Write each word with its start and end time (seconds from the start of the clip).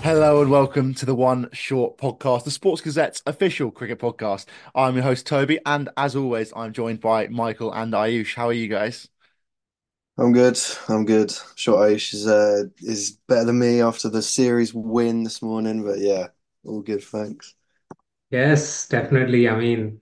Hello 0.00 0.40
and 0.42 0.50
welcome 0.50 0.94
to 0.94 1.04
the 1.06 1.14
One 1.14 1.48
Short 1.52 1.98
Podcast, 1.98 2.44
the 2.44 2.50
Sports 2.50 2.80
Gazette's 2.80 3.22
official 3.26 3.70
cricket 3.70 3.98
podcast. 3.98 4.46
I'm 4.74 4.94
your 4.94 5.02
host 5.04 5.26
Toby, 5.26 5.58
and 5.66 5.88
as 5.96 6.16
always, 6.16 6.52
I'm 6.56 6.72
joined 6.72 7.00
by 7.00 7.28
Michael 7.28 7.72
and 7.72 7.92
Aayush. 7.92 8.34
How 8.34 8.48
are 8.48 8.52
you 8.52 8.68
guys? 8.68 9.08
I'm 10.16 10.32
good. 10.32 10.58
I'm 10.88 11.04
good. 11.04 11.32
Short 11.54 11.78
Aayush 11.90 12.14
is 12.14 12.26
uh, 12.26 12.64
is 12.78 13.18
better 13.28 13.44
than 13.46 13.58
me 13.58 13.80
after 13.80 14.08
the 14.08 14.22
series 14.22 14.74
win 14.74 15.22
this 15.22 15.42
morning, 15.42 15.84
but 15.84 15.98
yeah, 15.98 16.28
all 16.64 16.82
good. 16.82 17.02
Thanks. 17.02 17.54
Yes, 18.30 18.86
definitely. 18.88 19.48
I 19.48 19.56
mean, 19.56 20.00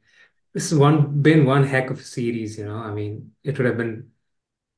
this 0.55 0.71
has 0.71 0.79
one 0.79 1.23
been 1.23 1.47
one 1.47 1.65
heck 1.65 1.91
of 1.91 2.01
a 2.01 2.05
series, 2.05 2.59
you 2.59 2.67
know. 2.67 2.77
I 2.77 2.93
mean, 2.93 3.35
it 3.45 3.59
would 3.59 3.67
have 3.67 3.77
been 3.79 4.13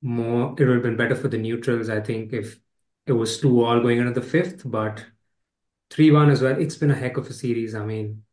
more, 0.03 0.53
it 0.59 0.65
would 0.67 0.75
have 0.77 0.83
been 0.83 0.97
better 0.99 1.17
for 1.17 1.29
the 1.29 1.39
neutrals, 1.39 1.89
I 1.91 2.01
think, 2.01 2.33
if 2.33 2.61
it 3.09 3.13
was 3.15 3.41
two 3.41 3.65
all 3.65 3.81
going 3.81 3.99
into 3.99 4.13
the 4.13 4.23
fifth, 4.27 4.63
but 4.71 5.07
three 5.91 6.11
one 6.11 6.31
as 6.31 6.43
well. 6.43 6.61
It's 6.61 6.77
been 6.77 6.91
a 6.93 6.95
heck 6.97 7.17
of 7.17 7.29
a 7.29 7.33
series. 7.35 7.75
I 7.75 7.85
mean, 7.87 8.25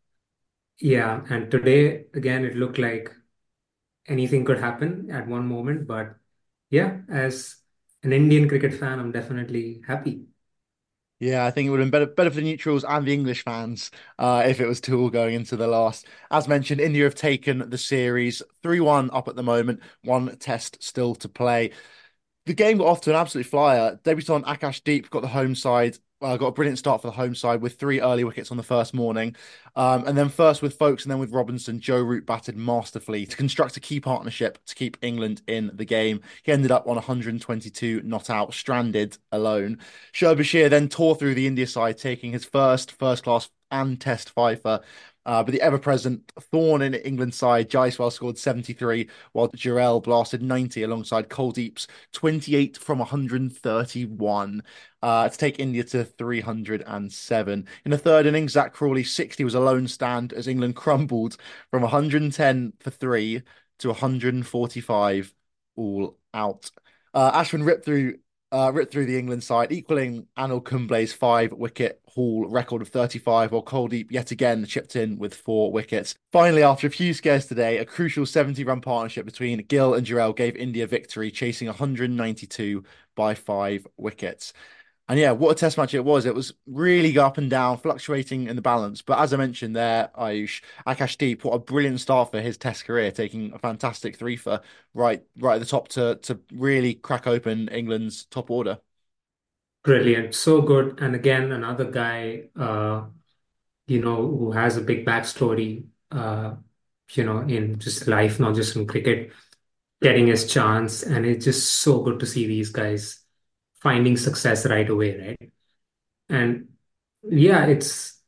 yeah, 0.80 1.26
and 1.30 1.52
today 1.52 2.06
again 2.14 2.46
it 2.46 2.56
looked 2.56 2.78
like 2.80 3.14
anything 4.08 4.46
could 4.46 4.60
happen 4.60 5.12
at 5.12 5.28
one 5.28 5.48
moment, 5.48 5.88
but 5.88 6.18
yeah, 6.72 7.02
as 7.10 7.58
an 8.04 8.14
Indian 8.14 8.50
cricket 8.50 8.74
fan, 8.74 9.00
I'm 9.00 9.12
definitely 9.12 9.84
happy. 9.88 10.28
Yeah, 11.20 11.46
I 11.46 11.52
think 11.52 11.66
it 11.68 11.70
would 11.70 11.80
have 11.80 11.86
been 11.90 11.92
better, 12.02 12.12
better 12.12 12.30
for 12.30 12.36
the 12.38 12.42
neutrals 12.42 12.84
and 12.84 13.08
the 13.08 13.14
English 13.14 13.44
fans 13.44 13.90
uh, 14.20 14.44
if 14.46 14.60
it 14.60 14.68
was 14.68 14.82
two 14.82 15.00
all 15.00 15.10
going 15.10 15.34
into 15.34 15.56
the 15.56 15.68
last. 15.68 16.06
As 16.30 16.48
mentioned, 16.48 16.82
India 16.82 17.06
have 17.06 17.16
taken 17.16 17.70
the 17.70 17.78
series 17.78 18.42
3 18.62 18.82
1 18.82 19.10
up 19.12 19.28
at 19.30 19.36
the 19.38 19.44
moment, 19.44 19.80
one 20.04 20.36
test 20.38 20.84
still 20.84 21.16
to 21.16 21.30
play. 21.30 21.72
The 22.46 22.54
game 22.54 22.78
got 22.78 22.88
off 22.88 23.02
to 23.02 23.10
an 23.10 23.16
absolute 23.16 23.48
flyer. 23.48 24.00
Debutant 24.04 24.46
Akashdeep 24.46 25.10
got 25.10 25.22
the 25.22 25.28
home 25.28 25.56
side 25.56 25.98
uh, 26.22 26.38
got 26.38 26.48
a 26.48 26.52
brilliant 26.52 26.80
start 26.80 27.02
for 27.02 27.08
the 27.08 27.14
home 27.14 27.36
side 27.36 27.62
with 27.62 27.76
three 27.76 28.02
early 28.02 28.24
wickets 28.24 28.52
on 28.52 28.58
the 28.58 28.64
first 28.64 28.94
morning. 28.94 29.36
Um, 29.76 30.08
and 30.08 30.18
then 30.18 30.30
first 30.30 30.62
with 30.62 30.78
Foakes 30.78 31.04
and 31.04 31.12
then 31.12 31.20
with 31.20 31.32
Robinson, 31.32 31.80
Joe 31.80 32.02
Root 32.02 32.26
batted 32.26 32.56
masterfully 32.56 33.26
to 33.26 33.36
construct 33.38 33.78
a 33.78 33.80
key 33.80 34.00
partnership 34.00 34.58
to 34.66 34.76
keep 34.76 34.98
England 35.02 35.42
in 35.48 35.72
the 35.74 35.86
game. 35.86 36.22
He 36.44 36.52
ended 36.52 36.72
up 36.72 36.88
on 36.88 36.96
122 36.96 38.02
not 38.04 38.30
out, 38.30 38.54
stranded 38.54 39.18
alone. 39.32 39.80
Shoaib 40.14 40.38
Bashir 40.38 40.70
then 40.70 40.88
tore 40.90 41.16
through 41.16 41.36
the 41.36 41.48
India 41.48 41.68
side, 41.68 41.98
taking 41.98 42.32
his 42.32 42.46
first 42.46 42.94
first 42.94 43.24
class 43.24 43.50
and 43.72 44.00
test 44.00 44.30
fifer 44.30 44.82
uh, 45.26 45.44
but 45.44 45.52
the 45.52 45.62
ever-present 45.62 46.32
thorn 46.40 46.84
in 46.84 46.94
England's 46.94 47.38
side, 47.38 47.70
Jaiswal 47.70 48.12
scored 48.12 48.38
73, 48.38 49.10
while 49.32 49.48
Jurel 49.50 50.04
blasted 50.04 50.44
90 50.44 50.84
alongside 50.84 51.30
Kuldeep's 51.30 51.88
28 52.12 52.78
from 52.78 53.00
131 53.00 54.64
uh, 55.02 55.30
to 55.30 55.38
take 55.38 55.60
India 55.60 55.84
to 55.84 56.06
307. 56.06 57.68
In 57.86 57.92
the 57.92 57.98
third 57.98 58.28
innings, 58.28 58.52
Zak 58.52 58.74
Crawley 58.74 59.04
60 59.04 59.44
was 59.44 59.56
a 59.56 59.60
lone 59.60 59.88
stand 59.88 60.32
as 60.32 60.48
England 60.48 60.76
crumbled 60.76 61.38
from 61.72 61.82
110 61.82 62.74
for 62.80 62.92
three 62.92 63.42
to 63.80 63.88
145 63.88 65.34
all 65.76 66.18
out. 66.36 66.70
Uh, 67.16 67.32
Ashwin 67.42 67.66
ripped 67.66 67.86
through 67.86 68.20
uh, 68.52 68.72
ripped 68.74 68.92
through 68.92 69.06
the 69.06 69.18
England 69.18 69.44
side, 69.44 69.72
equaling 69.72 70.28
Anil 70.38 70.64
Kumble's 70.64 71.14
five 71.14 71.52
wicket 71.52 72.02
haul 72.08 72.48
record 72.48 72.82
of 72.82 72.88
35, 72.88 73.52
while 73.52 73.64
Kuldeep 73.64 74.12
yet 74.12 74.32
again 74.32 74.66
chipped 74.66 74.96
in 74.96 75.18
with 75.18 75.34
four 75.34 75.72
wickets. 75.72 76.16
Finally, 76.32 76.64
after 76.64 76.88
a 76.88 76.92
few 76.92 77.14
scares 77.14 77.46
today, 77.46 77.78
a 77.78 77.86
crucial 77.86 78.26
70 78.26 78.64
run 78.64 78.82
partnership 78.82 79.26
between 79.26 79.66
Gill 79.66 79.94
and 79.94 80.06
Jurel 80.06 80.36
gave 80.36 80.56
India 80.56 80.88
victory, 80.88 81.32
chasing 81.32 81.68
192 81.68 82.84
by 83.16 83.34
five 83.34 83.86
wickets. 83.98 84.54
And 85.08 85.20
yeah, 85.20 85.32
what 85.32 85.52
a 85.52 85.56
test 85.56 85.78
match 85.78 85.94
it 85.94 86.04
was. 86.04 86.26
It 86.26 86.34
was 86.34 86.54
really 86.66 87.16
up 87.20 87.38
and 87.38 87.48
down, 87.48 87.78
fluctuating 87.78 88.48
in 88.48 88.56
the 88.56 88.62
balance. 88.62 89.04
But 89.04 89.20
as 89.20 89.34
I 89.34 89.38
mentioned 89.38 89.76
there, 89.76 90.10
Aayush, 90.18 90.62
Akashdeep, 90.88 91.44
what 91.44 91.54
a 91.54 91.60
brilliant 91.60 92.00
start 92.00 92.32
for 92.32 92.42
his 92.42 92.58
test 92.58 92.86
career, 92.86 93.12
taking 93.12 93.54
a 93.54 93.60
fantastic 93.60 94.18
three 94.18 94.36
for 94.36 94.62
right 94.96 95.24
right 95.38 95.56
at 95.56 95.60
the 95.60 95.66
top 95.66 95.90
to 95.90 96.16
to 96.24 96.40
really 96.52 96.96
crack 96.96 97.28
open 97.28 97.68
England's 97.68 98.26
top 98.26 98.50
order. 98.50 98.80
Brilliant. 99.84 100.34
So 100.34 100.64
good. 100.64 101.00
And 101.00 101.14
again, 101.14 101.52
another 101.52 101.86
guy, 101.86 102.46
uh, 102.60 103.06
you 103.86 104.02
know, 104.02 104.16
who 104.16 104.52
has 104.54 104.78
a 104.78 104.82
big 104.82 105.06
backstory, 105.06 105.86
uh, 106.10 106.56
you 107.14 107.24
know, 107.24 107.42
in 107.42 107.78
just 107.78 108.08
life, 108.08 108.40
not 108.40 108.56
just 108.56 108.76
in 108.76 108.88
cricket, 108.88 109.32
getting 110.02 110.26
his 110.26 110.52
chance. 110.52 111.04
And 111.04 111.28
it's 111.28 111.46
just 111.46 111.72
so 111.72 112.02
good 112.02 112.20
to 112.22 112.26
see 112.26 112.48
these 112.48 112.70
guys 112.70 113.25
finding 113.86 114.18
success 114.18 114.66
right 114.68 114.90
away, 114.90 115.12
right? 115.20 115.52
And 116.30 116.70
yeah, 117.24 117.66
it's 117.68 118.22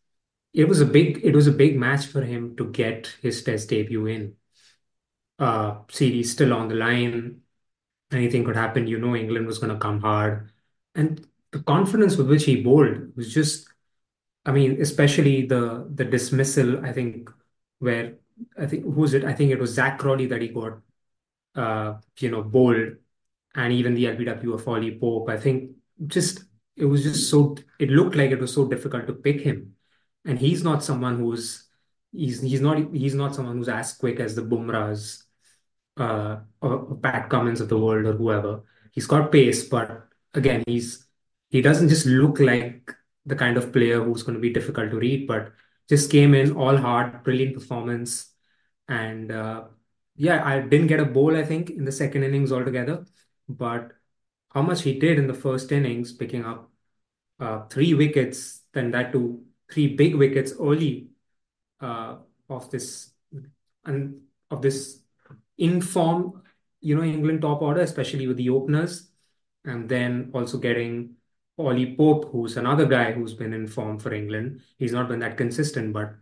it 0.54 0.68
was 0.70 0.82
a 0.82 0.86
big 0.88 1.22
it 1.24 1.36
was 1.36 1.48
a 1.48 1.54
big 1.54 1.78
match 1.78 2.08
for 2.08 2.24
him 2.24 2.56
to 2.58 2.72
get 2.72 3.08
his 3.24 3.44
test 3.44 3.70
debut 3.70 4.08
in. 4.08 4.36
Uh 5.40 5.82
series 5.90 6.32
still 6.32 6.54
on 6.54 6.68
the 6.68 6.76
line. 6.76 7.42
Anything 8.12 8.46
could 8.46 8.56
happen. 8.58 8.88
You 8.88 9.00
know 9.00 9.16
England 9.16 9.48
was 9.48 9.60
gonna 9.60 9.80
come 9.80 10.02
hard. 10.02 10.52
And 10.96 11.28
the 11.52 11.62
confidence 11.64 12.18
with 12.18 12.30
which 12.30 12.46
he 12.46 12.64
bowled 12.64 13.16
was 13.18 13.34
just 13.34 13.70
I 14.46 14.52
mean, 14.54 14.82
especially 14.82 15.46
the 15.48 15.90
the 15.94 16.06
dismissal, 16.06 16.86
I 16.86 16.94
think, 16.94 17.30
where 17.80 18.18
I 18.58 18.68
think 18.68 18.86
who's 18.86 19.14
it? 19.16 19.26
I 19.26 19.34
think 19.34 19.52
it 19.52 19.60
was 19.60 19.74
Zak 19.74 20.00
Crawley 20.00 20.28
that 20.28 20.42
he 20.42 20.50
got 20.50 20.82
uh, 21.56 22.00
you 22.20 22.32
know, 22.32 22.44
bowled 22.44 22.98
and 23.58 23.74
even 23.74 23.96
the 23.96 24.06
LBW 24.06 24.54
of 24.54 24.68
Ollie 24.68 24.98
Pope. 24.98 25.30
I 25.30 25.38
think 25.38 25.72
just 26.06 26.46
it 26.78 26.86
was 26.86 27.04
just 27.04 27.30
so 27.30 27.58
it 27.80 27.90
looked 27.90 28.16
like 28.16 28.32
it 28.32 28.40
was 28.40 28.54
so 28.54 28.68
difficult 28.68 29.08
to 29.08 29.14
pick 29.14 29.42
him, 29.42 29.74
and 30.24 30.40
he's 30.40 30.64
not 30.64 30.84
someone 30.84 31.18
who's 31.18 31.68
he's 32.14 32.42
he's 32.42 32.62
not 32.62 32.78
he's 32.94 33.16
not 33.16 33.36
someone 33.36 33.58
who's 33.58 33.68
as 33.68 33.94
quick 33.94 34.20
as 34.20 34.36
the 34.36 34.44
Bumrahs 34.44 35.24
uh, 35.98 36.38
or, 36.62 36.96
Pat 37.02 37.30
Cummins 37.30 37.60
of 37.62 37.70
the 37.70 37.78
world 37.78 38.06
or 38.06 38.14
whoever. 38.14 38.64
He's 38.92 39.08
got 39.08 39.32
pace, 39.32 39.68
but 39.68 40.08
again, 40.34 40.64
he's 40.68 41.08
he 41.50 41.62
doesn't 41.62 41.90
just 41.90 42.06
look 42.06 42.40
like 42.40 42.92
the 43.26 43.36
kind 43.36 43.58
of 43.58 43.74
player 43.74 44.04
who's 44.04 44.24
going 44.24 44.36
to 44.36 44.42
be 44.42 44.54
difficult 44.54 44.92
to 44.92 44.98
read, 44.98 45.28
but 45.28 45.52
just 45.90 46.12
came 46.12 46.34
in 46.34 46.52
all 46.52 46.78
hard, 46.78 47.24
brilliant 47.24 47.56
performance, 47.56 48.32
and 48.88 49.32
uh, 49.32 49.64
yeah, 50.16 50.46
I 50.46 50.60
didn't 50.62 50.88
get 50.88 51.00
a 51.00 51.06
bowl 51.06 51.36
I 51.36 51.44
think 51.44 51.70
in 51.72 51.86
the 51.86 51.92
second 51.92 52.24
innings 52.24 52.52
altogether, 52.52 53.06
but 53.48 53.92
how 54.50 54.62
much 54.62 54.84
he 54.84 55.00
did 55.00 55.20
in 55.20 55.28
the 55.28 55.34
first 55.34 55.72
innings, 55.72 56.14
picking 56.14 56.46
up 56.46 56.72
uh, 57.40 57.66
three 57.68 57.94
wickets, 57.94 58.62
then 58.74 58.92
that 58.92 59.12
to 59.12 59.44
three 59.72 59.96
big 59.96 60.16
wickets 60.16 60.54
early 60.60 61.10
uh, 61.82 62.18
of 62.50 62.70
this 62.72 63.12
and 63.86 64.22
of 64.50 64.62
this 64.62 65.02
inform, 65.58 66.42
you 66.82 66.96
know, 66.96 67.04
England 67.04 67.42
top 67.42 67.62
order, 67.62 67.82
especially 67.82 68.28
with 68.28 68.38
the 68.38 68.50
openers, 68.50 69.10
and 69.66 69.90
then 69.90 70.32
also 70.34 70.58
getting 70.58 71.16
Ollie 71.58 71.96
Pope, 71.96 72.32
who's 72.32 72.58
another 72.58 72.86
guy 72.86 73.12
who's 73.12 73.34
been 73.34 73.54
in 73.54 73.68
form 73.68 74.00
for 74.00 74.14
England. 74.14 74.62
He's 74.78 74.94
not 74.94 75.08
been 75.08 75.20
that 75.20 75.38
consistent, 75.38 75.94
but 75.94 76.16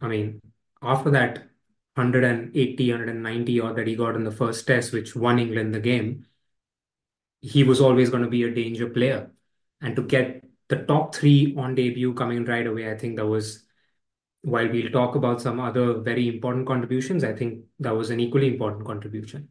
I 0.00 0.08
mean, 0.08 0.40
after 0.82 1.10
that 1.10 1.48
180, 1.94 2.90
190 2.90 3.60
odd 3.60 3.76
that 3.76 3.86
he 3.86 3.96
got 3.96 4.16
in 4.16 4.24
the 4.24 4.30
first 4.30 4.66
test, 4.66 4.92
which 4.92 5.14
won 5.14 5.38
England 5.38 5.74
the 5.74 5.80
game, 5.80 6.26
he 7.40 7.64
was 7.64 7.80
always 7.80 8.10
going 8.10 8.22
to 8.22 8.28
be 8.28 8.44
a 8.44 8.54
danger 8.54 8.88
player. 8.88 9.30
And 9.80 9.96
to 9.96 10.02
get 10.02 10.44
the 10.68 10.76
top 10.84 11.14
three 11.14 11.54
on 11.56 11.74
debut 11.74 12.14
coming 12.14 12.44
right 12.44 12.66
away, 12.66 12.90
I 12.90 12.96
think 12.96 13.16
that 13.16 13.26
was, 13.26 13.64
while 14.42 14.68
we'll 14.68 14.90
talk 14.90 15.14
about 15.14 15.40
some 15.40 15.60
other 15.60 16.00
very 16.00 16.28
important 16.28 16.66
contributions, 16.66 17.24
I 17.24 17.34
think 17.34 17.64
that 17.80 17.96
was 17.96 18.10
an 18.10 18.20
equally 18.20 18.48
important 18.48 18.86
contribution. 18.86 19.48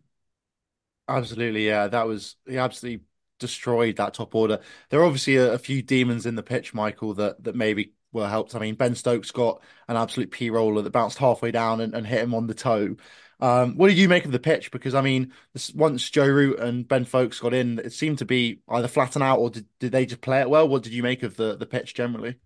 Absolutely, 1.07 1.65
yeah. 1.67 1.87
That 1.87 2.07
was 2.07 2.35
he 2.45 2.57
absolutely 2.57 3.05
destroyed 3.39 3.95
that 3.97 4.13
top 4.13 4.35
order. 4.35 4.59
There 4.89 4.99
are 4.99 5.05
obviously 5.05 5.37
a, 5.37 5.53
a 5.53 5.57
few 5.57 5.81
demons 5.81 6.25
in 6.25 6.35
the 6.35 6.43
pitch, 6.43 6.73
Michael, 6.73 7.13
that 7.15 7.43
that 7.43 7.55
maybe 7.55 7.93
were 8.11 8.27
helped. 8.27 8.55
I 8.55 8.59
mean, 8.59 8.75
Ben 8.75 8.95
Stokes 8.95 9.31
got 9.31 9.61
an 9.87 9.95
absolute 9.95 10.31
P 10.31 10.49
roller 10.49 10.81
that 10.81 10.89
bounced 10.91 11.17
halfway 11.17 11.51
down 11.51 11.81
and, 11.81 11.93
and 11.93 12.05
hit 12.05 12.21
him 12.23 12.33
on 12.33 12.47
the 12.47 12.53
toe. 12.53 12.95
Um, 13.39 13.77
what 13.77 13.89
did 13.89 13.97
you 13.97 14.09
make 14.09 14.25
of 14.25 14.31
the 14.31 14.39
pitch? 14.39 14.71
Because 14.71 14.95
I 14.95 15.01
mean, 15.01 15.31
this, 15.53 15.71
once 15.73 16.09
Joe 16.09 16.27
Root 16.27 16.59
and 16.59 16.87
Ben 16.87 17.05
Foakes 17.05 17.39
got 17.39 17.53
in, 17.53 17.79
it 17.79 17.93
seemed 17.93 18.17
to 18.19 18.25
be 18.25 18.61
either 18.67 18.87
flatten 18.87 19.21
out 19.21 19.39
or 19.39 19.49
did, 19.49 19.65
did 19.79 19.91
they 19.91 20.05
just 20.05 20.21
play 20.21 20.41
it 20.41 20.49
well? 20.49 20.67
What 20.67 20.83
did 20.83 20.93
you 20.93 21.03
make 21.03 21.23
of 21.23 21.37
the 21.37 21.55
the 21.55 21.65
pitch 21.67 21.93
generally? 21.93 22.37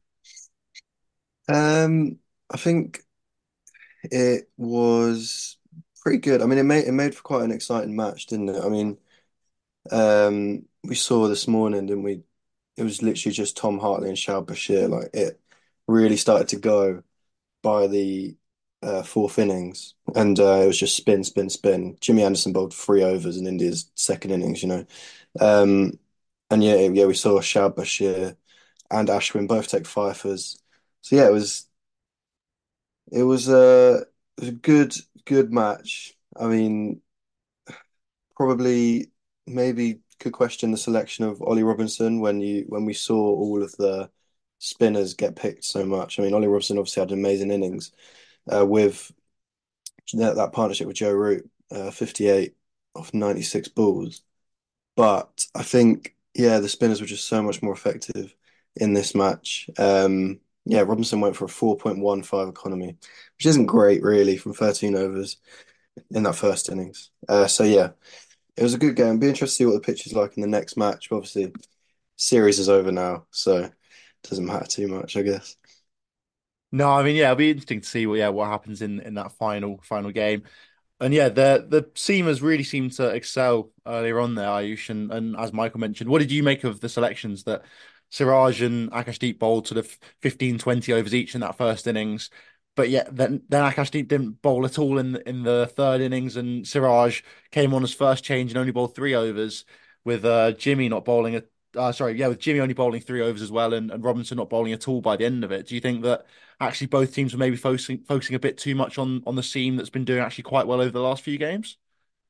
Um, 1.48 2.20
I 2.50 2.58
think 2.58 3.04
it 4.04 4.50
was 4.58 5.58
pretty 6.02 6.20
good. 6.20 6.42
I 6.42 6.46
mean, 6.46 6.60
it 6.60 6.64
made 6.64 6.88
it 6.88 6.92
made 6.92 7.16
for 7.16 7.22
quite 7.24 7.44
an 7.44 7.52
exciting 7.52 7.96
match, 7.96 8.28
didn't 8.28 8.50
it? 8.50 8.64
I 8.64 8.70
mean, 8.70 8.98
um, 9.92 10.66
we 10.84 10.96
saw 10.96 11.28
this 11.28 11.48
morning, 11.48 11.88
didn't 11.88 12.04
we? 12.04 12.24
It 12.78 12.84
was 12.84 13.02
literally 13.02 13.34
just 13.34 13.58
Tom 13.58 13.80
Hartley 13.80 14.10
and 14.10 14.18
Shoaib 14.18 14.48
Bashir. 14.48 14.90
Like 14.90 15.10
it 15.14 15.40
really 15.88 16.18
started 16.18 16.50
to 16.50 16.58
go 16.58 17.04
by 17.64 17.88
the 17.88 18.38
uh, 18.84 19.04
fourth 19.04 19.40
innings, 19.40 19.96
and 20.16 20.40
uh, 20.40 20.62
it 20.64 20.68
was 20.68 20.80
just 20.80 20.96
spin, 20.96 21.24
spin, 21.24 21.50
spin. 21.50 21.98
Jimmy 22.02 22.24
Anderson 22.24 22.54
bowled 22.54 22.74
three 22.74 23.04
overs 23.04 23.38
in 23.38 23.48
India's 23.48 23.92
second 23.96 24.32
innings, 24.32 24.64
you 24.64 24.70
know. 24.70 24.86
Um, 25.40 26.00
and 26.50 26.64
yeah, 26.64 26.76
yeah, 26.76 27.06
we 27.06 27.14
saw 27.14 27.40
Shoaib 27.40 27.76
Bashir 27.76 28.36
and 28.92 29.10
Ashwin 29.10 29.48
both 29.48 29.68
take 29.70 29.88
fifers. 29.88 30.58
So 31.02 31.16
yeah, 31.16 31.28
it 31.28 31.34
was 31.34 31.68
it 33.12 33.24
was 33.24 33.50
a 33.50 34.06
it 34.38 34.42
was 34.42 34.50
a 34.50 34.54
good 34.54 34.96
good 35.26 35.52
match. 35.54 36.16
I 36.38 36.48
mean, 36.48 37.02
probably 38.36 39.12
maybe 39.48 40.02
could 40.20 40.34
question 40.34 40.72
the 40.72 40.78
selection 40.78 41.26
of 41.26 41.42
Ollie 41.42 41.64
Robinson 41.64 42.20
when 42.20 42.42
you 42.42 42.66
when 42.70 42.86
we 42.86 42.94
saw 42.94 43.16
all 43.16 43.62
of 43.64 43.76
the 43.78 44.10
spinners 44.60 45.14
get 45.14 45.36
picked 45.36 45.64
so 45.64 45.86
much. 45.86 46.20
I 46.20 46.24
mean, 46.24 46.34
Ollie 46.34 46.48
Robinson 46.48 46.78
obviously 46.78 47.02
had 47.02 47.12
amazing 47.12 47.52
innings 47.52 47.92
uh, 48.52 48.66
with 48.66 49.12
that, 50.14 50.36
that 50.36 50.54
partnership 50.54 50.88
with 50.88 50.98
Joe 50.98 51.14
Root, 51.14 51.50
uh, 51.72 51.92
58 51.92 52.54
off 52.96 53.14
96 53.14 53.68
balls. 53.70 54.22
But 54.96 55.46
I 55.56 55.64
think, 55.64 56.16
yeah, 56.34 56.60
the 56.60 56.70
spinners 56.70 57.02
were 57.02 57.08
just 57.08 57.28
so 57.28 57.42
much 57.42 57.62
more 57.62 57.74
effective 57.74 58.36
in 58.76 58.94
this 58.94 59.16
match. 59.16 59.70
Um, 59.78 60.40
yeah, 60.66 60.82
Robinson 60.82 61.22
went 61.22 61.36
for 61.36 61.46
a 61.46 61.50
4.15 61.50 62.50
economy, 62.50 62.98
which 63.38 63.46
isn't 63.46 63.66
great, 63.66 64.04
really, 64.04 64.38
from 64.38 64.54
13 64.54 64.96
overs 64.96 65.38
in 66.12 66.24
that 66.24 66.36
first 66.36 66.70
innings. 66.70 67.12
Uh, 67.28 67.48
so, 67.48 67.64
yeah, 67.64 67.92
it 68.58 68.64
was 68.64 68.74
a 68.74 68.80
good 68.80 68.96
game. 68.96 69.20
Be 69.20 69.30
interested 69.30 69.48
to 69.48 69.58
see 69.58 69.66
what 69.66 69.74
the 69.74 69.82
pitch 69.94 70.08
is 70.08 70.14
like 70.14 70.38
in 70.38 70.42
the 70.42 70.48
next 70.48 70.78
match. 70.78 71.10
Obviously, 71.12 71.54
series 72.18 72.60
is 72.60 72.70
over 72.70 72.92
now, 72.92 73.26
so 73.32 73.58
it 73.66 73.74
doesn't 74.30 74.46
matter 74.46 74.66
too 74.68 74.88
much, 74.88 75.18
I 75.18 75.24
guess. 75.24 75.58
No, 76.72 76.90
I 76.90 77.04
mean, 77.04 77.16
yeah, 77.16 77.26
it'll 77.26 77.36
be 77.36 77.50
interesting 77.50 77.82
to 77.82 77.88
see 77.88 78.08
what 78.08 78.20
yeah 78.20 78.30
what 78.30 78.48
happens 78.50 78.82
in 78.82 79.00
in 79.02 79.16
that 79.16 79.34
final 79.34 79.80
final 79.84 80.12
game. 80.12 80.44
And 81.00 81.14
yeah, 81.14 81.30
the 81.30 81.66
the 81.70 81.84
seamers 81.96 82.42
really 82.42 82.64
seemed 82.64 82.94
to 82.94 83.10
excel 83.10 83.72
earlier 83.86 84.20
on 84.20 84.36
there, 84.36 84.48
Aayush. 84.48 84.90
And, 84.90 85.12
and 85.12 85.36
as 85.38 85.54
Michael 85.54 85.80
mentioned, 85.80 86.10
what 86.10 86.20
did 86.20 86.32
you 86.32 86.44
make 86.44 86.64
of 86.64 86.80
the 86.82 86.90
selections 86.90 87.44
that 87.46 87.64
Siraj 88.12 88.62
and 88.62 88.92
Akashdeep 88.92 89.40
bowled 89.40 89.68
sort 89.68 89.80
of 89.80 89.88
15, 90.22 90.60
20 90.60 90.94
overs 90.94 91.14
each 91.16 91.36
in 91.36 91.42
that 91.42 91.58
first 91.58 91.88
innings? 91.88 92.30
But 92.76 92.90
yeah, 92.90 93.06
then 93.12 93.44
then 93.50 93.64
Akashdeep 93.72 94.08
didn't 94.08 94.42
bowl 94.42 94.66
at 94.66 94.80
all 94.80 94.98
in 95.00 95.18
in 95.26 95.44
the 95.44 95.68
third 95.76 96.02
innings, 96.02 96.38
and 96.38 96.66
Siraj 96.68 97.22
came 97.52 97.74
on 97.74 97.84
as 97.84 97.94
first 97.94 98.24
change 98.24 98.52
and 98.52 98.58
only 98.58 98.72
bowled 98.72 98.96
three 98.96 99.14
overs, 99.16 99.66
with 100.06 100.24
uh, 100.26 100.54
Jimmy 100.54 100.88
not 100.90 101.06
bowling 101.06 101.36
a 101.36 101.44
uh, 101.76 101.92
sorry, 101.92 102.18
yeah, 102.18 102.28
with 102.28 102.40
Jimmy 102.40 102.60
only 102.60 102.74
bowling 102.74 103.02
three 103.02 103.22
overs 103.22 103.42
as 103.42 103.52
well, 103.52 103.74
and, 103.74 103.92
and 103.92 104.04
Robinson 104.04 104.38
not 104.38 104.50
bowling 104.50 104.74
at 104.74 104.88
all 104.88 105.02
by 105.02 105.16
the 105.18 105.26
end 105.26 105.44
of 105.44 105.52
it. 105.52 105.68
Do 105.68 105.76
you 105.76 105.82
think 105.82 106.04
that 106.04 106.26
actually 106.60 106.88
both 106.88 107.14
teams 107.14 107.34
were 107.34 107.40
maybe 107.40 107.56
focusing 107.56 108.00
focusing 108.04 108.36
a 108.36 108.40
bit 108.40 108.58
too 108.58 108.76
much 108.76 108.98
on 108.98 109.24
on 109.26 109.36
the 109.36 109.44
seam 109.44 109.76
that's 109.76 109.90
been 109.90 110.06
doing 110.06 110.22
actually 110.22 110.44
quite 110.44 110.68
well 110.68 110.82
over 110.82 110.92
the 110.92 111.02
last 111.02 111.24
few 111.24 111.38
games? 111.38 111.78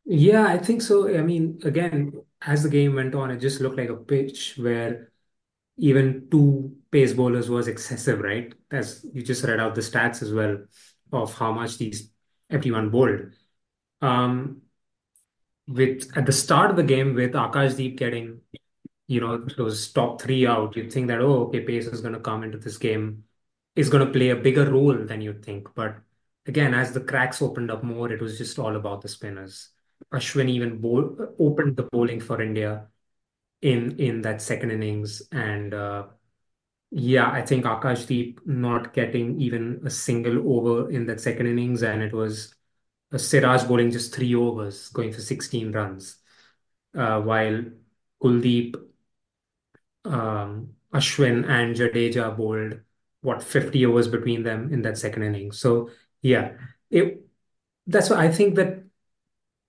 Yeah, 0.06 0.46
I 0.48 0.58
think 0.58 0.82
so. 0.82 1.08
I 1.16 1.22
mean, 1.22 1.60
again, 1.64 2.14
as 2.42 2.64
the 2.64 2.70
game 2.70 2.96
went 2.96 3.14
on, 3.16 3.32
it 3.32 3.40
just 3.40 3.62
looked 3.62 3.78
like 3.78 3.90
a 3.90 3.96
pitch 3.96 4.58
where 4.58 5.12
even 5.78 6.28
two 6.30 6.76
pace 6.92 7.14
bowlers 7.14 7.50
was 7.50 7.68
excessive, 7.68 8.20
right? 8.20 8.54
As 8.72 9.06
you 9.14 9.22
just 9.24 9.44
read 9.44 9.60
out 9.60 9.76
the 9.76 9.82
stats 9.82 10.22
as 10.22 10.34
well 10.34 10.66
of 11.14 11.34
how 11.34 11.52
much 11.52 11.78
these 11.78 12.12
everyone 12.50 12.90
bowled. 12.90 13.34
Um, 14.02 14.64
with 15.68 16.12
at 16.16 16.26
the 16.26 16.32
start 16.32 16.70
of 16.72 16.76
the 16.76 16.84
game 16.84 17.14
with 17.14 17.34
Akashdeep 17.34 17.98
getting 17.98 18.42
you 19.08 19.22
know, 19.22 19.38
those 19.58 19.92
top 19.92 20.22
three 20.22 20.48
out, 20.48 20.76
you'd 20.76 20.92
think 20.92 21.08
that, 21.08 21.20
oh, 21.22 21.46
okay, 21.48 21.62
pace 21.62 21.88
is 21.88 22.02
going 22.02 22.14
to 22.14 22.20
come 22.20 22.44
into 22.44 22.58
this 22.58 22.78
game, 22.78 23.24
is 23.76 23.90
going 23.90 24.06
to 24.06 24.12
play 24.12 24.30
a 24.30 24.36
bigger 24.36 24.70
role 24.70 24.98
than 25.06 25.22
you'd 25.22 25.44
think. 25.44 25.68
But 25.76 25.98
again, 26.46 26.74
as 26.74 26.94
the 26.94 27.02
cracks 27.02 27.42
opened 27.42 27.72
up 27.72 27.84
more, 27.84 28.12
it 28.12 28.22
was 28.22 28.38
just 28.38 28.60
all 28.60 28.76
about 28.76 29.02
the 29.02 29.08
spinners. 29.08 29.70
Ashwin 30.14 30.50
even 30.50 30.80
bowl, 30.80 31.16
opened 31.40 31.78
the 31.78 31.84
bowling 31.84 32.20
for 32.20 32.42
India 32.42 32.88
in 33.62 34.00
in 34.00 34.22
that 34.24 34.42
second 34.42 34.72
innings, 34.72 35.22
and 35.32 35.74
uh, 35.74 36.08
yeah, 36.92 37.32
I 37.32 37.42
think 37.42 37.66
Akashdeep 37.66 38.46
not 38.46 38.94
getting 38.94 39.40
even 39.40 39.82
a 39.86 39.90
single 39.90 40.40
over 40.56 40.92
in 40.92 41.06
that 41.08 41.22
second 41.22 41.48
innings, 41.48 41.84
and 41.84 42.02
it 42.02 42.14
was 42.14 42.54
a 43.12 43.20
Siraj 43.20 43.66
bowling 43.66 43.92
just 43.92 44.14
three 44.16 44.36
overs, 44.36 44.90
going 44.90 45.14
for 45.14 45.22
16 45.22 45.72
runs, 45.72 46.18
uh, 46.96 47.22
while 47.22 47.64
Kuldeep 48.24 48.76
Um, 50.06 50.74
Ashwin 50.94 51.48
and 51.48 51.76
Jadeja 51.76 52.36
bowled 52.36 52.80
what 53.22 53.44
50 53.44 53.86
overs 53.86 54.08
between 54.08 54.44
them 54.44 54.74
in 54.74 54.82
that 54.82 54.98
second 54.98 55.24
inning. 55.24 55.52
So 55.52 55.90
yeah, 56.22 56.54
that's 57.88 58.10
why 58.10 58.26
I 58.26 58.32
think 58.32 58.56
that 58.56 58.84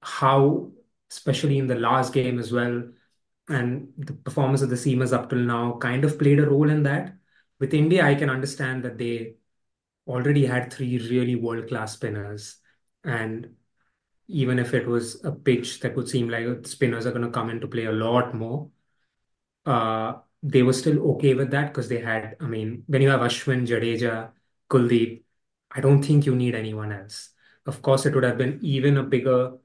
how, 0.01 0.73
especially 1.11 1.59
in 1.59 1.67
the 1.67 1.77
last 1.77 2.13
game 2.13 2.39
as 2.39 2.53
well, 2.53 2.83
and 3.49 3.93
the 3.99 4.13
performance 4.13 4.63
of 4.63 4.71
the 4.71 4.77
seamers 4.77 5.13
up 5.13 5.29
till 5.29 5.39
now 5.39 5.79
kind 5.79 6.05
of 6.05 6.19
played 6.19 6.39
a 6.39 6.49
role 6.49 6.71
in 6.71 6.85
that. 6.85 7.15
With 7.59 7.75
India, 7.75 8.05
I 8.05 8.15
can 8.15 8.31
understand 8.31 8.85
that 8.85 8.99
they 8.99 9.35
already 10.07 10.47
had 10.47 10.73
three 10.73 10.99
really 11.09 11.37
world-class 11.37 11.95
spinners, 11.95 12.57
and 13.05 13.55
even 14.29 14.59
if 14.59 14.75
it 14.75 14.87
was 14.87 15.23
a 15.25 15.33
pitch 15.33 15.81
that 15.81 15.95
would 15.97 16.09
seem 16.09 16.29
like 16.29 16.67
spinners 16.67 17.07
are 17.07 17.11
going 17.11 17.23
to 17.23 17.31
come 17.31 17.51
into 17.51 17.69
play 17.69 17.85
a 17.85 17.93
lot 17.93 18.35
more, 18.35 18.71
Uh, 19.65 20.15
they 20.43 20.63
were 20.63 20.73
still 20.73 21.13
okay 21.13 21.35
with 21.35 21.51
that 21.53 21.69
because 21.69 21.89
they 21.89 22.01
had, 22.01 22.37
I 22.41 22.47
mean, 22.47 22.85
when 22.87 23.03
you 23.03 23.11
have 23.11 23.21
Ashwin, 23.21 23.67
Jadeja, 23.67 24.33
Kuldeep, 24.69 25.23
I 25.71 25.81
don't 25.81 26.03
think 26.03 26.27
you 26.27 26.35
need 26.35 26.55
anyone 26.55 26.93
else. 26.93 27.31
Of 27.67 27.81
course, 27.83 28.07
it 28.07 28.15
would 28.15 28.25
have 28.25 28.39
been 28.39 28.59
even 28.63 28.97
a 28.97 29.03
bigger 29.05 29.59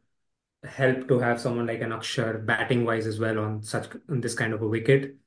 help 0.64 1.08
to 1.08 1.20
have 1.20 1.42
someone 1.42 1.68
like 1.68 1.82
an 1.82 1.92
Akshar 1.92 2.46
batting 2.46 2.86
wise 2.86 3.08
as 3.08 3.20
well 3.20 3.40
on 3.40 3.64
such 3.64 3.88
on 4.10 4.22
this 4.22 4.36
kind 4.36 4.54
of 4.54 4.62
a 4.62 4.68
wicket 4.68 5.18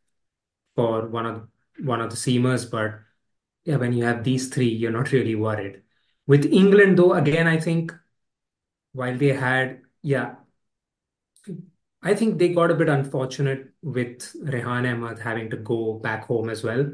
for 0.77 1.09
one 1.09 1.27
of 1.27 1.49
one 1.81 2.01
of 2.01 2.11
the 2.11 2.17
seamers. 2.17 2.71
But 2.71 3.01
yeah, 3.65 3.77
when 3.77 3.93
you 3.93 4.05
have 4.05 4.25
these 4.25 4.49
three, 4.49 4.69
you're 4.69 4.93
not 4.93 5.13
really 5.13 5.35
worried. 5.37 5.83
With 6.27 6.47
England, 6.47 6.99
though, 6.99 7.15
again, 7.15 7.47
I 7.49 7.59
think 7.61 7.95
while 8.93 9.17
they 9.17 9.29
had, 9.33 9.83
yeah, 10.03 10.37
I 12.03 12.15
think 12.15 12.39
they 12.39 12.49
got 12.55 12.71
a 12.71 12.75
bit 12.75 12.89
unfortunate 12.89 13.73
with 13.83 14.35
Rehan 14.43 14.91
Ahmed 14.91 15.19
having 15.19 15.51
to 15.51 15.57
go 15.57 15.95
back 15.95 16.25
home 16.27 16.49
as 16.49 16.65
well, 16.65 16.91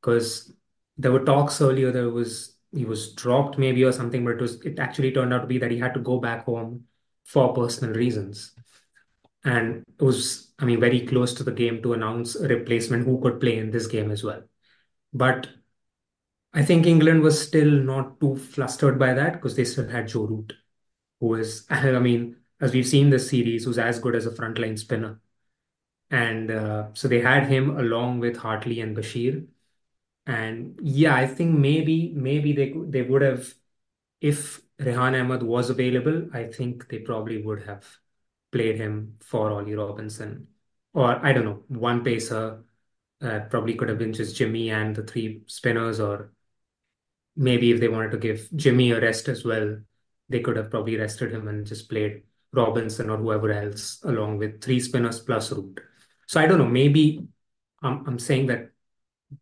because 0.00 0.52
there 0.96 1.12
were 1.12 1.24
talks 1.24 1.60
earlier 1.60 1.92
there 1.92 2.08
was 2.08 2.56
he 2.72 2.84
was 2.84 3.12
dropped 3.14 3.58
maybe 3.58 3.84
or 3.84 3.92
something, 3.92 4.24
but 4.24 4.34
it 4.34 4.40
was 4.40 4.60
it 4.62 4.78
actually 4.78 5.12
turned 5.12 5.32
out 5.32 5.40
to 5.42 5.46
be 5.46 5.58
that 5.58 5.70
he 5.70 5.78
had 5.78 5.94
to 5.94 6.00
go 6.00 6.18
back 6.18 6.44
home 6.44 6.84
for 7.24 7.52
personal 7.54 7.94
reasons. 7.94 8.52
And 9.44 9.84
it 9.98 10.02
was, 10.02 10.52
I 10.58 10.64
mean, 10.64 10.80
very 10.80 11.06
close 11.06 11.32
to 11.34 11.44
the 11.44 11.52
game 11.52 11.82
to 11.82 11.92
announce 11.92 12.34
a 12.34 12.48
replacement 12.48 13.04
who 13.04 13.20
could 13.20 13.40
play 13.40 13.58
in 13.58 13.70
this 13.70 13.86
game 13.86 14.10
as 14.10 14.24
well. 14.24 14.42
But 15.12 15.48
I 16.52 16.64
think 16.64 16.86
England 16.86 17.22
was 17.22 17.40
still 17.40 17.70
not 17.70 18.18
too 18.18 18.36
flustered 18.36 18.98
by 18.98 19.14
that 19.14 19.34
because 19.34 19.54
they 19.56 19.64
still 19.64 19.88
had 19.88 20.08
Joe 20.08 20.24
Root, 20.26 20.54
who 21.20 21.34
is, 21.34 21.66
I 21.70 21.98
mean, 21.98 22.36
as 22.60 22.72
we've 22.72 22.86
seen 22.86 23.10
this 23.10 23.28
series, 23.30 23.64
who's 23.64 23.78
as 23.78 23.98
good 23.98 24.14
as 24.16 24.26
a 24.26 24.30
frontline 24.30 24.78
spinner. 24.78 25.20
And 26.10 26.50
uh, 26.50 26.88
so 26.94 27.08
they 27.08 27.20
had 27.20 27.48
him 27.48 27.76
along 27.78 28.20
with 28.20 28.36
Hartley 28.36 28.80
and 28.80 28.96
Bashir. 28.96 29.46
And 30.26 30.78
yeah, 30.82 31.14
I 31.14 31.26
think 31.26 31.56
maybe 31.58 32.12
maybe 32.14 32.52
they 32.52 32.74
they 32.76 33.02
would 33.02 33.22
have, 33.22 33.54
if 34.20 34.60
Rehan 34.78 35.14
Ahmed 35.20 35.42
was 35.42 35.70
available, 35.70 36.28
I 36.32 36.44
think 36.44 36.88
they 36.88 36.98
probably 36.98 37.42
would 37.42 37.64
have 37.64 37.84
played 38.52 38.76
him 38.76 39.16
for 39.20 39.50
Ollie 39.50 39.74
Robinson. 39.74 40.48
Or 40.94 41.24
I 41.24 41.32
don't 41.32 41.44
know, 41.44 41.64
one 41.68 42.02
pacer 42.04 42.64
uh, 43.20 43.40
probably 43.50 43.74
could 43.74 43.88
have 43.88 43.98
been 43.98 44.12
just 44.12 44.36
Jimmy 44.36 44.70
and 44.70 44.96
the 44.96 45.02
three 45.04 45.42
spinners, 45.46 46.00
or 46.00 46.32
maybe 47.36 47.70
if 47.70 47.80
they 47.80 47.88
wanted 47.88 48.10
to 48.12 48.18
give 48.18 48.48
Jimmy 48.56 48.90
a 48.92 49.00
rest 49.00 49.28
as 49.28 49.44
well, 49.44 49.78
they 50.28 50.40
could 50.40 50.56
have 50.56 50.70
probably 50.70 50.96
rested 50.96 51.32
him 51.32 51.48
and 51.48 51.66
just 51.66 51.88
played 51.88 52.22
Robinson 52.56 53.10
or 53.10 53.18
whoever 53.18 53.50
else 53.52 54.00
along 54.04 54.38
with 54.38 54.62
three 54.62 54.80
spinners 54.80 55.20
plus 55.20 55.52
Root. 55.52 55.80
So 56.26 56.40
I 56.40 56.46
don't 56.46 56.58
know, 56.58 56.66
maybe 56.66 57.26
I'm, 57.82 58.06
I'm 58.06 58.18
saying 58.18 58.46
that 58.46 58.70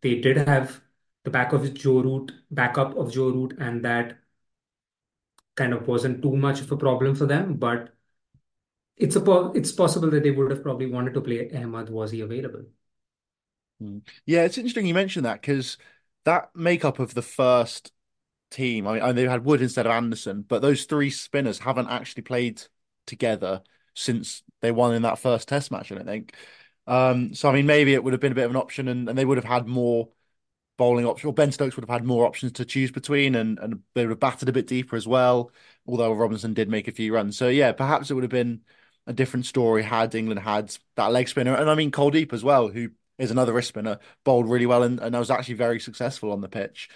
they 0.01 0.15
did 0.19 0.37
have 0.37 0.81
the 1.23 1.31
back 1.31 1.53
of 1.53 1.73
Joe 1.73 2.01
Root, 2.01 2.31
backup 2.51 2.95
of 2.95 3.11
Joe 3.11 3.29
Root, 3.29 3.57
and 3.59 3.83
that 3.85 4.17
kind 5.55 5.73
of 5.73 5.87
wasn't 5.87 6.21
too 6.21 6.35
much 6.35 6.61
of 6.61 6.71
a 6.71 6.77
problem 6.77 7.15
for 7.15 7.25
them. 7.25 7.55
But 7.55 7.89
it's 8.97 9.15
a 9.15 9.51
it's 9.53 9.71
possible 9.71 10.09
that 10.09 10.23
they 10.23 10.31
would 10.31 10.51
have 10.51 10.63
probably 10.63 10.87
wanted 10.87 11.13
to 11.13 11.21
play 11.21 11.49
Ahmed 11.53 11.89
was 11.89 12.11
he 12.11 12.21
available. 12.21 12.65
Hmm. 13.79 13.99
Yeah, 14.25 14.43
it's 14.43 14.57
interesting 14.57 14.85
you 14.85 14.93
mentioned 14.93 15.25
that 15.25 15.41
because 15.41 15.77
that 16.23 16.55
makeup 16.55 16.99
of 16.99 17.13
the 17.13 17.21
first 17.21 17.91
team, 18.51 18.87
I 18.87 18.99
mean, 18.99 19.15
they 19.15 19.27
had 19.27 19.43
Wood 19.43 19.61
instead 19.61 19.85
of 19.85 19.91
Anderson, 19.91 20.43
but 20.47 20.61
those 20.61 20.85
three 20.85 21.09
spinners 21.09 21.59
haven't 21.59 21.89
actually 21.89 22.23
played 22.23 22.63
together 23.05 23.61
since 23.93 24.43
they 24.61 24.71
won 24.71 24.93
in 24.93 25.03
that 25.03 25.19
first 25.19 25.47
test 25.47 25.71
match, 25.71 25.91
I 25.91 25.95
don't 25.95 26.05
think. 26.05 26.33
Um, 26.87 27.33
so 27.33 27.49
I 27.49 27.53
mean, 27.53 27.65
maybe 27.65 27.93
it 27.93 28.03
would 28.03 28.13
have 28.13 28.21
been 28.21 28.31
a 28.31 28.35
bit 28.35 28.45
of 28.45 28.51
an 28.51 28.57
option, 28.57 28.87
and, 28.87 29.09
and 29.09 29.17
they 29.17 29.25
would 29.25 29.37
have 29.37 29.45
had 29.45 29.67
more 29.67 30.09
bowling 30.77 31.05
options. 31.05 31.29
Or 31.29 31.33
Ben 31.33 31.51
Stokes 31.51 31.75
would 31.75 31.85
have 31.85 31.93
had 31.99 32.05
more 32.05 32.25
options 32.25 32.53
to 32.53 32.65
choose 32.65 32.91
between, 32.91 33.35
and 33.35 33.59
and 33.59 33.81
they 33.93 34.03
would 34.05 34.11
have 34.11 34.19
batted 34.19 34.49
a 34.49 34.53
bit 34.53 34.67
deeper 34.67 34.95
as 34.95 35.07
well. 35.07 35.51
Although 35.87 36.13
Robinson 36.13 36.53
did 36.53 36.69
make 36.69 36.87
a 36.87 36.91
few 36.91 37.13
runs, 37.13 37.37
so 37.37 37.47
yeah, 37.47 37.71
perhaps 37.71 38.11
it 38.11 38.13
would 38.13 38.23
have 38.23 38.31
been 38.31 38.61
a 39.07 39.13
different 39.13 39.45
story 39.45 39.83
had 39.83 40.15
England 40.15 40.39
had 40.39 40.75
that 40.95 41.11
leg 41.11 41.27
spinner, 41.27 41.55
and 41.55 41.69
I 41.69 41.75
mean 41.75 41.91
Kuldeep 41.91 42.33
as 42.33 42.43
well, 42.43 42.67
who 42.67 42.89
is 43.17 43.31
another 43.31 43.53
wrist 43.53 43.69
spinner, 43.69 43.99
bowled 44.23 44.49
really 44.49 44.65
well, 44.65 44.83
and, 44.83 44.99
and 44.99 45.15
was 45.15 45.31
actually 45.31 45.55
very 45.55 45.79
successful 45.79 46.31
on 46.31 46.41
the 46.41 46.49
pitch. 46.49 46.89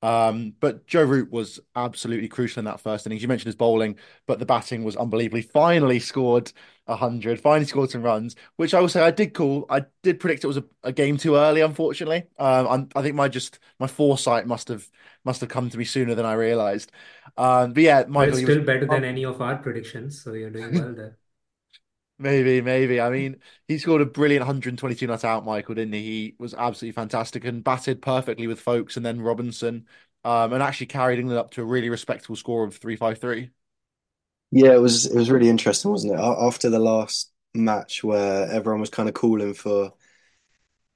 Um, 0.00 0.54
but 0.60 0.86
Joe 0.86 1.02
Root 1.04 1.30
was 1.32 1.58
absolutely 1.74 2.28
crucial 2.28 2.60
in 2.60 2.64
that 2.66 2.80
first 2.80 3.06
innings. 3.06 3.22
You 3.22 3.28
mentioned 3.28 3.46
his 3.48 3.56
bowling, 3.56 3.96
but 4.26 4.38
the 4.38 4.46
batting 4.46 4.84
was 4.84 4.96
unbelievably. 4.96 5.42
Finally 5.42 5.98
scored 6.00 6.52
hundred, 6.88 7.40
finally 7.40 7.66
scored 7.66 7.90
some 7.90 8.02
runs, 8.02 8.34
which 8.56 8.72
I 8.72 8.80
will 8.80 8.88
say 8.88 9.02
I 9.02 9.10
did 9.10 9.34
call. 9.34 9.66
I 9.68 9.84
did 10.02 10.20
predict 10.20 10.44
it 10.44 10.46
was 10.46 10.56
a, 10.56 10.64
a 10.84 10.92
game 10.92 11.16
too 11.16 11.34
early, 11.34 11.60
unfortunately. 11.60 12.24
Um, 12.38 12.88
i 12.94 13.02
think 13.02 13.14
my 13.14 13.28
just 13.28 13.58
my 13.78 13.86
foresight 13.86 14.46
must 14.46 14.68
have 14.68 14.88
must 15.24 15.40
have 15.40 15.50
come 15.50 15.68
to 15.68 15.76
me 15.76 15.84
sooner 15.84 16.14
than 16.14 16.24
I 16.24 16.34
realised. 16.34 16.92
Um, 17.36 17.72
but 17.72 17.82
yeah, 17.82 18.04
Michael, 18.08 18.34
it's 18.34 18.42
still 18.42 18.58
was, 18.58 18.66
better 18.66 18.86
than 18.86 19.04
any 19.04 19.24
of 19.24 19.42
our 19.42 19.56
predictions, 19.56 20.22
so 20.22 20.32
you're 20.32 20.50
doing 20.50 20.74
well 20.74 20.94
there. 20.94 21.18
Maybe, 22.20 22.60
maybe. 22.60 23.00
I 23.00 23.10
mean, 23.10 23.40
he 23.68 23.78
scored 23.78 24.00
a 24.00 24.06
brilliant 24.06 24.42
122 24.42 25.06
not 25.06 25.24
out, 25.24 25.44
Michael, 25.44 25.76
didn't 25.76 25.94
he? 25.94 26.02
He 26.02 26.34
was 26.38 26.52
absolutely 26.52 26.92
fantastic 26.92 27.44
and 27.44 27.62
batted 27.62 28.02
perfectly 28.02 28.48
with 28.48 28.60
Foakes 28.60 28.96
and 28.96 29.06
then 29.06 29.20
Robinson, 29.20 29.86
um, 30.24 30.52
and 30.52 30.60
actually 30.62 30.86
carried 30.86 31.20
England 31.20 31.38
up 31.38 31.52
to 31.52 31.62
a 31.62 31.64
really 31.64 31.88
respectable 31.90 32.34
score 32.36 32.64
of 32.64 32.76
353. 32.76 33.50
Yeah, 34.50 34.72
it 34.74 34.80
was 34.80 35.06
it 35.06 35.16
was 35.16 35.30
really 35.30 35.48
interesting, 35.48 35.90
wasn't 35.90 36.14
it? 36.14 36.20
After 36.20 36.70
the 36.70 36.78
last 36.78 37.32
match 37.54 38.02
where 38.02 38.50
everyone 38.50 38.80
was 38.80 38.90
kind 38.90 39.08
of 39.08 39.14
calling 39.14 39.54
for 39.54 39.92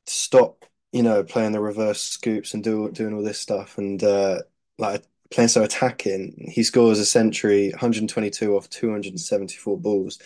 stop, 0.07 0.65
you 0.93 1.03
know, 1.03 1.23
playing 1.25 1.53
the 1.53 1.61
reverse 1.61 2.01
scoops 2.03 2.55
and 2.55 2.63
do, 2.65 2.91
doing 2.91 3.15
all 3.15 3.23
this 3.23 3.41
stuff 3.41 3.79
and 3.79 4.03
uh, 4.03 4.39
like 4.79 5.05
playing 5.31 5.49
so 5.49 5.63
attacking, 5.63 6.51
he 6.53 6.63
scores 6.63 6.99
a 6.99 7.07
century, 7.07 7.71
122 7.71 8.57
off 8.57 8.69
274 8.71 9.79
balls 9.79 10.19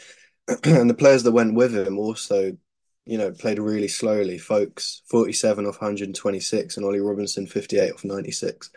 and 0.65 0.89
the 0.89 0.95
players 0.95 1.23
that 1.25 1.33
went 1.33 1.55
with 1.55 1.75
him 1.75 1.99
also, 1.99 2.57
you 3.05 3.19
know, 3.19 3.31
played 3.33 3.59
really 3.59 3.89
slowly. 3.89 4.39
Foakes, 4.39 5.03
47 5.07 5.67
off 5.67 5.81
126 5.81 6.77
and 6.77 6.87
Ollie 6.87 7.01
Robinson 7.01 7.47
58 7.47 7.93
off 7.93 8.05
96. 8.05 8.71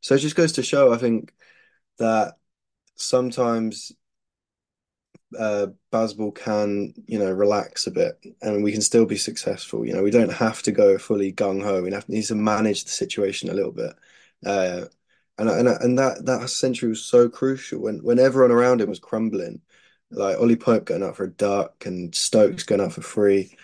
So 0.00 0.14
it 0.14 0.18
just 0.18 0.36
goes 0.36 0.52
to 0.52 0.62
show, 0.62 0.92
I 0.92 0.98
think, 0.98 1.32
that 1.98 2.34
sometimes 2.94 3.92
uh, 5.38 5.66
Bazball 5.92 6.34
can, 6.34 6.94
you 7.06 7.18
know, 7.18 7.30
relax 7.30 7.86
a 7.86 7.90
bit 7.90 8.18
and 8.40 8.62
we 8.62 8.72
can 8.72 8.80
still 8.80 9.04
be 9.04 9.16
successful. 9.16 9.84
You 9.84 9.94
know, 9.94 10.02
we 10.02 10.10
don't 10.10 10.32
have 10.32 10.62
to 10.62 10.72
go 10.72 10.98
fully 10.98 11.32
gung 11.32 11.62
ho. 11.62 11.82
We 11.82 11.92
have 11.92 12.06
to, 12.06 12.12
need 12.12 12.24
to 12.24 12.34
manage 12.34 12.84
the 12.84 12.90
situation 12.90 13.50
a 13.50 13.54
little 13.54 13.72
bit. 13.72 13.94
Uh, 14.46 14.86
and 15.38 15.48
and 15.48 15.68
and 15.68 15.98
that 15.98 16.24
that 16.26 16.48
century 16.50 16.88
was 16.88 17.04
so 17.04 17.28
crucial 17.28 17.80
when 17.80 17.98
when 18.02 18.18
everyone 18.18 18.50
around 18.50 18.80
him 18.80 18.88
was 18.88 18.98
crumbling 18.98 19.60
like 20.10 20.38
Ollie 20.38 20.56
Pope 20.56 20.86
going 20.86 21.02
out 21.02 21.16
for 21.16 21.24
a 21.24 21.30
duck 21.30 21.84
and 21.86 22.14
Stokes 22.14 22.64
going 22.64 22.80
out 22.80 22.92
for 22.92 23.02
three, 23.02 23.56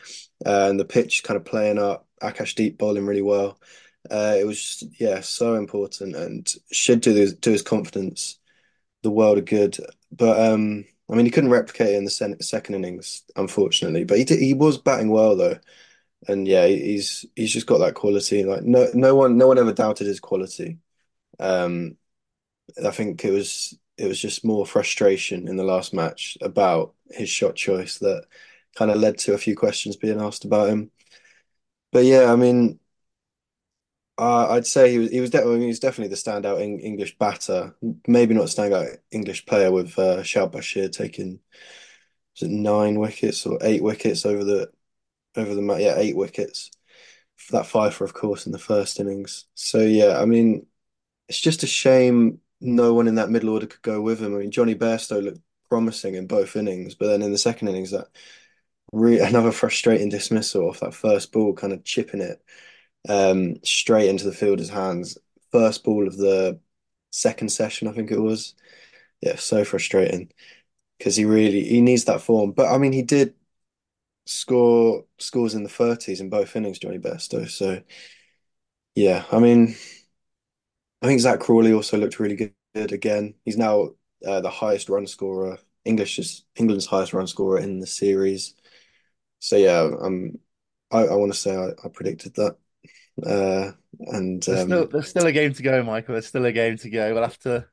uh, 0.45 0.69
and 0.71 0.79
the 0.79 0.85
pitch 0.85 1.23
kind 1.25 1.37
of 1.37 1.45
playing 1.45 1.79
up. 1.79 2.07
Akash 2.23 2.55
Deep 2.55 2.79
bowling 2.79 3.07
really 3.07 3.23
well. 3.23 3.59
Uh, 4.11 4.37
it 4.39 4.47
was 4.47 4.59
just, 4.59 5.01
yeah 5.01 5.21
so 5.21 5.55
important 5.55 6.15
and 6.15 6.55
should 6.71 7.01
do 7.01 7.15
his, 7.15 7.35
do 7.35 7.51
his 7.51 7.63
confidence 7.63 8.39
the 9.03 9.11
world 9.11 9.39
of 9.39 9.45
good. 9.45 9.79
But 10.11 10.41
um, 10.53 10.85
I 11.11 11.15
mean, 11.15 11.27
he 11.27 11.31
couldn't 11.31 11.51
replicate 11.51 11.95
it 11.95 11.97
in 11.97 12.05
the 12.05 12.11
sen- 12.11 12.41
second 12.41 12.75
innings, 12.75 13.23
unfortunately. 13.37 14.05
But 14.05 14.19
he 14.19 14.25
did, 14.25 14.41
he 14.41 14.55
was 14.55 14.79
batting 14.79 15.11
well 15.11 15.37
though, 15.37 15.59
and 16.27 16.49
yeah, 16.49 16.67
he's 16.67 17.25
he's 17.37 17.53
just 17.53 17.67
got 17.67 17.79
that 17.79 17.95
quality. 17.95 18.45
Like 18.45 18.65
no 18.65 18.89
no 18.95 19.15
one 19.15 19.37
no 19.39 19.47
one 19.49 19.59
ever 19.59 19.73
doubted 19.73 20.07
his 20.07 20.21
quality. 20.21 20.79
Um, 21.39 21.97
I 22.85 22.91
think 22.91 23.25
it 23.25 23.31
was 23.31 23.79
it 23.97 24.07
was 24.07 24.21
just 24.21 24.45
more 24.45 24.67
frustration 24.67 25.49
in 25.49 25.57
the 25.57 25.65
last 25.65 25.95
match 25.95 26.37
about 26.41 26.95
his 27.11 27.29
shot 27.29 27.55
choice 27.55 27.99
that 27.99 28.25
kind 28.77 28.91
of 28.91 28.99
led 28.99 29.19
to 29.19 29.35
a 29.35 29.39
few 29.39 29.57
questions 29.57 29.97
being 29.97 30.21
asked 30.21 30.45
about 30.45 30.69
him. 30.69 30.91
But 31.93 32.05
yeah, 32.05 32.33
I 32.33 32.37
mean, 32.37 32.81
uh, 34.17 34.49
I'd 34.51 34.67
say 34.67 34.93
he 34.93 34.99
was 34.99 35.11
he 35.11 35.21
was, 35.21 35.31
de- 35.31 35.43
I 35.43 35.45
mean, 35.45 35.63
he 35.63 35.67
was 35.67 35.81
definitely 35.81 36.11
the 36.11 36.17
standout 36.17 36.61
English 36.61 37.19
batter. 37.19 37.75
Maybe 38.07 38.35
not 38.35 38.47
standout 38.47 38.99
English 39.11 39.45
player 39.47 39.73
with 39.73 39.99
uh, 39.99 40.23
Shoaib 40.23 40.53
Bashir 40.53 40.91
taking 40.93 41.41
nine 42.43 42.99
wickets 42.99 43.47
or 43.47 43.59
eight 43.63 43.83
wickets 43.83 44.27
over 44.27 44.45
the 44.45 44.71
over 45.37 45.55
the 45.55 45.63
yeah 45.81 45.97
eight 45.99 46.17
wickets. 46.17 46.71
For 47.37 47.53
that 47.59 47.67
fifer, 47.67 48.05
of 48.05 48.15
course, 48.15 48.47
in 48.47 48.53
the 48.53 48.59
first 48.59 49.01
innings. 49.01 49.47
So 49.55 49.81
yeah, 49.81 50.21
I 50.21 50.25
mean, 50.27 50.67
it's 51.29 51.41
just 51.41 51.63
a 51.65 51.67
shame 51.69 52.41
no 52.64 52.94
one 52.94 53.09
in 53.09 53.16
that 53.16 53.30
middle 53.30 53.50
order 53.50 53.66
could 53.66 53.83
go 53.83 54.00
with 54.02 54.21
him. 54.21 54.35
I 54.35 54.40
mean, 54.40 54.52
Jonny 54.52 54.75
Bairstow 54.75 55.23
looked 55.23 55.40
promising 55.71 56.14
in 56.16 56.26
both 56.26 56.56
innings, 56.56 56.94
but 56.94 57.09
then 57.09 57.23
in 57.23 57.33
the 57.33 57.38
second 57.38 57.68
innings, 57.68 57.92
that 57.92 58.09
re- 58.92 59.21
another 59.21 59.52
frustrating 59.52 60.09
dismissal 60.09 60.68
off 60.68 60.80
that 60.80 60.94
first 60.94 61.33
ball, 61.33 61.54
kind 61.54 61.73
of 61.73 61.85
chipping 61.85 62.21
it 62.21 62.42
um, 63.09 63.56
straight 63.64 64.09
into 64.11 64.25
the 64.25 64.33
fielder's 64.33 64.71
hands. 64.71 65.18
First 65.52 65.85
ball 65.85 66.06
of 66.06 66.16
the 66.16 66.61
second 67.11 67.50
session, 67.50 67.88
I 67.88 67.92
think 67.92 68.11
it 68.11 68.21
was. 68.21 68.54
Yeah, 69.23 69.37
so 69.37 69.64
frustrating 69.64 70.30
because 70.99 71.16
he 71.16 71.25
really 71.26 71.64
he 71.64 71.80
needs 71.80 72.04
that 72.06 72.23
form. 72.23 72.52
But 72.52 72.68
I 72.73 72.78
mean, 72.78 72.92
he 72.92 73.02
did 73.02 73.35
score 74.26 75.04
scores 75.18 75.54
in 75.54 75.62
the 75.62 75.68
30s 75.68 76.21
in 76.21 76.30
both 76.30 76.56
innings, 76.56 76.78
Jonny 76.78 76.99
Bairstow. 76.99 77.49
So 77.49 77.83
yeah, 78.94 79.25
I 79.33 79.38
mean 79.38 79.75
I 81.05 81.07
think 81.07 81.21
Zak 81.21 81.39
Crawley 81.39 81.75
also 81.75 81.99
looked 81.99 82.19
really 82.19 82.55
good 82.75 82.93
again. 82.93 83.35
He's 83.45 83.59
now 83.59 83.91
uh, 84.27 84.41
the 84.41 84.49
highest 84.49 84.89
run 84.89 85.07
scorer, 85.07 85.59
English 85.85 86.19
is 86.19 86.45
England's 86.57 86.87
highest 86.87 87.13
run 87.13 87.27
scorer 87.27 87.59
in 87.59 87.79
the 87.79 87.87
series. 87.87 88.55
So 89.39 89.57
yeah, 89.57 89.87
um, 90.01 90.39
I, 90.91 91.01
I 91.01 91.15
want 91.17 91.31
to 91.31 91.39
say 91.39 91.55
I, 91.55 91.73
I 91.85 91.89
predicted 91.93 92.35
that. 92.37 92.57
Uh, 93.23 93.73
and 94.15 94.43
there's, 94.43 94.63
um, 94.63 94.69
still, 94.69 94.87
there's 94.87 95.09
still 95.09 95.27
a 95.27 95.33
game 95.33 95.53
to 95.53 95.63
go, 95.63 95.83
Michael. 95.83 96.15
There's 96.15 96.27
still 96.27 96.47
a 96.47 96.53
game 96.53 96.79
to 96.79 96.89
go. 96.89 97.13
We'll 97.13 97.23
have 97.23 97.39
to. 97.41 97.67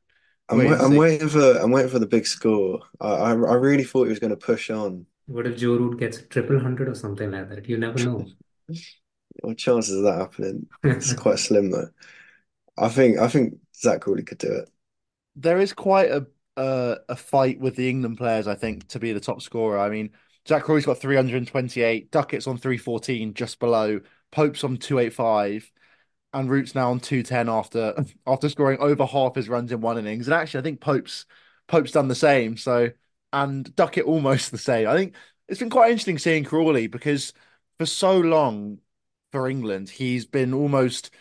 I'm, 0.50 0.58
wait 0.58 0.72
I'm 0.72 0.98
waiting 0.98 1.30
for 1.30 1.58
I'm 1.60 1.72
waiting 1.72 1.90
for 1.90 2.00
the 2.00 2.08
big 2.08 2.28
score. 2.28 2.82
I 3.00 3.08
I, 3.08 3.30
I 3.30 3.54
really 3.54 3.86
thought 3.86 4.04
he 4.04 4.10
was 4.10 4.20
going 4.20 4.32
to 4.32 4.36
push 4.36 4.70
on. 4.70 5.06
What 5.28 5.48
if 5.48 5.56
Joe 5.56 5.78
Root 5.78 6.00
gets 6.02 6.18
a 6.18 6.24
triple 6.24 6.60
hundred 6.60 6.90
or 6.90 6.96
something 6.96 7.32
like 7.32 7.48
that? 7.48 7.70
You 7.70 7.78
never 7.78 8.04
know. 8.04 8.26
what 9.40 9.58
chances 9.58 9.96
of 9.96 10.04
that 10.04 10.20
happening? 10.20 10.68
It's 10.84 11.14
quite 11.26 11.40
slim 11.40 11.72
though. 11.72 11.88
I 12.78 12.90
think 12.90 13.20
I 13.20 13.28
think 13.28 13.56
Zak 13.76 14.02
Crawley 14.02 14.24
could 14.24 14.38
do 14.38 14.52
it. 14.52 14.70
There 15.36 15.60
is 15.60 15.74
quite 15.74 16.12
a 16.12 16.26
uh, 16.58 16.96
a 17.10 17.16
fight 17.16 17.60
with 17.60 17.76
the 17.76 17.90
England 17.90 18.18
players, 18.18 18.48
I 18.48 18.56
think, 18.56 18.88
to 18.90 19.00
be 19.00 19.14
the 19.14 19.20
top 19.20 19.42
scorer. 19.42 19.80
I 19.80 19.90
mean, 19.90 20.12
Zak 20.48 20.64
Crawley's 20.64 20.86
got 20.86 21.00
328, 21.00 22.12
Duckett's 22.12 22.48
on 22.48 22.58
314, 22.58 23.34
just 23.34 23.60
below, 23.60 24.02
Pope's 24.32 24.64
on 24.64 24.78
285, 24.78 25.72
and 26.34 26.50
Root's 26.50 26.76
now 26.76 26.92
on 26.92 27.00
210 27.00 27.50
after 27.50 27.96
after 28.28 28.50
scoring 28.50 28.80
over 28.80 29.06
half 29.06 29.36
his 29.36 29.50
runs 29.50 29.72
in 29.72 29.82
one 29.82 29.98
innings. 29.98 30.28
And 30.28 30.34
actually, 30.34 30.60
I 30.62 30.64
think 30.64 30.82
Pope's 30.82 31.26
Pope's 31.68 31.92
done 31.92 32.08
the 32.08 32.16
same. 32.16 32.58
So, 32.58 32.92
and 33.34 33.74
Duckett 33.76 34.06
almost 34.06 34.52
the 34.52 34.58
same. 34.58 34.88
I 34.88 34.96
think 34.96 35.16
it's 35.48 35.60
been 35.60 35.70
quite 35.70 35.92
interesting 35.92 36.18
seeing 36.18 36.44
Crawley 36.44 36.88
because 36.88 37.34
for 37.78 37.86
so 37.86 38.20
long 38.20 38.80
for 39.32 39.48
England, 39.50 39.90
he's 39.90 40.26
been 40.26 40.54
almost 40.54 41.12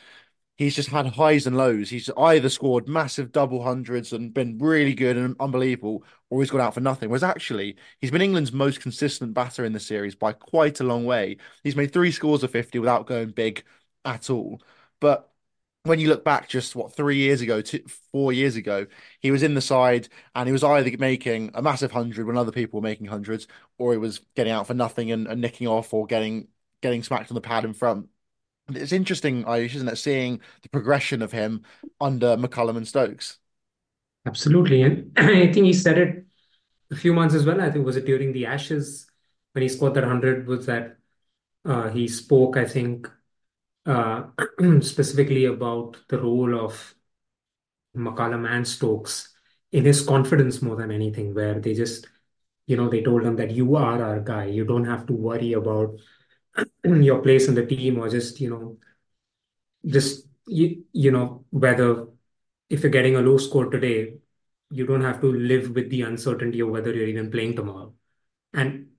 he's 0.60 0.76
just 0.76 0.90
had 0.90 1.06
highs 1.06 1.46
and 1.46 1.56
lows. 1.56 1.88
He's 1.88 2.10
either 2.18 2.50
scored 2.50 2.86
massive 2.88 3.32
double 3.32 3.62
hundreds 3.62 4.12
and 4.12 4.32
been 4.34 4.58
really 4.58 4.94
good 4.94 5.16
and 5.16 5.34
unbelievable, 5.40 6.04
or 6.28 6.40
he's 6.40 6.50
gone 6.50 6.60
out 6.60 6.74
for 6.74 6.80
nothing. 6.80 7.08
Whereas 7.08 7.22
actually, 7.22 7.76
he's 8.00 8.10
been 8.10 8.20
England's 8.22 8.52
most 8.52 8.80
consistent 8.80 9.32
batter 9.34 9.64
in 9.64 9.72
the 9.72 9.80
series 9.80 10.14
by 10.14 10.32
quite 10.34 10.80
a 10.80 10.84
long 10.84 11.06
way. 11.06 11.38
He's 11.64 11.76
made 11.76 11.92
three 11.92 12.12
scores 12.12 12.42
of 12.42 12.50
50 12.50 12.78
without 12.78 13.06
going 13.06 13.30
big 13.30 13.64
at 14.04 14.28
all. 14.28 14.60
But 15.00 15.32
when 15.84 15.98
you 15.98 16.08
look 16.08 16.24
back 16.24 16.48
just 16.48 16.76
what 16.76 16.94
three 16.94 17.16
years 17.16 17.40
ago, 17.40 17.62
two, 17.62 17.82
four 18.12 18.32
years 18.32 18.56
ago, 18.56 18.86
he 19.20 19.30
was 19.30 19.42
in 19.42 19.54
the 19.54 19.62
side 19.62 20.08
and 20.34 20.46
he 20.46 20.52
was 20.52 20.62
either 20.62 20.90
making 20.98 21.52
a 21.54 21.62
massive 21.62 21.90
hundred 21.92 22.26
when 22.26 22.36
other 22.36 22.52
people 22.52 22.80
were 22.80 22.84
making 22.88 23.06
hundreds, 23.06 23.46
or 23.78 23.92
he 23.92 23.98
was 23.98 24.20
getting 24.36 24.52
out 24.52 24.66
for 24.66 24.74
nothing 24.74 25.10
and, 25.10 25.26
and 25.26 25.40
nicking 25.40 25.66
off 25.68 25.94
or 25.94 26.06
getting 26.06 26.48
getting 26.82 27.02
smacked 27.02 27.30
on 27.30 27.34
the 27.34 27.40
pad 27.40 27.64
in 27.64 27.72
front. 27.74 28.08
It's 28.76 28.92
interesting, 28.92 29.44
Aayush, 29.44 29.74
isn't 29.76 29.88
it, 29.88 29.96
seeing 29.96 30.40
the 30.62 30.68
progression 30.68 31.22
of 31.22 31.32
him 31.32 31.62
under 32.00 32.36
McCullum 32.36 32.76
and 32.76 32.86
Stokes. 32.86 33.38
Absolutely. 34.26 34.82
And 34.82 35.12
I 35.16 35.52
think 35.52 35.66
he 35.66 35.72
said 35.72 35.98
it 35.98 36.24
a 36.90 36.96
few 36.96 37.12
months 37.12 37.34
as 37.34 37.44
well. 37.44 37.60
I 37.60 37.70
think 37.70 37.84
was 37.86 37.96
it 37.96 38.06
during 38.06 38.32
the 38.32 38.46
Ashes 38.46 39.06
when 39.52 39.62
he 39.62 39.68
scored 39.68 39.94
that 39.94 40.04
100 40.04 40.46
was 40.46 40.66
that 40.66 40.96
uh, 41.64 41.88
he 41.90 42.08
spoke, 42.08 42.56
I 42.56 42.64
think, 42.64 43.10
uh, 43.86 44.24
specifically 44.80 45.46
about 45.46 45.96
the 46.08 46.20
role 46.20 46.58
of 46.58 46.94
McCullum 47.96 48.48
and 48.48 48.66
Stokes 48.66 49.34
in 49.72 49.84
his 49.84 50.02
confidence 50.02 50.62
more 50.62 50.76
than 50.76 50.90
anything, 50.90 51.34
where 51.34 51.58
they 51.60 51.74
just, 51.74 52.08
you 52.66 52.76
know, 52.76 52.88
they 52.88 53.02
told 53.02 53.24
him 53.24 53.36
that 53.36 53.50
you 53.52 53.76
are 53.76 54.02
our 54.02 54.20
guy. 54.20 54.46
You 54.46 54.64
don't 54.64 54.84
have 54.84 55.06
to 55.06 55.12
worry 55.12 55.52
about 55.52 55.98
your 56.84 57.22
place 57.22 57.48
in 57.48 57.54
the 57.54 57.66
team 57.66 57.98
or 57.98 58.08
just, 58.08 58.40
you 58.40 58.50
know, 58.50 58.76
just, 59.86 60.26
you, 60.46 60.84
you 60.92 61.10
know, 61.10 61.44
whether 61.50 62.06
if 62.68 62.82
you're 62.82 62.90
getting 62.90 63.16
a 63.16 63.20
low 63.20 63.38
score 63.38 63.70
today, 63.70 64.14
you 64.70 64.86
don't 64.86 65.02
have 65.02 65.20
to 65.20 65.32
live 65.32 65.70
with 65.70 65.90
the 65.90 66.02
uncertainty 66.02 66.60
of 66.60 66.68
whether 66.68 66.92
you're 66.92 67.08
even 67.08 67.30
playing 67.30 67.56
tomorrow. 67.56 67.92
And 68.52 68.90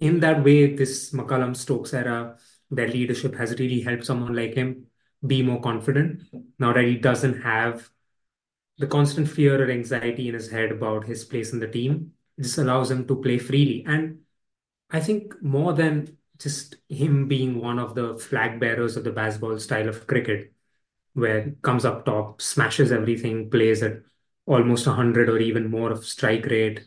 in 0.00 0.20
that 0.20 0.42
way, 0.42 0.74
this 0.74 1.12
McCullum 1.12 1.56
Stokes 1.56 1.92
era, 1.92 2.36
their 2.70 2.88
leadership 2.88 3.34
has 3.36 3.58
really 3.58 3.80
helped 3.80 4.06
someone 4.06 4.34
like 4.34 4.54
him 4.54 4.86
be 5.26 5.42
more 5.42 5.60
confident 5.60 6.22
now 6.58 6.72
that 6.72 6.84
he 6.84 6.96
doesn't 6.96 7.42
have 7.42 7.90
the 8.78 8.86
constant 8.86 9.28
fear 9.28 9.62
or 9.62 9.70
anxiety 9.70 10.28
in 10.28 10.34
his 10.34 10.50
head 10.50 10.70
about 10.70 11.04
his 11.04 11.24
place 11.24 11.52
in 11.52 11.58
the 11.58 11.66
team. 11.66 12.12
Just 12.40 12.58
allows 12.58 12.90
him 12.90 13.06
to 13.08 13.16
play 13.16 13.38
freely. 13.38 13.84
And 13.86 14.20
I 14.90 15.00
think 15.00 15.42
more 15.42 15.72
than 15.72 16.16
just 16.38 16.76
him 16.88 17.28
being 17.28 17.60
one 17.60 17.78
of 17.78 17.94
the 17.94 18.16
flag 18.16 18.60
bearers 18.60 18.96
of 18.96 19.04
the 19.04 19.10
Bazball 19.10 19.60
style 19.60 19.88
of 19.88 20.06
cricket, 20.06 20.52
where 21.14 21.52
comes 21.62 21.84
up 21.84 22.04
top, 22.04 22.40
smashes 22.40 22.92
everything, 22.92 23.50
plays 23.50 23.82
at 23.82 24.02
almost 24.46 24.86
100 24.86 25.28
or 25.28 25.38
even 25.38 25.70
more 25.70 25.90
of 25.90 26.04
strike 26.04 26.46
rate, 26.46 26.84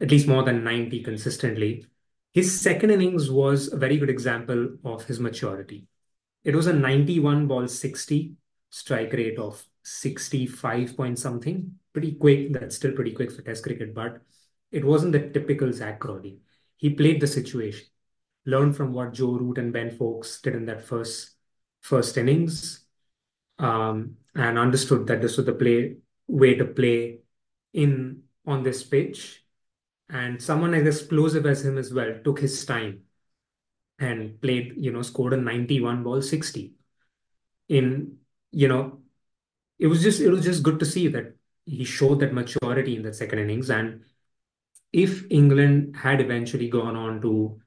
at 0.00 0.10
least 0.10 0.28
more 0.28 0.42
than 0.42 0.64
90 0.64 1.02
consistently. 1.02 1.86
His 2.32 2.60
second 2.60 2.90
innings 2.90 3.30
was 3.30 3.72
a 3.72 3.76
very 3.76 3.96
good 3.96 4.10
example 4.10 4.76
of 4.84 5.04
his 5.04 5.18
maturity. 5.18 5.86
It 6.44 6.54
was 6.54 6.66
a 6.66 6.72
91 6.72 7.46
ball 7.46 7.68
60 7.68 8.34
strike 8.70 9.12
rate 9.12 9.38
of 9.38 9.64
65 9.82 10.96
point 10.96 11.18
something. 11.18 11.78
Pretty 11.92 12.12
quick. 12.12 12.52
That's 12.52 12.76
still 12.76 12.92
pretty 12.92 13.12
quick 13.12 13.32
for 13.32 13.42
Test 13.42 13.62
cricket, 13.62 13.94
but 13.94 14.20
it 14.70 14.84
wasn't 14.84 15.12
the 15.12 15.30
typical 15.30 15.72
Zak 15.72 15.98
Crawley. 15.98 16.40
He 16.76 16.90
played 16.90 17.20
the 17.20 17.26
situation, 17.26 17.86
learned 18.48 18.74
from 18.74 18.94
what 18.94 19.12
Joe 19.12 19.32
Root 19.32 19.58
and 19.58 19.72
Ben 19.72 19.90
Foakes 19.90 20.40
did 20.40 20.54
in 20.54 20.64
that 20.66 20.82
first 20.82 21.32
first 21.80 22.16
innings, 22.16 22.80
um, 23.58 24.16
and 24.34 24.58
understood 24.58 25.06
that 25.06 25.20
this 25.20 25.36
was 25.36 25.46
the 25.46 25.52
play 25.52 25.96
way 26.26 26.54
to 26.54 26.64
play 26.64 27.20
in 27.74 28.22
on 28.46 28.62
this 28.62 28.82
pitch. 28.82 29.44
And 30.08 30.42
someone 30.42 30.72
as 30.72 30.86
explosive 30.86 31.44
as 31.44 31.64
him 31.64 31.76
as 31.76 31.92
well 31.92 32.14
took 32.24 32.40
his 32.40 32.64
time 32.64 33.02
and 33.98 34.40
played, 34.40 34.74
you 34.78 34.92
know, 34.92 35.02
scored 35.02 35.34
a 35.34 35.36
91 35.36 36.02
ball 36.02 36.22
60. 36.22 36.72
In, 37.68 38.16
you 38.50 38.68
know, 38.68 39.00
it 39.78 39.88
was 39.88 40.02
just 40.02 40.20
it 40.20 40.30
was 40.30 40.44
just 40.44 40.62
good 40.62 40.78
to 40.78 40.86
see 40.86 41.08
that 41.08 41.36
he 41.66 41.84
showed 41.84 42.20
that 42.20 42.32
maturity 42.32 42.96
in 42.96 43.02
the 43.02 43.12
second 43.12 43.40
innings. 43.40 43.68
And 43.68 44.04
if 44.90 45.30
England 45.30 45.96
had 45.96 46.22
eventually 46.22 46.70
gone 46.70 46.96
on 46.96 47.20
to 47.20 47.60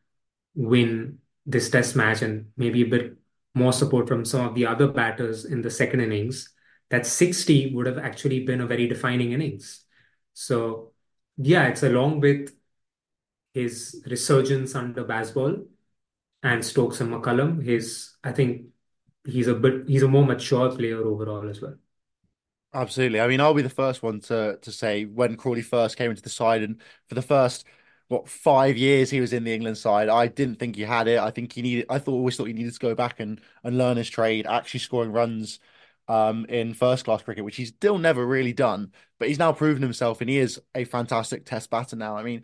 win 0.55 1.19
this 1.45 1.69
test 1.69 1.95
match 1.95 2.21
and 2.21 2.51
maybe 2.57 2.81
a 2.81 2.85
bit 2.85 3.17
more 3.53 3.73
support 3.73 4.07
from 4.07 4.25
some 4.25 4.45
of 4.47 4.55
the 4.55 4.65
other 4.65 4.87
batters 4.87 5.45
in 5.45 5.61
the 5.61 5.69
second 5.71 6.01
innings, 6.01 6.49
that 6.89 7.05
60 7.05 7.73
would 7.73 7.85
have 7.85 7.97
actually 7.97 8.45
been 8.45 8.61
a 8.61 8.67
very 8.67 8.87
defining 8.87 9.31
innings. 9.31 9.85
So, 10.33 10.93
yeah, 11.37 11.67
it's 11.67 11.83
along 11.83 12.21
with 12.21 12.51
his 13.53 14.03
resurgence 14.09 14.75
under 14.75 15.03
Bazball 15.03 15.65
and 16.43 16.63
Stokes 16.65 17.01
and 17.01 17.11
McCullum. 17.13 17.63
His, 17.63 18.15
I 18.23 18.31
think, 18.31 18.67
he's 19.25 19.47
a 19.47 19.55
bit 19.55 19.87
he's 19.87 20.03
a 20.03 20.07
more 20.07 20.25
mature 20.25 20.75
player 20.75 21.03
overall 21.03 21.49
as 21.49 21.61
well. 21.61 21.75
Absolutely. 22.73 23.19
I 23.19 23.27
mean, 23.27 23.41
I'll 23.41 23.53
be 23.53 23.61
the 23.61 23.69
first 23.69 24.01
one 24.01 24.21
to 24.21 24.57
to 24.61 24.71
say 24.71 25.05
when 25.05 25.35
Crawley 25.35 25.61
first 25.61 25.97
came 25.97 26.09
into 26.09 26.21
the 26.21 26.29
side, 26.29 26.63
and 26.63 26.81
for 27.07 27.15
the 27.15 27.21
first 27.21 27.65
what 28.11 28.27
five 28.29 28.77
years 28.77 29.09
he 29.09 29.21
was 29.21 29.33
in 29.33 29.43
the 29.45 29.53
England 29.53 29.77
side, 29.77 30.09
I 30.09 30.27
didn't 30.27 30.59
think 30.59 30.75
he 30.75 30.81
had 30.83 31.07
it. 31.07 31.19
I 31.19 31.31
think 31.31 31.53
he 31.53 31.61
needed. 31.61 31.85
I 31.89 31.99
thought 31.99 32.13
always 32.13 32.35
thought 32.37 32.47
he 32.47 32.53
needed 32.53 32.73
to 32.73 32.79
go 32.79 32.93
back 32.95 33.19
and 33.19 33.41
and 33.63 33.77
learn 33.77 33.97
his 33.97 34.09
trade, 34.09 34.45
actually 34.47 34.81
scoring 34.81 35.11
runs 35.13 35.59
um, 36.07 36.45
in 36.45 36.73
first 36.73 37.05
class 37.05 37.23
cricket, 37.23 37.45
which 37.45 37.55
he's 37.55 37.69
still 37.69 37.97
never 37.97 38.25
really 38.25 38.53
done. 38.53 38.91
But 39.19 39.29
he's 39.29 39.39
now 39.39 39.53
proven 39.53 39.81
himself, 39.81 40.21
and 40.21 40.29
he 40.29 40.37
is 40.39 40.61
a 40.75 40.83
fantastic 40.83 41.45
Test 41.45 41.69
batter 41.69 41.95
now. 41.95 42.17
I 42.17 42.23
mean, 42.23 42.43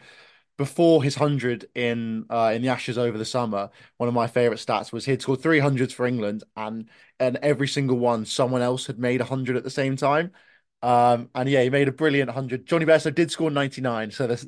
before 0.58 1.04
his 1.04 1.16
hundred 1.16 1.68
in 1.76 2.26
uh, 2.30 2.52
in 2.56 2.62
the 2.62 2.70
Ashes 2.70 2.98
over 2.98 3.18
the 3.18 3.26
summer, 3.26 3.70
one 3.98 4.08
of 4.10 4.16
my 4.16 4.28
favourite 4.28 4.60
stats 4.60 4.92
was 4.94 5.06
he'd 5.06 5.22
scored 5.22 5.42
three 5.42 5.60
hundreds 5.60 5.94
for 5.94 6.06
England, 6.08 6.44
and 6.56 6.90
and 7.20 7.38
every 7.38 7.68
single 7.68 7.98
one 8.00 8.26
someone 8.26 8.62
else 8.62 8.88
had 8.88 9.00
made 9.00 9.22
a 9.22 9.26
hundred 9.26 9.58
at 9.58 9.64
the 9.64 9.70
same 9.70 9.96
time. 9.98 10.32
Um, 10.82 11.30
and 11.36 11.50
yeah, 11.50 11.64
he 11.64 11.70
made 11.70 11.88
a 11.88 11.92
brilliant 11.92 12.32
hundred. 12.32 12.66
Jonny 12.66 12.86
Bairstow 12.86 13.14
did 13.14 13.32
score 13.32 13.52
ninety 13.52 13.82
nine, 13.82 14.12
so 14.12 14.28
this, 14.28 14.46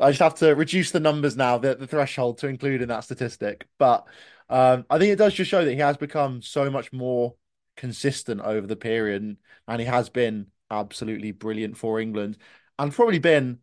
I 0.00 0.10
just 0.10 0.22
have 0.22 0.34
to 0.36 0.54
reduce 0.54 0.90
the 0.90 1.00
numbers 1.00 1.36
now, 1.36 1.58
the, 1.58 1.74
the 1.74 1.86
threshold 1.86 2.38
to 2.38 2.48
include 2.48 2.82
in 2.82 2.88
that 2.88 3.04
statistic. 3.04 3.66
But 3.78 4.06
um, 4.48 4.86
I 4.90 4.98
think 4.98 5.12
it 5.12 5.16
does 5.16 5.34
just 5.34 5.50
show 5.50 5.64
that 5.64 5.72
he 5.72 5.78
has 5.78 5.96
become 5.96 6.42
so 6.42 6.70
much 6.70 6.92
more 6.92 7.34
consistent 7.76 8.40
over 8.40 8.66
the 8.66 8.76
period, 8.76 9.22
and, 9.68 9.80
he 9.80 9.86
has 9.86 10.08
been 10.08 10.46
absolutely 10.70 11.32
brilliant 11.32 11.76
for 11.76 12.00
England, 12.00 12.38
and 12.78 12.92
probably 12.92 13.18
been 13.18 13.58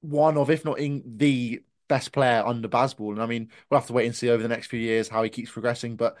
one 0.00 0.36
of, 0.36 0.50
if 0.50 0.64
not 0.64 0.78
in 0.78 1.02
the 1.16 1.62
best 1.88 2.12
player 2.12 2.42
under 2.44 2.68
Bazball. 2.68 3.12
And 3.12 3.22
I 3.22 3.26
mean, 3.26 3.50
we'll 3.70 3.80
have 3.80 3.86
to 3.86 3.92
wait 3.92 4.06
and 4.06 4.14
see 4.14 4.30
over 4.30 4.42
the 4.42 4.48
next 4.48 4.66
few 4.66 4.80
years 4.80 5.08
how 5.08 5.22
he 5.22 5.30
keeps 5.30 5.50
progressing. 5.50 5.96
But 5.96 6.16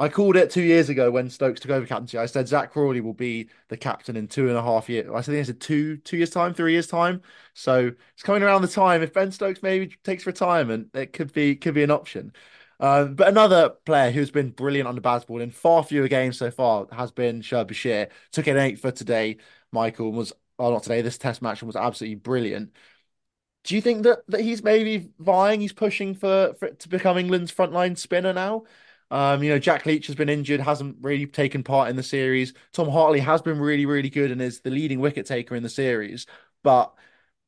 I 0.00 0.08
called 0.08 0.34
it 0.36 0.50
two 0.50 0.62
years 0.62 0.88
ago 0.88 1.10
when 1.10 1.28
Stokes 1.28 1.60
took 1.60 1.70
over 1.70 1.86
captaincy. 1.86 2.16
I 2.16 2.24
said 2.24 2.48
Zak 2.48 2.72
Crawley 2.72 3.02
will 3.02 3.12
be 3.12 3.50
the 3.68 3.76
captain 3.76 4.16
in 4.16 4.28
two 4.28 4.48
and 4.48 4.56
a 4.56 4.62
half 4.62 4.88
years. 4.88 5.10
I 5.14 5.20
think 5.20 5.38
I 5.38 5.42
said 5.42 5.60
two 5.60 5.98
two 5.98 6.16
years 6.16 6.30
time, 6.30 6.54
three 6.54 6.72
years 6.72 6.86
time. 6.86 7.20
So 7.52 7.92
it's 8.14 8.22
coming 8.22 8.42
around 8.42 8.62
the 8.62 8.68
time. 8.68 9.02
If 9.02 9.12
Ben 9.12 9.30
Stokes 9.30 9.62
maybe 9.62 9.94
takes 10.02 10.24
retirement, 10.26 10.88
it 10.94 11.12
could 11.12 11.32
be 11.34 11.54
could 11.54 11.74
be 11.74 11.82
an 11.82 11.90
option. 11.90 12.32
Um, 12.80 13.14
but 13.14 13.28
another 13.28 13.68
player 13.84 14.10
who's 14.10 14.30
been 14.30 14.50
brilliant 14.52 14.88
under 14.88 15.02
Bazball 15.02 15.42
in 15.42 15.50
far 15.50 15.84
fewer 15.84 16.08
games 16.08 16.38
so 16.38 16.50
far 16.50 16.86
has 16.92 17.10
been. 17.12 17.42
Bashir. 17.42 18.08
Took 18.32 18.46
an 18.46 18.56
eight 18.56 18.80
for 18.80 18.90
today. 18.90 19.36
Michael 19.70 20.12
was, 20.12 20.32
well, 20.58 20.70
not 20.72 20.82
today. 20.82 21.02
This 21.02 21.18
Test 21.18 21.42
match 21.42 21.62
was 21.62 21.76
absolutely 21.76 22.14
brilliant. 22.16 22.72
Do 23.64 23.74
you 23.74 23.82
think 23.82 24.04
that, 24.04 24.20
that 24.28 24.40
he's 24.40 24.62
maybe 24.62 25.12
vying, 25.18 25.60
he's 25.60 25.72
pushing 25.74 26.14
for, 26.14 26.54
for 26.58 26.70
to 26.70 26.88
become 26.88 27.18
England's 27.18 27.52
frontline 27.52 27.98
spinner 27.98 28.32
now? 28.32 28.64
Um, 29.10 29.42
you 29.42 29.50
know, 29.50 29.58
Jack 29.58 29.86
Leach 29.86 30.06
has 30.06 30.16
been 30.16 30.28
injured, 30.28 30.60
hasn't 30.60 30.98
really 31.00 31.26
taken 31.26 31.62
part 31.64 31.90
in 31.90 31.96
the 31.96 32.02
series. 32.02 32.54
Tom 32.72 32.88
Hartley 32.88 33.20
has 33.20 33.42
been 33.42 33.58
really, 33.58 33.86
really 33.86 34.10
good 34.10 34.30
and 34.30 34.40
is 34.40 34.60
the 34.60 34.70
leading 34.70 35.00
wicket 35.00 35.26
taker 35.26 35.56
in 35.56 35.62
the 35.64 35.68
series. 35.68 36.26
But, 36.62 36.94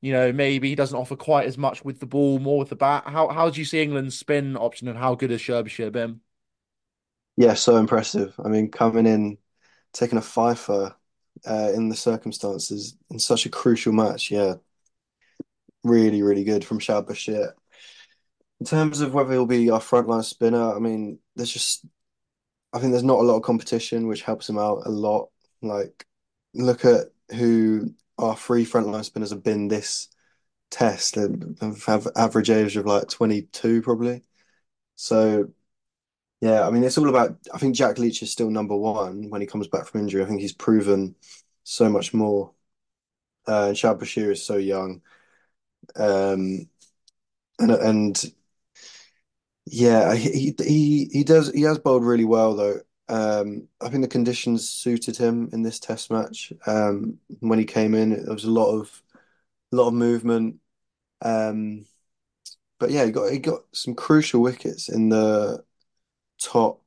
you 0.00 0.12
know, 0.12 0.32
maybe 0.32 0.68
he 0.68 0.74
doesn't 0.74 0.98
offer 0.98 1.16
quite 1.16 1.46
as 1.46 1.56
much 1.58 1.84
with 1.84 2.00
the 2.00 2.06
ball, 2.06 2.38
more 2.40 2.58
with 2.58 2.70
the 2.70 2.76
bat. 2.76 3.04
How 3.06 3.28
how 3.28 3.50
do 3.50 3.60
you 3.60 3.64
see 3.64 3.82
England's 3.82 4.18
spin 4.18 4.56
option 4.56 4.88
and 4.88 4.98
how 4.98 5.14
good 5.14 5.30
has 5.30 5.40
Shoaib 5.40 5.66
Bashir 5.66 5.92
been? 5.92 6.20
Yeah, 7.36 7.54
so 7.54 7.76
impressive. 7.76 8.34
I 8.44 8.48
mean, 8.48 8.70
coming 8.70 9.06
in, 9.06 9.38
taking 9.92 10.18
a 10.18 10.22
fifer 10.22 10.94
uh, 11.46 11.72
in 11.74 11.88
the 11.88 11.96
circumstances 11.96 12.96
in 13.10 13.18
such 13.18 13.46
a 13.46 13.50
crucial 13.50 13.92
match, 13.92 14.30
yeah, 14.30 14.56
really, 15.84 16.22
really 16.22 16.44
good 16.44 16.64
from 16.64 16.78
Shoaib 16.78 17.08
Bashir. 17.08 17.52
In 18.62 18.66
terms 18.66 19.00
of 19.00 19.12
whether 19.12 19.32
he'll 19.32 19.44
be 19.44 19.70
our 19.70 19.80
frontline 19.80 20.22
spinner, 20.22 20.72
I 20.72 20.78
mean, 20.78 21.18
there's 21.34 21.50
just, 21.50 21.84
I 22.72 22.78
think 22.78 22.92
there's 22.92 23.02
not 23.02 23.18
a 23.18 23.24
lot 23.24 23.34
of 23.34 23.42
competition, 23.42 24.06
which 24.06 24.22
helps 24.22 24.48
him 24.48 24.56
out 24.56 24.86
a 24.86 24.88
lot. 24.88 25.30
Like, 25.62 26.06
look 26.54 26.84
at 26.84 27.08
who 27.34 27.92
our 28.18 28.36
three 28.36 28.64
frontline 28.64 29.04
spinners 29.04 29.30
have 29.30 29.42
been 29.42 29.66
this 29.66 30.10
test 30.70 31.16
and 31.16 31.58
have 31.86 32.06
average 32.14 32.50
age 32.50 32.76
of 32.76 32.86
like 32.86 33.08
22 33.08 33.82
probably. 33.82 34.22
So 34.96 35.50
Yeah, 36.40 36.66
I 36.66 36.70
mean, 36.70 36.84
it's 36.84 36.98
all 36.98 37.08
about. 37.08 37.38
I 37.54 37.58
think 37.58 37.76
Jack 37.76 37.98
Leach 37.98 38.22
is 38.22 38.32
still 38.32 38.50
number 38.50 38.76
one 38.76 39.30
when 39.30 39.40
he 39.40 39.48
comes 39.48 39.68
back 39.68 39.86
from 39.86 40.02
injury. 40.02 40.22
I 40.22 40.26
think 40.26 40.40
he's 40.40 40.52
proven 40.54 41.16
so 41.64 41.88
much 41.90 42.14
more. 42.14 42.52
Uh, 43.48 43.68
and 43.68 43.76
Shoaib 43.76 44.00
Bashir 44.00 44.32
is 44.32 44.46
so 44.46 44.56
young. 44.56 45.02
Um, 45.96 46.68
and 47.58 47.72
and 47.72 48.34
yeah, 49.66 50.14
he 50.14 50.54
he 50.58 51.08
he 51.12 51.24
does 51.24 51.52
he 51.52 51.62
has 51.62 51.78
bowled 51.78 52.04
really 52.04 52.24
well 52.24 52.54
though. 52.56 52.80
Um, 53.08 53.68
I 53.80 53.88
think 53.88 54.02
the 54.02 54.08
conditions 54.08 54.68
suited 54.68 55.16
him 55.16 55.50
in 55.52 55.62
this 55.62 55.78
Test 55.78 56.10
match. 56.10 56.52
Um, 56.66 57.18
when 57.40 57.58
he 57.58 57.64
came 57.64 57.94
in, 57.94 58.10
there 58.10 58.32
was 58.34 58.44
a 58.44 58.50
lot 58.50 58.72
of 58.78 59.02
a 59.72 59.76
lot 59.76 59.88
of 59.88 59.94
movement. 59.94 60.56
Um, 61.22 61.86
but 62.78 62.90
yeah, 62.90 63.04
he 63.06 63.12
got 63.12 63.32
he 63.32 63.38
got 63.38 63.62
some 63.72 63.94
crucial 63.94 64.42
wickets 64.42 64.88
in 64.88 65.08
the 65.10 65.64
top 66.40 66.82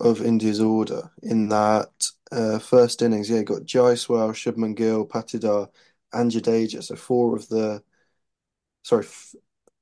of 0.00 0.22
India's 0.22 0.60
order 0.60 1.10
in 1.22 1.48
that 1.50 2.08
uh, 2.32 2.58
first 2.60 3.02
innings. 3.02 3.30
Yeah, 3.30 3.38
he 3.38 3.44
got 3.44 3.62
Jaiswal, 3.64 4.32
Shubman 4.34 4.76
Gill, 4.76 5.06
Patidar, 5.06 5.70
and 6.12 6.30
Jadeja. 6.30 6.82
So 6.84 6.96
four 6.96 7.36
of 7.36 7.48
the 7.48 7.82
sorry, 8.82 9.06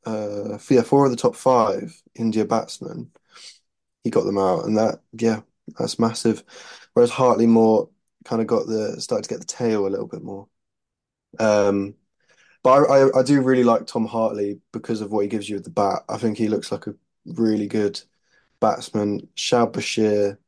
uh, 0.06 0.58
yeah, 0.70 0.82
four 0.82 1.04
of 1.04 1.10
the 1.10 1.16
top 1.16 1.36
five 1.36 2.00
India 2.14 2.44
batsmen. 2.44 3.10
He 4.02 4.10
got 4.10 4.24
them 4.24 4.38
out, 4.38 4.64
and 4.64 4.76
that 4.78 5.00
yeah, 5.12 5.40
that's 5.78 5.98
massive. 5.98 6.44
Whereas 6.94 7.10
Hartley 7.10 7.46
more 7.46 7.90
kind 8.24 8.40
of 8.40 8.48
got 8.48 8.66
the 8.66 9.00
started 9.00 9.24
to 9.24 9.28
get 9.28 9.40
the 9.40 9.46
tail 9.46 9.86
a 9.86 9.88
little 9.88 10.06
bit 10.06 10.22
more. 10.22 10.48
Um, 11.38 11.94
but 12.62 12.90
I, 12.90 13.02
I, 13.02 13.20
I 13.20 13.22
do 13.22 13.42
really 13.42 13.64
like 13.64 13.86
Tom 13.86 14.06
Hartley 14.06 14.60
because 14.72 15.00
of 15.00 15.12
what 15.12 15.20
he 15.20 15.28
gives 15.28 15.48
you 15.48 15.56
with 15.56 15.64
the 15.64 15.70
bat. 15.70 16.02
I 16.08 16.18
think 16.18 16.38
he 16.38 16.48
looks 16.48 16.72
like 16.72 16.86
a 16.86 16.94
really 17.26 17.66
good 17.66 18.00
batsman. 18.60 19.28
Shoaib 19.36 19.72
Bashir 19.72 20.38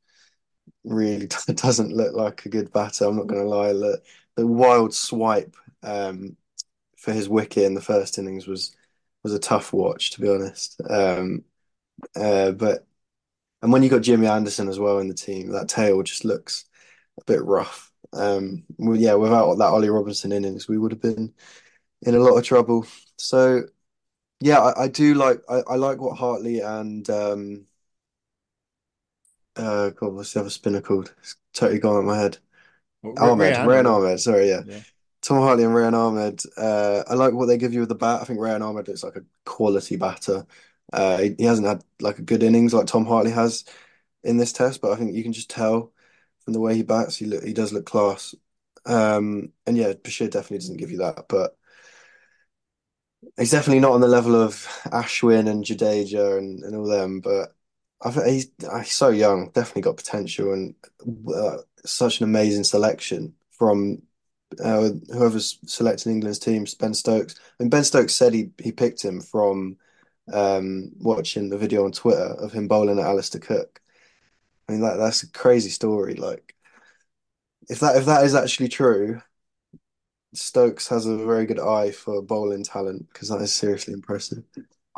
really 0.84 1.26
doesn't 1.54 1.92
look 1.92 2.14
like 2.14 2.46
a 2.46 2.48
good 2.48 2.72
batter. 2.72 3.04
I'm 3.04 3.16
not 3.16 3.26
going 3.26 3.42
to 3.42 3.48
lie. 3.48 3.72
The, 3.72 4.00
the 4.36 4.46
wild 4.46 4.94
swipe 4.94 5.56
um, 5.82 6.36
for 6.96 7.12
his 7.12 7.28
wicket 7.28 7.64
in 7.64 7.74
the 7.74 7.80
first 7.82 8.18
innings 8.18 8.46
was 8.46 8.74
was 9.26 9.34
a 9.34 9.40
tough 9.40 9.72
watch, 9.72 10.12
to 10.12 10.20
be 10.20 10.28
honest. 10.28 10.80
Um, 10.88 11.44
uh, 12.14 12.52
but 12.52 12.86
and 13.60 13.72
when 13.72 13.82
you 13.82 13.88
got 13.88 14.02
Jimmy 14.02 14.28
Anderson 14.28 14.68
as 14.68 14.78
well 14.78 15.00
in 15.00 15.08
the 15.08 15.14
team, 15.14 15.50
that 15.50 15.68
tail 15.68 16.00
just 16.04 16.24
looks 16.24 16.66
a 17.20 17.24
bit 17.24 17.42
rough. 17.44 17.90
Um, 18.12 18.62
well, 18.78 18.96
yeah, 18.96 19.14
without 19.14 19.52
that 19.56 19.64
Ollie 19.64 19.90
Robinson 19.90 20.30
innings, 20.30 20.68
we 20.68 20.78
would 20.78 20.92
have 20.92 21.00
been 21.00 21.34
in 22.02 22.14
a 22.14 22.20
lot 22.20 22.36
of 22.36 22.44
trouble. 22.44 22.86
So 23.16 23.64
yeah, 24.38 24.60
I, 24.60 24.84
I 24.84 24.88
do 24.88 25.14
like 25.14 25.40
I, 25.48 25.62
I, 25.68 25.74
like 25.74 26.00
what 26.00 26.16
Hartley 26.16 26.60
and 26.60 27.08
um 27.10 27.66
uh 29.56 29.90
God, 29.90 30.12
what's 30.12 30.34
the 30.34 30.40
other 30.40 30.50
spinner 30.50 30.80
called? 30.80 31.12
It's 31.18 31.34
totally 31.52 31.80
gone 31.80 31.96
out 31.96 32.04
my 32.04 32.16
head. 32.16 32.38
Well, 33.02 33.32
Ahmed, 33.32 33.66
Rehan 33.66 33.86
Ahmed, 33.86 34.20
sorry, 34.20 34.50
yeah. 34.50 34.62
yeah. 34.64 34.80
Tom 35.26 35.38
Hartley 35.38 35.64
and 35.64 35.74
Rehan 35.74 35.94
Ahmed. 35.94 36.40
Uh, 36.56 37.02
I 37.08 37.14
like 37.14 37.32
what 37.34 37.46
they 37.46 37.58
give 37.58 37.72
you 37.74 37.80
with 37.80 37.88
the 37.88 37.96
bat. 37.96 38.20
I 38.22 38.24
think 38.24 38.38
Rehan 38.38 38.62
Ahmed 38.62 38.86
looks 38.86 39.02
like 39.02 39.16
a 39.16 39.24
quality 39.44 39.96
batter. 39.96 40.46
Uh, 40.92 41.18
he, 41.18 41.34
he 41.38 41.44
hasn't 41.44 41.66
had 41.66 41.82
like 42.00 42.20
a 42.20 42.22
good 42.22 42.44
innings 42.44 42.72
like 42.72 42.86
Tom 42.86 43.06
Hartley 43.06 43.32
has 43.32 43.64
in 44.22 44.36
this 44.36 44.52
test, 44.52 44.80
but 44.80 44.92
I 44.92 44.96
think 44.96 45.14
you 45.14 45.24
can 45.24 45.32
just 45.32 45.50
tell 45.50 45.92
from 46.44 46.52
the 46.52 46.60
way 46.60 46.76
he 46.76 46.84
bats, 46.84 47.16
he 47.16 47.26
he 47.40 47.52
does 47.52 47.72
look 47.72 47.86
class. 47.86 48.36
Um, 48.84 49.52
and 49.66 49.76
yeah, 49.76 49.94
Bashir 49.94 50.30
definitely 50.30 50.58
doesn't 50.58 50.76
give 50.76 50.92
you 50.92 50.98
that, 50.98 51.26
but 51.28 51.56
he's 53.36 53.50
definitely 53.50 53.80
not 53.80 53.92
on 53.92 54.00
the 54.00 54.08
level 54.08 54.36
of 54.36 54.54
Ashwin 54.86 55.48
and 55.48 55.64
Jadeja 55.64 56.38
and, 56.38 56.62
and 56.62 56.76
all 56.76 56.86
them. 56.86 57.20
But 57.20 57.54
I 58.00 58.10
think 58.12 58.26
he's, 58.28 58.50
he's 58.60 58.92
so 58.92 59.08
young, 59.08 59.50
definitely 59.50 59.82
got 59.82 59.96
potential 59.96 60.52
and 60.52 60.74
uh, 61.34 61.58
such 61.84 62.20
an 62.20 62.24
amazing 62.24 62.64
selection 62.64 63.34
from 63.50 64.02
uh, 64.62 64.90
whoever's 65.12 65.58
selecting 65.66 66.12
England's 66.12 66.38
team, 66.38 66.66
Ben 66.80 66.94
Stokes. 66.94 67.34
And 67.58 67.70
Ben 67.70 67.84
Stokes 67.84 68.14
said 68.14 68.32
he 68.32 68.50
he 68.58 68.72
picked 68.72 69.02
him 69.02 69.20
from 69.20 69.76
um, 70.32 70.92
watching 70.98 71.48
the 71.48 71.58
video 71.58 71.84
on 71.84 71.92
Twitter 71.92 72.34
of 72.38 72.52
him 72.52 72.68
bowling 72.68 72.98
at 72.98 73.06
Alastair 73.06 73.40
Cook. 73.40 73.80
I 74.68 74.72
mean 74.72 74.80
that 74.82 74.96
that's 74.96 75.22
a 75.22 75.30
crazy 75.30 75.70
story. 75.70 76.14
Like 76.14 76.54
if 77.68 77.80
that 77.80 77.96
if 77.96 78.06
that 78.06 78.24
is 78.24 78.34
actually 78.34 78.68
true, 78.68 79.20
Stokes 80.34 80.88
has 80.88 81.06
a 81.06 81.16
very 81.16 81.46
good 81.46 81.60
eye 81.60 81.90
for 81.90 82.22
bowling 82.22 82.64
talent 82.64 83.08
because 83.12 83.28
that 83.28 83.42
is 83.42 83.54
seriously 83.54 83.94
impressive. 83.94 84.44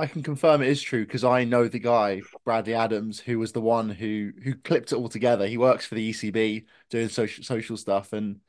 I 0.01 0.07
can 0.07 0.23
confirm 0.23 0.63
it 0.63 0.69
is 0.69 0.81
true 0.81 1.05
because 1.05 1.25
I 1.25 1.43
know 1.45 1.67
the 1.67 1.81
guy 1.81 2.23
Bradley 2.45 2.75
Adams 2.75 3.19
who 3.19 3.39
was 3.39 3.53
the 3.53 3.61
one 3.61 3.89
who 3.89 4.33
who 4.43 4.55
clipped 4.55 4.93
it 4.93 4.97
all 4.97 5.09
together. 5.09 5.47
He 5.47 5.59
works 5.59 5.87
for 5.87 5.97
the 5.97 6.11
ECB 6.11 6.67
doing 6.91 7.09
social 7.09 7.43
social 7.43 7.77
stuff 7.77 8.13
and 8.13 8.41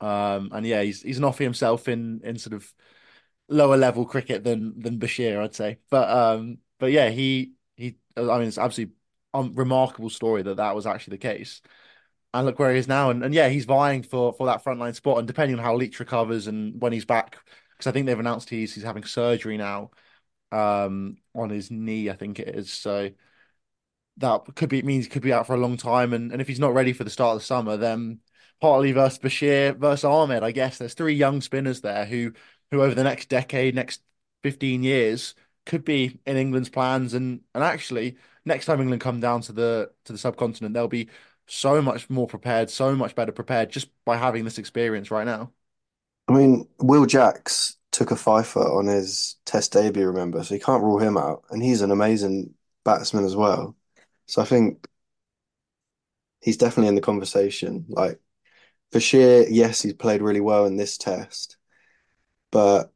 um 0.00 0.50
and 0.52 0.66
yeah 0.66 0.82
he's 0.82 1.02
he's 1.02 1.18
an 1.18 1.24
offie 1.24 1.38
himself 1.38 1.88
in 1.88 2.20
in 2.24 2.38
sort 2.38 2.54
of 2.54 2.72
lower 3.48 3.76
level 3.76 4.04
cricket 4.04 4.44
than 4.44 4.80
than 4.80 4.98
Bashir 4.98 5.40
I'd 5.42 5.54
say. 5.54 5.78
But 5.90 6.10
um 6.10 6.58
but 6.78 6.92
yeah 6.92 7.10
he 7.10 7.54
he 7.76 7.96
I 8.16 8.38
mean 8.38 8.48
it's 8.48 8.58
absolutely 8.58 8.94
remarkable 9.34 10.10
story 10.10 10.42
that 10.42 10.56
that 10.56 10.74
was 10.74 10.86
actually 10.86 11.12
the 11.16 11.18
case 11.18 11.60
and 12.34 12.46
look 12.46 12.58
where 12.58 12.72
he 12.72 12.78
is 12.78 12.88
now. 12.88 13.10
And, 13.10 13.24
and 13.24 13.32
yeah, 13.32 13.48
he's 13.48 13.64
vying 13.64 14.02
for 14.02 14.32
for 14.32 14.46
that 14.46 14.64
frontline 14.64 14.94
spot. 14.94 15.18
And 15.18 15.26
depending 15.26 15.56
on 15.58 15.64
how 15.64 15.76
Leach 15.76 16.00
recovers 16.00 16.46
and 16.48 16.80
when 16.82 16.92
he's 16.92 17.04
back, 17.04 17.38
because 17.72 17.86
I 17.86 17.92
think 17.92 18.06
they've 18.06 18.18
announced 18.18 18.50
he's 18.50 18.74
he's 18.74 18.84
having 18.84 19.04
surgery 19.04 19.56
now 19.56 19.90
um, 20.52 21.16
on 21.34 21.50
his 21.50 21.70
knee, 21.70 22.10
I 22.10 22.14
think 22.14 22.40
it 22.40 22.48
is. 22.48 22.72
So 22.72 23.10
that 24.18 24.42
could 24.54 24.68
be 24.68 24.78
it 24.78 24.84
means 24.84 25.04
he 25.04 25.10
could 25.10 25.22
be 25.22 25.32
out 25.32 25.46
for 25.46 25.54
a 25.54 25.58
long 25.58 25.76
time. 25.76 26.12
And 26.12 26.32
and 26.32 26.40
if 26.40 26.48
he's 26.48 26.60
not 26.60 26.74
ready 26.74 26.92
for 26.92 27.04
the 27.04 27.10
start 27.10 27.34
of 27.34 27.40
the 27.40 27.46
summer, 27.46 27.76
then 27.76 28.20
Hartley 28.64 28.92
versus 28.92 29.18
Bashir 29.18 29.76
versus 29.76 30.04
Ahmed. 30.04 30.42
I 30.42 30.50
guess 30.50 30.78
there's 30.78 30.94
three 30.94 31.14
young 31.14 31.42
spinners 31.42 31.82
there 31.82 32.06
who 32.06 32.32
who 32.70 32.82
over 32.82 32.94
the 32.94 33.04
next 33.04 33.28
decade, 33.28 33.74
next 33.74 34.00
15 34.42 34.82
years 34.82 35.34
could 35.66 35.84
be 35.84 36.18
in 36.26 36.36
England's 36.38 36.70
plans 36.70 37.12
and 37.12 37.40
and 37.54 37.62
actually 37.62 38.16
next 38.46 38.64
time 38.64 38.80
England 38.80 39.02
come 39.02 39.20
down 39.20 39.42
to 39.42 39.52
the 39.52 39.90
to 40.06 40.12
the 40.12 40.18
subcontinent 40.18 40.72
they'll 40.74 40.88
be 40.88 41.08
so 41.46 41.82
much 41.82 42.08
more 42.08 42.26
prepared, 42.26 42.70
so 42.70 42.96
much 42.96 43.14
better 43.14 43.32
prepared 43.32 43.68
just 43.68 43.88
by 44.06 44.16
having 44.16 44.44
this 44.44 44.56
experience 44.56 45.10
right 45.10 45.26
now. 45.26 45.52
I 46.26 46.32
mean, 46.32 46.66
Will 46.78 47.04
Jacks 47.04 47.76
took 47.92 48.10
a 48.10 48.16
fifer 48.16 48.60
on 48.60 48.86
his 48.86 49.36
test 49.44 49.72
debut, 49.72 50.06
remember? 50.06 50.42
So 50.42 50.54
you 50.54 50.60
can't 50.60 50.82
rule 50.82 50.98
him 50.98 51.18
out. 51.18 51.44
And 51.50 51.62
he's 51.62 51.82
an 51.82 51.90
amazing 51.90 52.54
batsman 52.82 53.26
as 53.26 53.36
well. 53.36 53.76
So 54.24 54.40
I 54.40 54.46
think 54.46 54.86
he's 56.40 56.56
definitely 56.56 56.88
in 56.88 56.94
the 56.94 57.02
conversation. 57.02 57.84
Like 57.90 58.20
Bashir, 58.94 59.46
yes, 59.50 59.82
he's 59.82 59.92
played 59.94 60.22
really 60.22 60.40
well 60.40 60.66
in 60.66 60.76
this 60.76 60.96
test, 60.96 61.56
but 62.52 62.92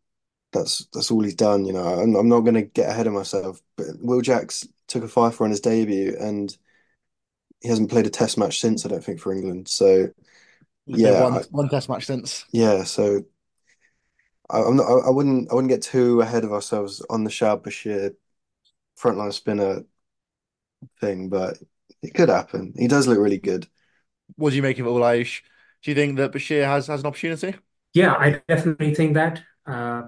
that's 0.53 0.87
that's 0.93 1.11
all 1.11 1.23
he's 1.23 1.35
done. 1.35 1.65
You 1.65 1.73
know, 1.73 1.85
I'm, 1.85 2.15
I'm 2.15 2.29
not 2.29 2.41
going 2.41 2.55
to 2.55 2.63
get 2.63 2.89
ahead 2.89 3.07
of 3.07 3.13
myself. 3.13 3.61
But 3.77 3.87
Will 4.01 4.21
Jacks 4.21 4.67
took 4.87 5.03
a 5.03 5.09
five 5.09 5.35
for 5.35 5.45
on 5.45 5.51
his 5.51 5.61
debut, 5.61 6.17
and 6.19 6.57
he 7.61 7.69
hasn't 7.69 7.91
played 7.91 8.07
a 8.07 8.11
test 8.11 8.39
match 8.39 8.61
since, 8.61 8.87
I 8.87 8.89
don't 8.89 9.03
think, 9.03 9.21
for 9.21 9.33
England. 9.33 9.69
So 9.69 10.11
yeah, 10.87 11.25
one, 11.25 11.33
I, 11.35 11.43
one 11.51 11.69
test 11.69 11.89
match 11.89 12.07
since. 12.07 12.45
Yeah, 12.53 12.85
so 12.85 13.25
I, 14.49 14.61
am 14.61 14.77
not. 14.77 14.87
I, 14.87 15.09
I, 15.09 15.11
wouldn't. 15.11 15.51
I 15.51 15.55
wouldn't 15.55 15.71
get 15.71 15.83
too 15.83 16.21
ahead 16.21 16.45
of 16.45 16.53
ourselves 16.53 17.05
on 17.11 17.25
the 17.25 17.31
Shoaib 17.31 17.63
Bashir 17.63 18.15
frontline 18.99 19.33
spinner 19.33 19.85
thing, 21.01 21.29
but 21.29 21.59
it 22.03 22.15
could 22.15 22.29
happen. 22.29 22.73
He 22.77 22.89
does 22.89 23.07
look 23.07 23.19
really 23.19 23.39
good. 23.39 23.67
What 24.37 24.51
do 24.51 24.57
you 24.57 24.63
make 24.63 24.79
of 24.79 24.87
all? 24.87 25.03
Do 25.83 25.91
you 25.91 25.95
think 25.95 26.17
that 26.17 26.33
Bashir 26.33 26.65
has 26.65 26.87
has 26.89 27.01
an 27.01 27.07
opportunity? 27.07 27.55
Yeah, 27.95 28.15
I 28.15 28.43
definitely 28.49 28.95
think 28.95 29.15
that. 29.15 29.43
Uh, 29.67 30.03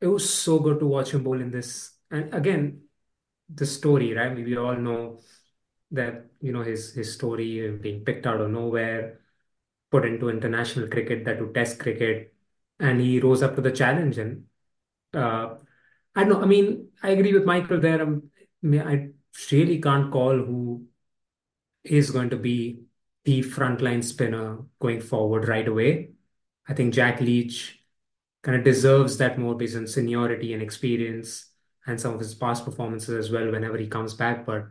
it 0.00 0.06
was 0.06 0.32
so 0.32 0.58
good 0.58 0.78
to 0.80 0.86
watch 0.86 1.12
him 1.12 1.24
bowl 1.24 1.40
in 1.40 1.50
this. 1.50 1.92
And 2.10 2.32
again, 2.34 2.82
the 3.52 3.66
story, 3.66 4.12
right? 4.14 4.34
We 4.34 4.56
all 4.56 4.76
know 4.76 5.20
that 5.90 6.26
you 6.40 6.52
know 6.52 6.62
his 6.62 6.94
his 6.94 7.14
story 7.14 7.70
being 7.80 8.04
picked 8.04 8.26
out 8.26 8.40
of 8.40 8.50
nowhere, 8.50 9.20
put 9.90 10.04
into 10.04 10.28
international 10.28 10.88
cricket, 10.88 11.24
that 11.24 11.38
to 11.38 11.52
Test 11.52 11.78
cricket, 11.78 12.34
and 12.78 13.00
he 13.00 13.20
rose 13.20 13.42
up 13.42 13.56
to 13.56 13.62
the 13.62 13.72
challenge. 13.72 14.18
And 14.18 14.44
uh, 15.14 15.56
I 16.14 16.24
know, 16.24 16.42
I 16.42 16.46
mean, 16.46 16.88
I 17.02 17.10
agree 17.10 17.32
with 17.32 17.44
Michael 17.44 17.80
there. 17.80 18.02
Um, 18.02 18.30
I 18.64 19.10
really 19.52 19.80
can't 19.80 20.12
call 20.12 20.36
who 20.36 20.86
is 21.84 22.10
going 22.10 22.30
to 22.30 22.36
be 22.36 22.84
the 23.28 23.42
frontline 23.42 24.02
spinner 24.02 24.58
going 24.80 25.02
forward 25.02 25.48
right 25.48 25.68
away. 25.68 26.12
I 26.66 26.72
think 26.72 26.94
Jack 26.94 27.20
Leach 27.20 27.78
kind 28.42 28.56
of 28.56 28.64
deserves 28.64 29.18
that 29.18 29.38
more 29.38 29.54
based 29.54 29.76
on 29.76 29.86
seniority 29.86 30.54
and 30.54 30.62
experience 30.62 31.50
and 31.86 32.00
some 32.00 32.14
of 32.14 32.20
his 32.20 32.34
past 32.34 32.64
performances 32.64 33.14
as 33.22 33.30
well 33.30 33.50
whenever 33.50 33.76
he 33.76 33.86
comes 33.86 34.14
back. 34.14 34.46
But 34.46 34.68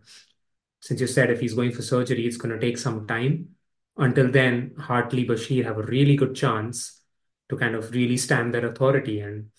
since 0.79 0.99
you 1.01 1.05
said 1.05 1.29
if 1.29 1.39
he's 1.39 1.53
going 1.53 1.71
for 1.71 1.83
surgery, 1.83 2.25
it's 2.25 2.37
going 2.37 2.53
to 2.59 2.59
take 2.59 2.79
some 2.79 3.05
time. 3.05 3.49
Until 3.95 4.31
then, 4.31 4.73
Hartley 4.79 5.25
Bashir 5.27 5.63
have 5.65 5.77
a 5.77 5.83
really 5.83 6.15
good 6.15 6.33
chance 6.35 7.01
to 7.49 7.57
kind 7.57 7.75
of 7.75 7.91
really 7.91 8.17
stand 8.17 8.53
their 8.55 8.65
authority. 8.65 9.19
And 9.19 9.51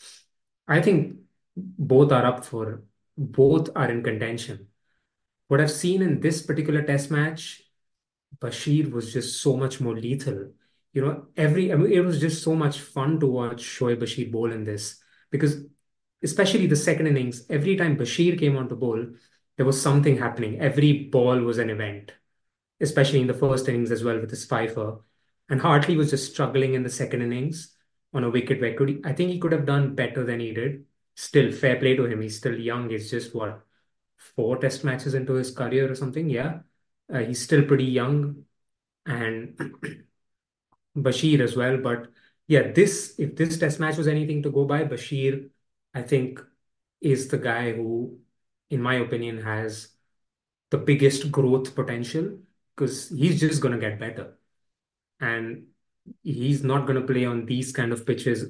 I 0.67 0.83
think 0.83 1.19
both 1.57 2.11
are 2.11 2.27
up 2.27 2.45
for, 2.45 2.83
both 3.17 3.71
are 3.77 3.91
in 3.91 4.03
contention. 4.03 4.67
what 5.49 5.61
I've 5.61 5.71
seen 5.71 6.03
in 6.03 6.21
this 6.21 6.43
particular 6.43 6.83
test 6.83 7.11
match, 7.11 7.63
Bashir 8.41 8.91
was 8.91 9.13
just 9.13 9.43
so 9.43 9.57
much 9.57 9.81
more 9.81 9.95
lethal. 9.95 10.53
You 10.93 11.03
know, 11.03 11.27
every 11.37 11.73
I 11.73 11.77
mean, 11.77 11.93
it 11.93 12.01
was 12.01 12.21
just 12.21 12.43
so 12.43 12.55
much 12.55 12.81
fun 12.81 13.21
to 13.21 13.27
watch 13.27 13.63
Shoaib 13.63 14.01
Bashir 14.01 14.31
bowl 14.33 14.53
in 14.53 14.65
this 14.65 15.01
because 15.31 15.65
especially 16.23 16.67
the 16.67 16.77
second 16.77 17.07
innings, 17.07 17.45
every 17.51 17.77
time 17.77 17.97
Bashir 17.97 18.39
came 18.39 18.57
on 18.57 18.69
to 18.69 18.77
bowl, 18.77 19.05
there 19.57 19.67
was 19.67 19.81
something 19.81 20.17
happening. 20.19 20.61
Every 20.61 21.05
ball 21.05 21.41
was 21.41 21.59
an 21.59 21.71
event, 21.71 22.13
especially 22.81 23.21
in 23.21 23.27
the 23.27 23.35
first 23.35 23.69
innings 23.69 23.91
as 23.91 24.05
well 24.05 24.21
with 24.21 24.31
his 24.31 24.45
fifer. 24.45 24.99
And 25.49 25.61
Hartley 25.61 25.97
was 25.97 26.11
just 26.11 26.33
struggling 26.33 26.75
in 26.75 26.83
the 26.83 26.91
second 26.91 27.23
innings 27.23 27.75
on 28.13 28.25
a 28.25 28.31
wicket 28.31 28.61
where 28.61 28.75
could 28.75 29.03
I 29.05 29.13
think 29.13 29.31
he 29.31 29.39
could 29.39 29.53
have 29.53 29.67
done 29.67 29.95
better 29.95 30.25
than 30.25 30.41
he 30.41 30.53
did. 30.53 30.85
Still, 31.17 31.53
fair 31.53 31.77
play 31.77 31.97
to 31.97 32.07
him. 32.07 32.21
He's 32.21 32.37
still 32.39 32.59
young. 32.59 32.91
He's 32.91 33.11
just 33.11 33.35
what 33.35 33.65
four 34.17 34.59
test 34.59 34.85
matches 34.85 35.15
into 35.15 35.35
his 35.35 35.51
career 35.51 35.91
or 35.91 35.95
something. 35.95 36.29
Yeah, 36.31 36.61
uh, 37.13 37.19
he's 37.21 37.43
still 37.43 37.65
pretty 37.65 37.85
young, 37.85 38.45
and 39.07 39.59
Bashir 40.97 41.41
as 41.41 41.57
well. 41.57 41.79
But 41.79 42.09
yeah, 42.47 42.73
this 42.73 43.15
if 43.19 43.37
this 43.37 43.59
test 43.59 43.81
match 43.81 43.97
was 43.97 44.09
anything 44.09 44.43
to 44.43 44.51
go 44.51 44.65
by, 44.65 44.85
Bashir, 44.85 45.51
I 45.95 46.03
think, 46.03 46.41
is 47.01 47.29
the 47.29 47.39
guy 47.39 47.73
who, 47.73 48.19
in 48.71 48.83
my 48.83 48.97
opinion, 48.97 49.43
has 49.43 49.89
the 50.71 50.79
biggest 50.79 51.31
growth 51.31 51.75
potential 51.75 52.39
because 52.75 53.09
he's 53.09 53.41
just 53.41 53.63
to 53.75 53.81
get 53.81 53.99
better. 53.99 54.39
And 55.21 55.69
he's 56.23 56.63
not 56.63 56.87
to 57.01 57.07
play 57.07 57.25
on 57.25 57.47
these 57.47 57.73
kind 57.73 57.93
of 57.93 58.07
pitches. 58.07 58.47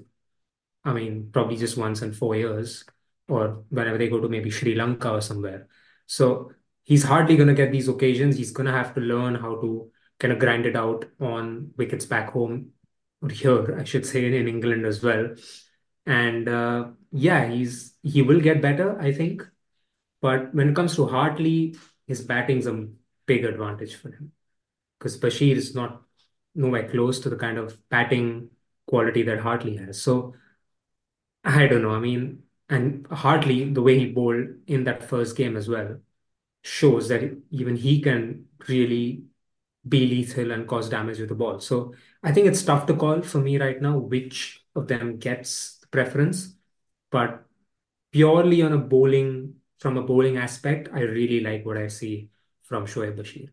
I 0.84 0.92
mean, 0.92 1.30
probably 1.32 1.56
just 1.56 1.76
once 1.76 2.02
in 2.02 2.12
four 2.12 2.36
years 2.36 2.84
or 3.28 3.64
whenever 3.68 3.98
they 3.98 4.08
go 4.08 4.20
to 4.20 4.28
maybe 4.28 4.50
Sri 4.50 4.74
Lanka 4.74 5.10
or 5.12 5.20
somewhere. 5.20 5.68
So 6.06 6.52
he's 6.88 7.04
hardly 7.04 7.36
going 7.36 7.48
to 7.48 7.54
get 7.62 7.70
these 7.70 7.88
occasions. 7.88 8.36
He's 8.36 8.50
going 8.50 8.66
to 8.66 8.72
have 8.72 8.94
to 8.94 9.00
learn 9.00 9.34
how 9.34 9.60
to 9.60 9.90
kind 10.18 10.32
of 10.32 10.38
grind 10.38 10.64
it 10.64 10.74
out 10.74 11.04
on 11.20 11.72
wickets 11.76 12.06
back 12.06 12.30
home 12.30 12.70
or 13.20 13.28
here, 13.28 13.78
I 13.78 13.84
should 13.84 14.06
say, 14.06 14.24
in 14.24 14.48
England 14.48 14.86
as 14.86 15.02
well. 15.02 15.34
And 16.06 16.48
uh, 16.48 16.86
yeah, 17.12 17.46
he's 17.46 17.94
he 18.02 18.22
will 18.22 18.40
get 18.40 18.62
better, 18.62 18.98
I 18.98 19.12
think. 19.12 19.46
But 20.22 20.54
when 20.54 20.70
it 20.70 20.76
comes 20.76 20.96
to 20.96 21.06
Hartley, 21.06 21.76
his 22.06 22.22
batting's 22.22 22.66
a 22.66 22.88
big 23.26 23.44
advantage 23.44 23.94
for 23.94 24.08
him 24.08 24.32
because 24.98 25.20
Bashir 25.20 25.54
is 25.56 25.74
not 25.74 26.02
nowhere 26.54 26.88
close 26.88 27.20
to 27.20 27.28
the 27.28 27.36
kind 27.36 27.58
of 27.58 27.78
batting 27.90 28.48
quality 28.86 29.22
that 29.24 29.40
Hartley 29.40 29.76
has. 29.76 30.00
So 30.02 30.34
I 31.44 31.66
don't 31.66 31.82
know. 31.82 31.94
I 31.94 32.00
mean, 32.00 32.44
and 32.70 33.06
Hartley, 33.08 33.70
the 33.72 33.82
way 33.82 33.98
he 33.98 34.06
bowled 34.06 34.48
in 34.66 34.84
that 34.84 35.04
first 35.04 35.36
game 35.36 35.56
as 35.56 35.68
well, 35.68 35.98
shows 36.68 37.08
that 37.08 37.22
even 37.50 37.76
he 37.76 38.00
can 38.00 38.46
really 38.68 39.24
be 39.88 40.06
lethal 40.06 40.50
and 40.52 40.68
cause 40.68 40.88
damage 40.88 41.18
with 41.18 41.30
the 41.30 41.34
ball. 41.34 41.60
So 41.60 41.94
I 42.22 42.32
think 42.32 42.46
it's 42.46 42.62
tough 42.62 42.86
to 42.86 42.94
call 42.94 43.22
for 43.22 43.38
me 43.38 43.58
right 43.58 43.80
now 43.80 43.98
which 43.98 44.64
of 44.74 44.86
them 44.88 45.18
gets 45.18 45.78
the 45.78 45.86
preference. 45.88 46.54
But 47.10 47.44
purely 48.12 48.62
on 48.62 48.72
a 48.72 48.78
bowling, 48.78 49.54
from 49.78 49.96
a 49.96 50.02
bowling 50.02 50.36
aspect, 50.36 50.90
I 50.92 51.00
really 51.00 51.40
like 51.40 51.64
what 51.64 51.78
I 51.78 51.88
see 51.88 52.30
from 52.62 52.86
Shoaib 52.86 53.16
Bashir 53.16 53.48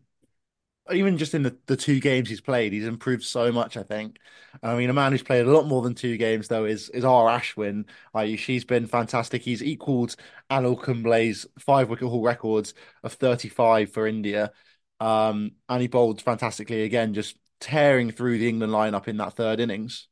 even 0.92 1.18
just 1.18 1.34
in 1.34 1.42
the, 1.42 1.56
the 1.66 1.76
two 1.76 2.00
games 2.00 2.28
he's 2.28 2.40
played, 2.40 2.72
he's 2.72 2.86
improved 2.86 3.24
so 3.24 3.52
much, 3.52 3.76
I 3.76 3.82
think. 3.82 4.18
I 4.62 4.76
mean, 4.76 4.90
a 4.90 4.92
man 4.94 5.12
who's 5.12 5.22
played 5.22 5.46
a 5.46 5.50
lot 5.50 5.66
more 5.66 5.82
than 5.82 5.94
two 5.94 6.16
games, 6.16 6.48
though, 6.48 6.64
is 6.64 6.88
is 6.90 7.04
R. 7.04 7.26
Ashwin. 7.38 7.84
Like, 8.14 8.38
she's 8.38 8.64
been 8.64 8.86
fantastic. 8.86 9.42
He's 9.42 9.62
equaled 9.62 10.16
Anil 10.50 10.80
Kumble's 10.80 11.46
five 11.58 11.88
wicket 11.88 12.08
haul 12.08 12.22
records 12.22 12.74
of 13.02 13.12
35 13.14 13.92
for 13.92 14.06
India. 14.06 14.52
Um, 15.00 15.52
and 15.68 15.82
he 15.82 15.88
bowled 15.88 16.22
fantastically 16.22 16.82
again, 16.84 17.14
just 17.14 17.36
tearing 17.60 18.10
through 18.10 18.38
the 18.38 18.48
England 18.48 18.72
lineup 18.72 19.08
in 19.08 19.18
that 19.18 19.34
third 19.34 19.60
innings. 19.60 20.08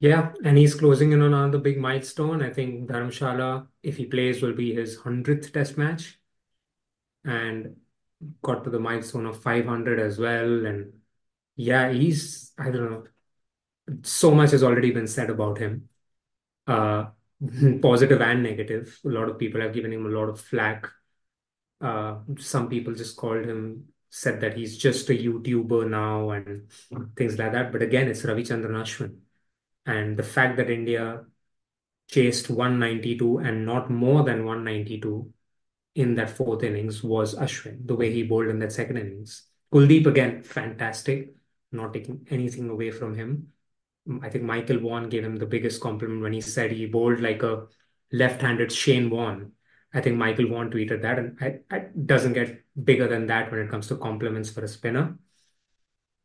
Yeah, 0.00 0.34
and 0.44 0.58
he's 0.58 0.74
closing 0.74 1.12
in 1.12 1.22
on 1.22 1.32
another 1.32 1.58
big 1.58 1.78
milestone. 1.78 2.42
I 2.42 2.50
think 2.50 2.88
Dharamshala, 2.88 3.68
if 3.82 3.96
he 3.96 4.06
plays, 4.06 4.42
will 4.42 4.52
be 4.52 4.74
his 4.74 4.96
100th 4.98 5.52
test 5.52 5.78
match. 5.78 6.18
And 7.24 7.76
got 8.42 8.64
to 8.64 8.70
the 8.70 8.78
milestone 8.78 9.26
of 9.26 9.42
500 9.42 10.00
as 10.00 10.18
well. 10.18 10.66
And 10.66 10.92
yeah, 11.56 11.90
he's, 11.90 12.52
I 12.58 12.70
don't 12.70 12.90
know, 12.90 13.04
so 14.02 14.34
much 14.34 14.52
has 14.52 14.62
already 14.62 14.90
been 14.90 15.06
said 15.06 15.30
about 15.30 15.58
him, 15.58 15.88
uh, 16.66 17.06
positive 17.82 18.20
and 18.20 18.42
negative. 18.42 18.98
A 19.04 19.08
lot 19.08 19.28
of 19.28 19.38
people 19.38 19.60
have 19.60 19.74
given 19.74 19.92
him 19.92 20.06
a 20.06 20.10
lot 20.10 20.28
of 20.28 20.40
flack. 20.40 20.88
Uh, 21.80 22.16
some 22.38 22.68
people 22.68 22.94
just 22.94 23.16
called 23.16 23.44
him, 23.44 23.86
said 24.10 24.40
that 24.40 24.56
he's 24.56 24.78
just 24.78 25.10
a 25.10 25.12
YouTuber 25.12 25.90
now 25.90 26.30
and 26.30 26.70
things 27.16 27.38
like 27.38 27.52
that. 27.52 27.72
But 27.72 27.82
again, 27.82 28.08
it's 28.08 28.22
Ravichandran 28.22 28.70
Ashwin. 28.70 29.18
And 29.86 30.16
the 30.16 30.22
fact 30.22 30.56
that 30.56 30.70
India 30.70 31.24
chased 32.08 32.48
192 32.48 33.38
and 33.38 33.66
not 33.66 33.90
more 33.90 34.22
than 34.22 34.44
192 34.44 35.32
in 35.94 36.14
that 36.16 36.30
fourth 36.30 36.62
innings 36.62 37.02
was 37.02 37.34
Ashwin, 37.34 37.86
the 37.86 37.94
way 37.94 38.12
he 38.12 38.22
bowled 38.22 38.48
in 38.48 38.58
that 38.60 38.72
second 38.72 38.96
innings. 38.96 39.44
Kuldeep, 39.72 40.06
again, 40.06 40.42
fantastic, 40.42 41.34
not 41.72 41.92
taking 41.92 42.26
anything 42.30 42.68
away 42.68 42.90
from 42.90 43.14
him. 43.14 43.48
I 44.22 44.28
think 44.28 44.44
Michael 44.44 44.80
Vaughan 44.80 45.08
gave 45.08 45.24
him 45.24 45.36
the 45.36 45.46
biggest 45.46 45.80
compliment 45.80 46.20
when 46.22 46.32
he 46.32 46.40
said 46.40 46.72
he 46.72 46.86
bowled 46.86 47.20
like 47.20 47.42
a 47.42 47.66
left-handed 48.12 48.70
Shane 48.70 49.08
Warne. 49.08 49.52
I 49.92 50.00
think 50.00 50.16
Michael 50.16 50.48
Vaughan 50.48 50.70
tweeted 50.70 51.02
that, 51.02 51.18
and 51.18 51.38
it 51.40 52.06
doesn't 52.06 52.32
get 52.32 52.64
bigger 52.82 53.08
than 53.08 53.26
that 53.28 53.50
when 53.50 53.60
it 53.60 53.70
comes 53.70 53.86
to 53.88 53.96
compliments 53.96 54.50
for 54.50 54.62
a 54.64 54.68
spinner. 54.68 55.16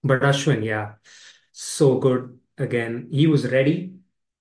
But 0.03 0.21
Ashwin, 0.21 0.63
yeah, 0.63 0.93
so 1.51 1.99
good. 1.99 2.39
Again, 2.57 3.07
he 3.11 3.27
was 3.27 3.49
ready. 3.49 3.93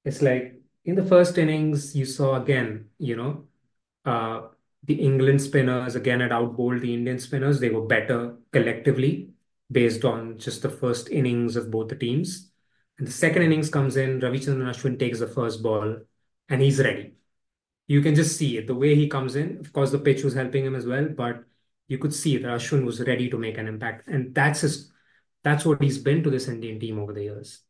It's 0.05 0.23
like 0.23 0.61
in 0.85 0.95
the 0.95 1.05
first 1.05 1.37
innings, 1.39 1.95
you 1.95 2.07
saw 2.07 2.41
again, 2.41 2.87
you 2.99 3.17
know, 3.17 3.45
uh, 4.05 4.49
the 4.85 4.95
England 4.95 5.43
spinners 5.43 5.95
again 5.95 6.21
had 6.21 6.33
outbowled 6.33 6.81
the 6.81 6.95
Indian 6.95 7.19
spinners. 7.19 7.61
They 7.61 7.71
were 7.71 7.87
better 7.87 8.37
collectively 8.53 9.31
based 9.71 10.05
on 10.05 10.39
just 10.39 10.63
the 10.63 10.71
first 10.71 11.11
innings 11.11 11.57
of 11.57 11.71
both 11.71 11.89
the 11.89 11.97
teams. 11.97 12.51
And 12.99 13.07
the 13.07 13.13
second 13.13 13.43
innings 13.43 13.71
comes 13.71 13.97
in, 13.97 14.21
Ravichandran 14.21 14.69
Ashwin 14.69 14.99
takes 14.99 15.21
the 15.21 15.27
first 15.27 15.63
ball 15.63 15.99
and 16.49 16.63
he's 16.63 16.79
ready. 16.79 17.15
You 17.87 18.01
can 18.03 18.15
just 18.15 18.37
see 18.37 18.59
it. 18.59 18.67
The 18.67 18.75
way 18.75 18.95
he 18.95 19.09
comes 19.09 19.37
in, 19.37 19.59
of 19.59 19.73
course, 19.73 19.91
the 19.91 19.99
pitch 19.99 20.25
was 20.25 20.35
helping 20.35 20.65
him 20.65 20.75
as 20.75 20.87
well, 20.87 21.09
but 21.09 21.45
you 21.87 21.99
could 21.99 22.15
see 22.15 22.37
that 22.37 22.49
Ashwin 22.49 22.85
was 22.85 23.01
ready 23.01 23.31
to 23.31 23.39
make 23.39 23.59
an 23.59 23.69
impact. 23.69 24.09
And 24.09 24.35
that's 24.35 24.61
his 24.61 24.93
that's 25.45 25.65
what 25.65 25.83
he's 25.83 25.99
been 25.99 26.23
to 26.25 26.31
this 26.31 26.49
Indian 26.49 26.81
team 26.81 26.99
over 26.99 27.13
the 27.13 27.23
years. 27.23 27.61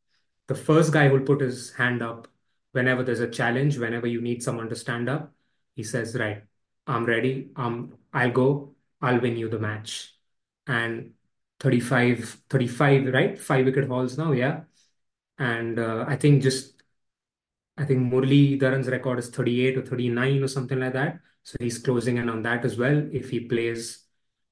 The 0.49 0.55
first 0.55 0.93
guy 0.93 1.09
who'll 1.09 1.21
put 1.21 1.41
his 1.41 1.73
hand 1.75 2.03
up 2.03 2.27
whenever 2.73 3.03
there's 3.03 3.21
a 3.21 3.31
challenge, 3.31 3.79
whenever 3.79 4.07
you 4.07 4.21
need 4.21 4.43
someone 4.43 4.69
to 4.71 4.77
stand 4.77 5.09
up, 5.09 5.33
he 5.75 5.83
says, 5.83 6.17
Right, 6.17 6.43
I'm 6.89 7.05
ready. 7.07 7.51
Um, 7.57 7.95
I'll 8.13 8.33
go. 8.33 8.75
I'll 9.03 9.21
win 9.21 9.37
you 9.37 9.49
the 9.49 9.59
match. 9.61 10.15
And 10.67 11.15
35, 11.61 12.43
35, 12.51 13.07
right? 13.15 13.39
Five 13.41 13.67
wicket 13.67 13.89
hauls 13.89 14.19
now, 14.19 14.33
yeah. 14.33 14.63
And 15.39 15.79
uh, 15.79 16.05
I 16.09 16.17
think 16.17 16.43
just, 16.43 16.83
I 17.77 17.85
think 17.85 18.13
Muralidharan's 18.13 18.89
record 18.89 19.19
is 19.21 19.31
38 19.31 19.79
or 19.79 19.83
39 19.83 20.43
or 20.43 20.49
something 20.49 20.81
like 20.81 20.93
that. 20.95 21.21
So 21.45 21.57
he's 21.61 21.79
closing 21.79 22.17
in 22.19 22.29
on 22.29 22.43
that 22.43 22.65
as 22.65 22.77
well 22.77 23.09
if 23.13 23.31
he 23.31 23.41
plays 23.41 24.05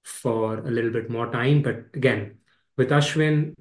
for 0.04 0.58
a 0.58 0.70
little 0.70 0.90
bit 0.90 1.10
more 1.10 1.30
time. 1.30 1.62
But 1.62 1.86
again, 1.94 2.38
with 2.76 2.90
Ashwin, 2.90 3.54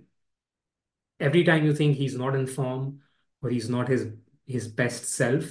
every 1.20 1.44
time 1.44 1.66
you 1.66 1.74
think 1.74 1.96
he's 1.98 2.18
not 2.18 2.36
in 2.36 2.48
form 2.48 3.02
or 3.42 3.50
he's 3.50 3.70
not 3.70 3.88
his 3.88 4.08
his 4.46 4.68
best 4.68 5.06
self, 5.06 5.46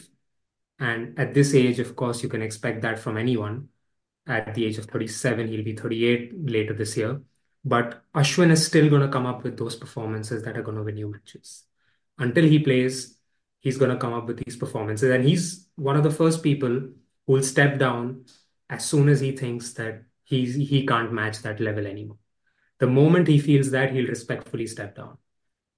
and 0.79 1.19
at 1.19 1.35
this 1.35 1.55
age, 1.55 1.79
of 1.79 1.95
course, 1.95 2.23
you 2.23 2.29
can 2.29 2.43
expect 2.43 2.83
that 2.83 2.99
from 2.99 3.17
anyone. 3.17 3.69
At 4.27 4.55
the 4.55 4.65
age 4.65 4.79
of 4.79 4.87
37, 4.87 5.49
he'll 5.49 5.65
be 5.65 5.77
38 5.77 6.49
later 6.49 6.73
this 6.73 6.97
year. 6.97 7.21
But 7.65 8.03
Ashwin 8.15 8.51
is 8.51 8.67
still 8.67 8.89
going 8.89 9.03
to 9.03 9.09
come 9.09 9.27
up 9.27 9.45
with 9.45 9.57
those 9.57 9.77
performances 9.77 10.43
that 10.43 10.57
are 10.57 10.63
going 10.63 10.77
to 10.77 10.83
win 10.83 10.97
you 10.97 11.11
matches. 11.11 11.65
Until 12.19 12.45
he 12.45 12.59
plays, 12.59 13.19
he's 13.61 13.79
going 13.79 13.91
to 13.91 13.97
come 13.97 14.13
up 14.13 14.27
with 14.27 14.43
these 14.45 14.57
performances. 14.57 15.11
And 15.11 15.25
he's 15.25 15.69
one 15.77 15.97
of 15.97 16.03
the 16.03 16.11
first 16.11 16.43
people 16.43 16.71
who 16.71 17.33
will 17.33 17.43
step 17.43 17.79
down 17.79 18.25
as 18.69 18.85
soon 18.85 19.09
as 19.09 19.21
he 19.21 19.33
thinks 19.33 19.73
that 19.75 20.05
he's, 20.25 20.55
he 20.55 20.87
can't 20.87 21.13
match 21.13 21.41
that 21.43 21.61
level 21.61 21.87
anymore. 21.87 22.19
The 22.79 22.87
moment 22.87 23.29
he 23.29 23.39
feels 23.39 23.71
that, 23.71 23.93
he'll 23.93 24.09
respectfully 24.09 24.67
step 24.67 24.97
down. 24.97 25.19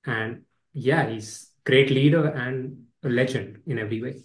And 0.05 0.43
yeah, 0.73 1.09
he's 1.09 1.51
great 1.65 1.91
leader 1.91 2.27
and 2.29 2.87
a 3.03 3.09
legend 3.09 3.63
in 3.67 3.79
every 3.79 4.03
way. 4.03 4.23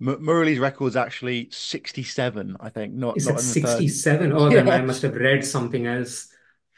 M- 0.00 0.24
Murali's 0.24 0.58
record's 0.58 0.96
actually 0.96 1.48
67, 1.50 2.56
I 2.60 2.68
think. 2.68 2.94
Not, 2.94 3.16
Is 3.16 3.26
not 3.26 3.38
it 3.38 3.42
67? 3.42 4.32
Oh, 4.32 4.48
then 4.50 4.68
I 4.68 4.82
must 4.82 5.02
have 5.02 5.14
read 5.16 5.44
something 5.44 5.86
else. 5.86 6.28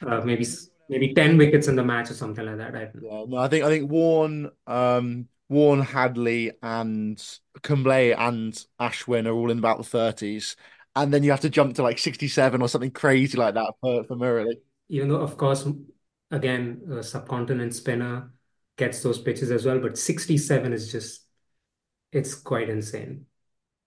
Uh, 0.04 0.20
maybe 0.20 0.46
maybe 0.88 1.14
10 1.14 1.36
wickets 1.36 1.68
in 1.68 1.76
the 1.76 1.84
match 1.84 2.10
or 2.10 2.14
something 2.14 2.44
like 2.44 2.58
that. 2.58 2.74
I. 2.74 2.90
Yeah, 3.00 3.24
no, 3.26 3.36
I 3.36 3.48
think 3.48 3.64
I 3.64 3.68
think 3.68 3.90
Warne, 3.90 4.50
um, 4.66 5.28
Warne, 5.48 5.82
Hadlee, 5.84 6.52
and 6.62 7.22
Kumble 7.62 7.92
and 7.92 8.52
Ashwin 8.80 9.26
are 9.26 9.32
all 9.32 9.50
in 9.50 9.58
about 9.58 9.78
the 9.78 9.84
30s. 9.84 10.56
and 10.96 11.12
then 11.12 11.22
you 11.22 11.30
have 11.30 11.40
to 11.40 11.50
jump 11.50 11.74
to 11.76 11.82
like 11.82 11.98
67 11.98 12.60
or 12.62 12.68
something 12.68 12.90
crazy 12.90 13.36
like 13.36 13.54
that 13.54 13.74
for, 13.80 14.04
for 14.04 14.16
Murali. 14.16 14.56
Even 14.88 15.08
though, 15.08 15.20
of 15.20 15.36
course, 15.36 15.66
again, 16.30 16.82
a 16.90 17.02
subcontinent 17.02 17.74
spinner 17.74 18.30
gets 18.76 19.02
those 19.02 19.18
pitches 19.18 19.50
as 19.50 19.64
well, 19.64 19.78
but 19.78 19.98
67 19.98 20.72
is 20.72 20.90
just, 20.92 21.23
it's 22.14 22.34
quite 22.34 22.70
insane. 22.70 23.26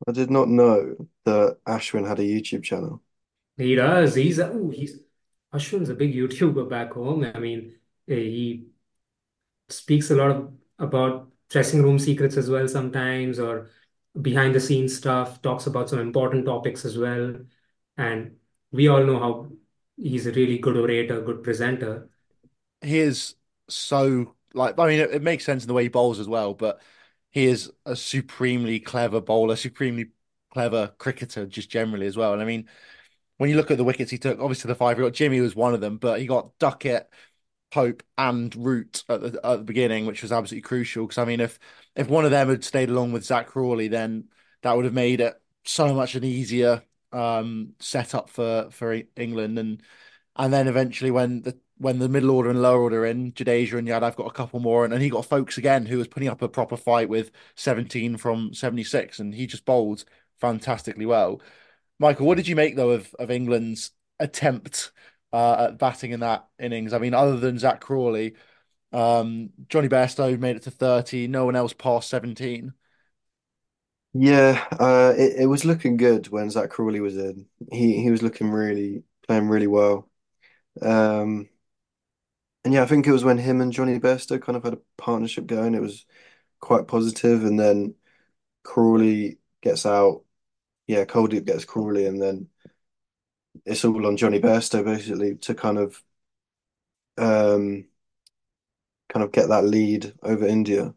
I 0.07 0.11
did 0.11 0.29
not 0.29 0.49
know 0.49 1.07
that 1.25 1.57
Ashwin 1.65 2.07
had 2.07 2.19
a 2.19 2.23
YouTube 2.23 2.63
channel. 2.63 3.01
He 3.55 3.73
does. 3.73 4.13
He's, 4.13 4.39
oh, 4.39 4.69
he's, 4.69 4.99
Ashwin's 5.53 5.89
a 5.89 5.95
big 5.95 6.13
YouTuber 6.13 6.69
back 6.69 6.91
home. 6.91 7.23
I 7.33 7.39
mean, 7.39 7.75
eh, 8.07 8.15
he 8.15 8.67
speaks 9.69 10.11
a 10.11 10.15
lot 10.15 10.31
of, 10.31 10.53
about 10.77 11.31
dressing 11.49 11.81
room 11.81 11.97
secrets 11.97 12.37
as 12.37 12.49
well 12.49 12.67
sometimes, 12.67 13.39
or 13.39 13.69
behind 14.21 14.53
the 14.53 14.59
scenes 14.59 14.95
stuff, 14.95 15.41
talks 15.41 15.65
about 15.65 15.89
some 15.89 15.99
important 15.99 16.45
topics 16.45 16.85
as 16.85 16.97
well. 16.97 17.33
And 17.95 18.35
we 18.71 18.89
all 18.89 19.03
know 19.03 19.19
how 19.19 19.51
he's 19.95 20.27
a 20.27 20.31
really 20.31 20.59
good 20.59 20.77
orator, 20.77 21.21
good 21.21 21.43
presenter. 21.43 22.09
He 22.81 22.99
is 22.99 23.35
so 23.69 24.35
like 24.53 24.77
I 24.77 24.87
mean 24.87 24.99
it, 24.99 25.11
it 25.11 25.21
makes 25.21 25.45
sense 25.45 25.63
in 25.63 25.67
the 25.67 25.73
way 25.73 25.83
he 25.83 25.89
bowls 25.89 26.19
as 26.19 26.27
well, 26.27 26.53
but 26.53 26.81
he 27.31 27.45
is 27.45 27.71
a 27.85 27.95
supremely 27.95 28.79
clever 28.79 29.21
bowler, 29.21 29.55
supremely 29.55 30.09
clever 30.51 30.93
cricketer 30.97 31.45
just 31.45 31.69
generally 31.69 32.07
as 32.07 32.17
well. 32.17 32.33
And 32.33 32.41
I 32.41 32.45
mean, 32.45 32.67
when 33.37 33.49
you 33.49 33.55
look 33.55 33.71
at 33.71 33.77
the 33.77 33.83
wickets 33.83 34.11
he 34.11 34.17
took, 34.17 34.39
obviously 34.39 34.69
the 34.69 34.75
five, 34.75 34.97
he 34.97 35.03
got 35.03 35.13
Jimmy 35.13 35.41
was 35.41 35.55
one 35.55 35.73
of 35.73 35.81
them, 35.81 35.97
but 35.97 36.19
he 36.19 36.27
got 36.27 36.57
Duckett, 36.59 37.09
Pope, 37.71 38.03
and 38.17 38.55
Root 38.55 39.03
at 39.09 39.21
the, 39.21 39.39
at 39.45 39.57
the 39.57 39.63
beginning, 39.63 40.05
which 40.05 40.21
was 40.21 40.31
absolutely 40.31 40.67
crucial. 40.67 41.05
Because 41.05 41.19
I 41.19 41.25
mean, 41.25 41.39
if 41.39 41.59
if 41.95 42.09
one 42.09 42.25
of 42.25 42.31
them 42.31 42.49
had 42.49 42.63
stayed 42.63 42.89
along 42.89 43.11
with 43.11 43.25
Zak 43.25 43.47
Crawley, 43.47 43.87
then 43.87 44.29
that 44.63 44.75
would 44.75 44.85
have 44.85 44.93
made 44.93 45.21
it 45.21 45.39
so 45.65 45.93
much 45.93 46.15
an 46.15 46.23
easier 46.23 46.83
um, 47.11 47.73
setup 47.79 48.29
for 48.29 48.69
for 48.71 49.01
England. 49.15 49.59
And 49.59 49.83
and 50.35 50.53
then 50.53 50.67
eventually 50.67 51.11
when 51.11 51.41
the 51.41 51.59
when 51.79 51.99
the 51.99 52.09
middle 52.09 52.31
order 52.31 52.49
and 52.49 52.61
lower 52.61 52.81
order 52.81 53.05
in, 53.05 53.31
Jadeja 53.33 53.77
and 53.77 53.87
Yadav 53.87 54.15
got 54.15 54.27
a 54.27 54.31
couple 54.31 54.59
more, 54.59 54.83
and, 54.85 54.93
and 54.93 55.01
he 55.03 55.09
got 55.09 55.25
Foakes 55.25 55.57
again, 55.57 55.85
who 55.85 55.97
was 55.97 56.07
putting 56.07 56.29
up 56.29 56.41
a 56.41 56.49
proper 56.49 56.77
fight 56.77 57.09
with 57.09 57.31
17 57.55 58.17
from 58.17 58.53
76, 58.53 59.19
and 59.19 59.33
he 59.35 59.47
just 59.47 59.65
bowled 59.65 60.05
fantastically 60.39 61.05
well. 61.05 61.41
Michael, 61.99 62.27
what 62.27 62.37
did 62.37 62.47
you 62.47 62.55
make 62.55 62.75
though 62.75 62.91
of, 62.91 63.13
of 63.19 63.31
England's 63.31 63.91
attempt 64.19 64.91
uh, 65.33 65.67
at 65.69 65.77
batting 65.79 66.11
in 66.11 66.21
that 66.21 66.47
innings? 66.59 66.93
I 66.93 66.99
mean, 66.99 67.13
other 67.13 67.37
than 67.37 67.59
Zak 67.59 67.81
Crawley, 67.81 68.35
um, 68.93 69.51
Jonny 69.69 69.89
Bairstow 69.89 70.39
made 70.39 70.55
it 70.57 70.63
to 70.63 70.71
30, 70.71 71.27
no 71.27 71.45
one 71.45 71.55
else 71.55 71.73
passed 71.73 72.09
17. 72.09 72.73
Yeah, 74.13 74.65
uh, 74.79 75.13
it, 75.15 75.41
it 75.41 75.45
was 75.47 75.63
looking 75.65 75.97
good 75.97 76.27
when 76.29 76.49
Zak 76.49 76.69
Crawley 76.71 76.99
was 76.99 77.17
in. 77.17 77.47
He 77.71 78.01
he 78.01 78.09
was 78.09 78.23
looking 78.23 78.49
really 78.49 79.03
playing 79.27 79.47
really 79.47 79.67
well. 79.67 80.09
Um, 80.81 81.49
and 82.67 82.73
yeah, 82.73 82.83
I 82.83 82.85
think 82.85 83.07
it 83.07 83.13
was 83.13 83.23
when 83.23 83.37
him 83.37 83.61
and 83.61 83.71
Jonny 83.71 83.97
Bairstow 83.97 84.41
kind 84.41 84.57
of 84.57 84.63
had 84.63 84.73
a 84.73 84.79
partnership 84.97 85.47
going. 85.47 85.73
It 85.73 85.81
was 85.81 86.05
quite 86.59 86.87
positive, 86.87 87.45
and 87.45 87.59
then 87.59 87.95
Crawley 88.63 89.39
gets 89.61 89.85
out. 89.85 90.25
Yeah, 90.87 91.05
Kuldeep 91.05 91.45
gets 91.45 91.65
Crawley, 91.65 92.07
and 92.07 92.21
then 92.21 92.49
it's 93.65 93.85
all 93.85 94.05
on 94.05 94.17
Jonny 94.17 94.39
Bairstow 94.39 94.83
basically 94.83 95.35
to 95.37 95.53
kind 95.55 95.77
of 95.77 96.03
um 97.17 97.87
kind 99.09 99.23
of 99.23 99.31
get 99.31 99.49
that 99.49 99.63
lead 99.63 100.13
over 100.23 100.45
India. 100.45 100.93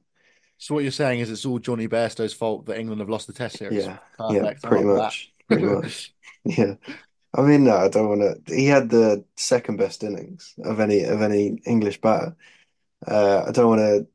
So 0.58 0.74
what 0.74 0.82
you're 0.82 0.92
saying 0.92 1.20
is 1.20 1.30
it's 1.30 1.46
all 1.46 1.58
Jonny 1.58 1.88
Bairstow's 1.88 2.34
fault 2.34 2.66
that 2.66 2.78
England 2.78 3.00
have 3.00 3.08
lost 3.08 3.26
the 3.26 3.32
Test 3.32 3.56
series. 3.58 3.86
Yeah, 3.86 3.98
Perfect. 4.18 4.62
yeah, 4.62 4.68
pretty 4.68 4.84
much, 4.84 5.32
pretty 5.48 5.64
much. 5.64 6.14
Yeah, 6.44 6.76
I 7.34 7.42
mean, 7.42 7.64
no, 7.64 7.76
I 7.76 7.88
don't 7.88 8.08
want 8.08 8.46
to. 8.46 8.54
He 8.54 8.66
had 8.66 8.90
the 8.90 9.24
second 9.36 9.76
best 9.76 10.02
innings 10.02 10.54
of 10.64 10.80
any 10.80 11.04
of 11.04 11.22
any 11.22 11.60
English 11.64 12.00
batter. 12.00 12.36
Uh, 13.06 13.44
I 13.48 13.52
don't 13.52 13.68
want 13.68 13.80
to 13.80 14.08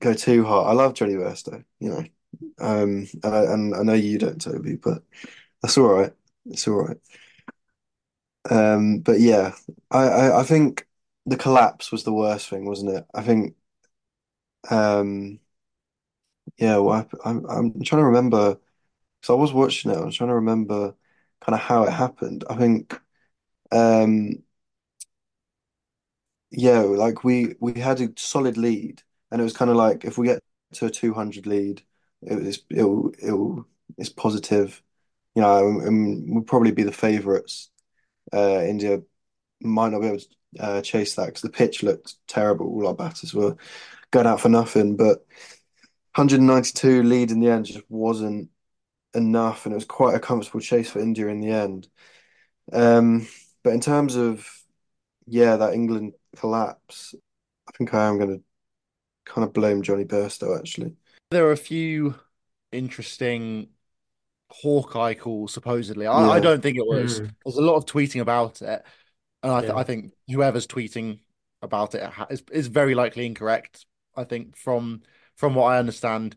go 0.00 0.14
too 0.14 0.44
hard. 0.44 0.68
I 0.68 0.72
love 0.72 0.94
Jonny 0.94 1.14
Bairstow, 1.14 1.64
you 1.80 1.90
know, 1.90 2.04
um, 2.58 3.06
and 3.22 3.34
I, 3.34 3.44
and 3.52 3.74
I 3.74 3.82
know 3.82 3.94
you 3.94 4.18
don't, 4.18 4.40
Toby, 4.40 4.76
but 4.76 5.02
that's 5.62 5.78
all 5.78 5.88
right. 5.88 6.12
It's 6.46 6.68
all 6.68 6.86
right. 6.86 6.98
Um, 8.50 9.00
but 9.00 9.20
yeah, 9.20 9.54
I, 9.90 9.98
I, 10.08 10.40
I 10.40 10.42
think 10.44 10.86
the 11.26 11.36
collapse 11.36 11.92
was 11.92 12.04
the 12.04 12.12
worst 12.12 12.48
thing, 12.48 12.64
wasn't 12.64 12.96
it? 12.96 13.06
I 13.14 13.22
think, 13.22 13.54
um, 14.70 15.40
yeah, 16.58 16.76
well, 16.78 17.08
I, 17.24 17.28
I'm 17.30 17.44
I'm 17.46 17.82
trying 17.82 18.00
to 18.02 18.06
remember 18.06 18.54
because 19.20 19.30
I 19.30 19.34
was 19.34 19.52
watching 19.52 19.90
it. 19.92 19.98
I 19.98 20.04
was 20.04 20.16
trying 20.16 20.30
to 20.30 20.36
remember 20.36 20.94
kind 21.40 21.54
of 21.54 21.60
how 21.60 21.84
it 21.84 21.92
happened. 21.92 22.44
I 22.50 22.56
think, 22.56 23.00
um, 23.72 24.42
yeah, 26.50 26.80
like 26.80 27.24
we 27.24 27.54
we 27.60 27.74
had 27.80 28.00
a 28.00 28.08
solid 28.16 28.56
lead, 28.56 29.02
and 29.30 29.40
it 29.40 29.44
was 29.44 29.56
kind 29.56 29.70
of 29.70 29.76
like 29.76 30.04
if 30.04 30.18
we 30.18 30.26
get 30.26 30.42
to 30.74 30.86
a 30.86 30.90
200 30.90 31.46
lead, 31.46 31.82
it 32.22 32.34
was 32.42 32.60
it'll 32.70 33.12
it'll 33.22 33.66
it's 33.98 34.08
positive, 34.10 34.82
you 35.34 35.42
know, 35.42 35.80
and 35.80 36.34
we'll 36.34 36.44
probably 36.44 36.72
be 36.72 36.82
the 36.84 36.92
favourites. 36.92 37.70
Uh, 38.32 38.62
India 38.62 39.00
might 39.62 39.90
not 39.92 40.00
be 40.00 40.08
able 40.08 40.18
to 40.18 40.26
uh, 40.60 40.82
chase 40.82 41.14
that 41.16 41.26
because 41.26 41.42
the 41.42 41.50
pitch 41.50 41.82
looked 41.82 42.16
terrible. 42.28 42.66
All 42.66 42.88
our 42.88 42.94
batters 42.94 43.34
were 43.34 43.56
going 44.10 44.26
out 44.26 44.40
for 44.40 44.48
nothing, 44.48 44.96
but 44.96 45.26
192 46.14 47.02
lead 47.02 47.30
in 47.30 47.40
the 47.40 47.50
end 47.50 47.66
just 47.66 47.82
wasn't 47.90 48.50
enough, 49.18 49.66
and 49.66 49.72
it 49.72 49.76
was 49.76 49.84
quite 49.84 50.14
a 50.14 50.20
comfortable 50.20 50.60
chase 50.60 50.90
for 50.90 51.00
India 51.00 51.28
in 51.28 51.40
the 51.40 51.50
end. 51.50 51.88
Um, 52.72 53.28
but 53.62 53.74
in 53.74 53.80
terms 53.80 54.16
of 54.16 54.48
yeah, 55.26 55.56
that 55.56 55.74
England 55.74 56.14
collapse, 56.36 57.14
I 57.68 57.72
think 57.76 57.92
I 57.92 58.08
am 58.08 58.18
going 58.18 58.38
to 58.38 58.42
kind 59.24 59.46
of 59.46 59.52
blame 59.52 59.82
Jonny 59.82 60.04
Bairstow 60.04 60.58
actually. 60.58 60.94
There 61.30 61.46
are 61.46 61.52
a 61.52 61.56
few 61.56 62.14
interesting 62.72 63.68
Hawkeye 64.50 65.14
calls 65.14 65.52
supposedly. 65.52 66.06
I, 66.06 66.26
yeah. 66.26 66.30
I 66.30 66.40
don't 66.40 66.62
think 66.62 66.78
it 66.78 66.86
was. 66.86 67.20
Mm. 67.20 67.30
There's 67.44 67.56
a 67.56 67.62
lot 67.62 67.76
of 67.76 67.84
tweeting 67.84 68.20
about 68.20 68.62
it, 68.62 68.82
and 69.42 69.52
I, 69.52 69.60
th- 69.60 69.72
yeah. 69.72 69.78
I 69.78 69.84
think 69.84 70.12
whoever's 70.28 70.66
tweeting 70.66 71.20
about 71.60 71.94
it 71.94 72.10
is, 72.30 72.42
is 72.50 72.68
very 72.68 72.94
likely 72.94 73.26
incorrect. 73.26 73.84
I 74.16 74.24
think 74.24 74.56
from 74.56 75.02
from 75.36 75.54
what 75.54 75.66
I 75.66 75.78
understand, 75.78 76.36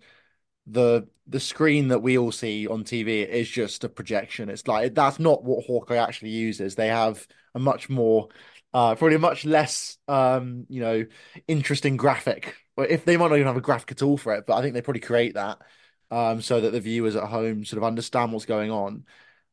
the 0.71 1.07
the 1.27 1.39
screen 1.39 1.89
that 1.89 1.99
we 2.01 2.17
all 2.17 2.31
see 2.31 2.67
on 2.67 2.83
TV 2.83 3.21
is 3.21 3.49
just 3.49 3.83
a 3.83 3.89
projection. 3.89 4.49
It's 4.49 4.67
like 4.67 4.93
that's 4.95 5.19
not 5.19 5.43
what 5.43 5.65
Hawkeye 5.65 5.97
actually 5.97 6.31
uses. 6.31 6.75
They 6.75 6.87
have 6.87 7.25
a 7.53 7.59
much 7.59 7.89
more 7.89 8.29
uh 8.73 8.95
probably 8.95 9.15
a 9.15 9.19
much 9.19 9.43
less 9.45 9.97
um 10.07 10.65
you 10.69 10.81
know 10.81 11.05
interesting 11.47 11.97
graphic. 11.97 12.55
But 12.75 12.89
if 12.89 13.05
they 13.05 13.17
might 13.17 13.27
not 13.29 13.35
even 13.35 13.47
have 13.47 13.57
a 13.57 13.61
graphic 13.61 13.91
at 13.91 14.01
all 14.01 14.17
for 14.17 14.33
it, 14.33 14.45
but 14.47 14.55
I 14.55 14.61
think 14.61 14.73
they 14.73 14.81
probably 14.81 15.01
create 15.01 15.35
that 15.35 15.59
um 16.09 16.41
so 16.41 16.61
that 16.61 16.71
the 16.71 16.79
viewers 16.81 17.15
at 17.15 17.27
home 17.27 17.65
sort 17.65 17.77
of 17.77 17.83
understand 17.83 18.31
what's 18.33 18.45
going 18.45 18.71
on. 18.71 19.05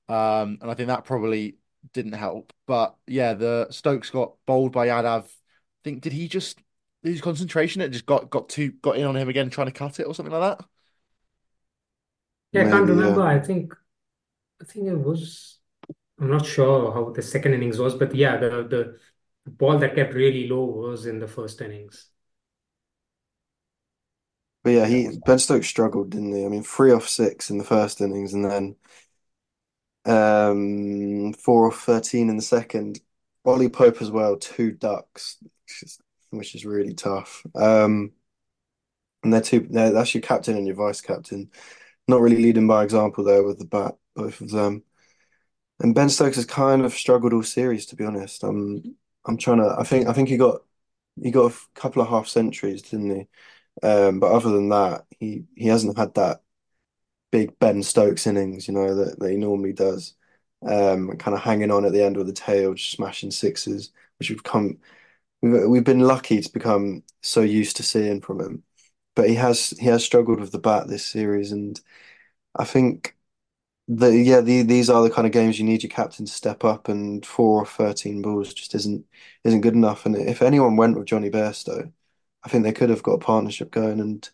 Um 0.09 0.59
and 0.63 0.71
I 0.71 0.75
think 0.75 0.89
that 0.89 1.05
probably 1.05 1.59
didn't 1.93 2.13
help. 2.13 2.53
But 2.67 2.97
yeah, 3.07 3.35
the 3.35 3.69
Stokes 3.71 4.11
got 4.11 4.35
bowled 4.47 4.73
by 4.73 4.89
Yadav. 4.89 5.25
I 5.25 5.29
think 5.85 6.03
did 6.03 6.13
he 6.13 6.29
just 6.29 6.61
lose 7.05 7.21
concentration? 7.21 7.83
It 7.83 7.91
just 7.91 8.07
got 8.07 8.31
got 8.31 8.49
too 8.49 8.73
got 8.73 8.97
in 8.97 9.05
on 9.07 9.17
him 9.17 9.29
again 9.29 9.51
trying 9.51 9.69
to 9.69 9.73
cut 9.73 10.01
it 10.01 10.05
or 10.05 10.15
something 10.15 10.33
like 10.33 10.59
that. 10.59 10.67
Yeah, 12.53 12.67
I 12.67 12.71
can't 12.71 12.89
remember. 12.89 13.23
I 13.23 13.41
think 13.41 13.75
I 14.61 14.65
think 14.65 14.87
it 14.89 14.97
was 14.97 15.59
I'm 16.21 16.31
not 16.31 16.47
sure 16.47 16.93
how 16.93 17.11
the 17.11 17.23
second 17.23 17.55
innings 17.55 17.79
was, 17.79 17.95
but 17.95 18.15
yeah, 18.15 18.37
the 18.37 18.51
the 18.69 18.99
ball 19.51 19.79
that 19.79 19.95
kept 19.95 20.15
really 20.15 20.49
low 20.49 20.65
was 20.65 21.07
in 21.07 21.19
the 21.21 21.29
first 21.29 21.61
innings. 21.61 22.09
But 24.65 24.71
yeah, 24.71 24.87
he 24.87 25.19
Ben 25.25 25.39
Stokes 25.39 25.67
struggled, 25.67 26.11
didn't 26.11 26.35
he? 26.35 26.45
I 26.45 26.49
mean, 26.49 26.63
three 26.63 26.93
off 26.93 27.09
six 27.09 27.51
in 27.51 27.59
the 27.59 27.65
first 27.65 28.01
innings, 28.01 28.35
and 28.35 28.45
then 28.45 28.77
um, 30.05 31.33
four 31.35 31.69
off 31.69 31.81
thirteen 31.83 32.29
in 32.29 32.37
the 32.37 32.43
second. 32.43 33.01
Ollie 33.45 33.71
Pope 33.71 34.03
as 34.03 34.11
well, 34.11 34.37
two 34.37 34.73
ducks, 34.73 35.39
which 35.43 35.83
is, 35.83 35.99
which 36.31 36.55
is 36.55 36.67
really 36.67 36.93
tough. 36.93 37.43
Um, 37.55 38.13
and 39.23 39.33
they're 39.33 39.41
two. 39.41 39.67
They're, 39.71 39.93
that's 39.93 40.15
your 40.15 40.23
captain 40.23 40.57
and 40.57 40.67
your 40.67 40.77
vice 40.77 41.01
captain 41.01 41.51
not 42.09 42.21
really 42.21 42.37
leading 42.43 42.67
by 42.67 42.85
example 42.85 43.25
there 43.25 43.43
with 43.43 43.59
the 43.59 43.65
bat, 43.67 43.97
both 44.15 44.41
of 44.41 44.51
them. 44.51 44.85
And 45.81 45.95
Ben 45.95 46.09
Stokes 46.09 46.37
has 46.37 46.47
kind 46.47 46.85
of 46.85 46.93
struggled 46.95 47.33
all 47.33 47.43
series, 47.43 47.87
to 47.87 47.97
be 47.97 48.05
honest. 48.05 48.43
I'm 48.45 48.97
I'm 49.27 49.37
trying 49.37 49.59
to. 49.59 49.77
I 49.79 49.85
think 49.85 50.09
I 50.09 50.13
think 50.13 50.29
he 50.29 50.37
got 50.37 50.63
he 51.23 51.31
got 51.31 51.53
a 51.53 51.57
couple 51.75 52.03
of 52.03 52.09
half 52.09 52.29
centuries, 52.29 52.83
didn't 52.83 53.11
he? 53.11 53.29
Um, 53.87 54.21
but 54.21 54.33
other 54.33 54.51
than 54.51 54.71
that, 54.71 55.07
he 55.21 55.45
he 55.57 55.69
hasn't 55.69 55.99
had 55.99 56.15
that 56.15 56.43
big 57.33 57.59
Ben 57.59 57.83
Stokes 57.83 58.27
innings, 58.27 58.69
you 58.69 58.75
know, 58.75 58.95
that, 58.95 59.19
that 59.21 59.31
he 59.31 59.37
normally 59.37 59.73
does. 59.73 60.15
Um, 60.67 61.17
kind 61.19 61.37
of 61.37 61.43
hanging 61.43 61.71
on 61.71 61.85
at 61.85 61.93
the 61.93 62.03
end 62.03 62.17
with 62.17 62.27
the 62.27 62.33
tail, 62.33 62.75
just 62.75 62.91
smashing 62.93 63.31
sixes, 63.31 63.93
which 64.19 64.31
we've 64.31 64.43
come 64.45 64.79
we've 65.43 65.69
we've 65.69 65.85
been 65.85 66.01
lucky 66.01 66.41
to 66.41 66.53
become 66.53 67.05
so 67.23 67.43
used 67.43 67.77
to 67.79 67.83
seeing 67.85 68.21
from 68.23 68.41
him 68.41 68.65
but 69.19 69.29
he 69.29 69.35
has 69.35 69.71
he 69.81 69.87
has 69.87 70.05
struggled 70.05 70.39
with 70.39 70.53
the 70.53 70.61
bat 70.61 70.87
this 70.87 71.05
series, 71.05 71.51
and 71.51 71.81
I 72.55 72.63
think 72.63 73.17
the 73.89 74.17
yeah 74.17 74.41
the, 74.41 74.63
these 74.63 74.89
are 74.89 75.03
the 75.03 75.11
kind 75.11 75.27
of 75.27 75.33
games 75.33 75.59
you 75.59 75.65
need 75.65 75.83
your 75.83 75.91
captain 75.91 76.25
to 76.25 76.31
step 76.31 76.63
up, 76.63 76.89
and 76.89 77.27
four 77.27 77.61
or 77.61 77.67
13 77.67 78.23
balls 78.23 78.55
just 78.55 78.77
isn't 78.77 79.05
isn't 79.43 79.63
good 79.63 79.75
enough. 79.75 80.07
And 80.07 80.15
if 80.15 80.41
anyone 80.41 80.77
went 80.77 80.97
with 80.97 81.09
Jonny 81.09 81.31
Bairstow, 81.31 81.91
I 82.45 82.49
think 82.49 82.63
they 82.63 82.73
could 82.73 82.91
have 82.91 83.03
got 83.03 83.15
a 83.15 83.19
partnership 83.19 83.73
going, 83.73 83.99
and 83.99 84.31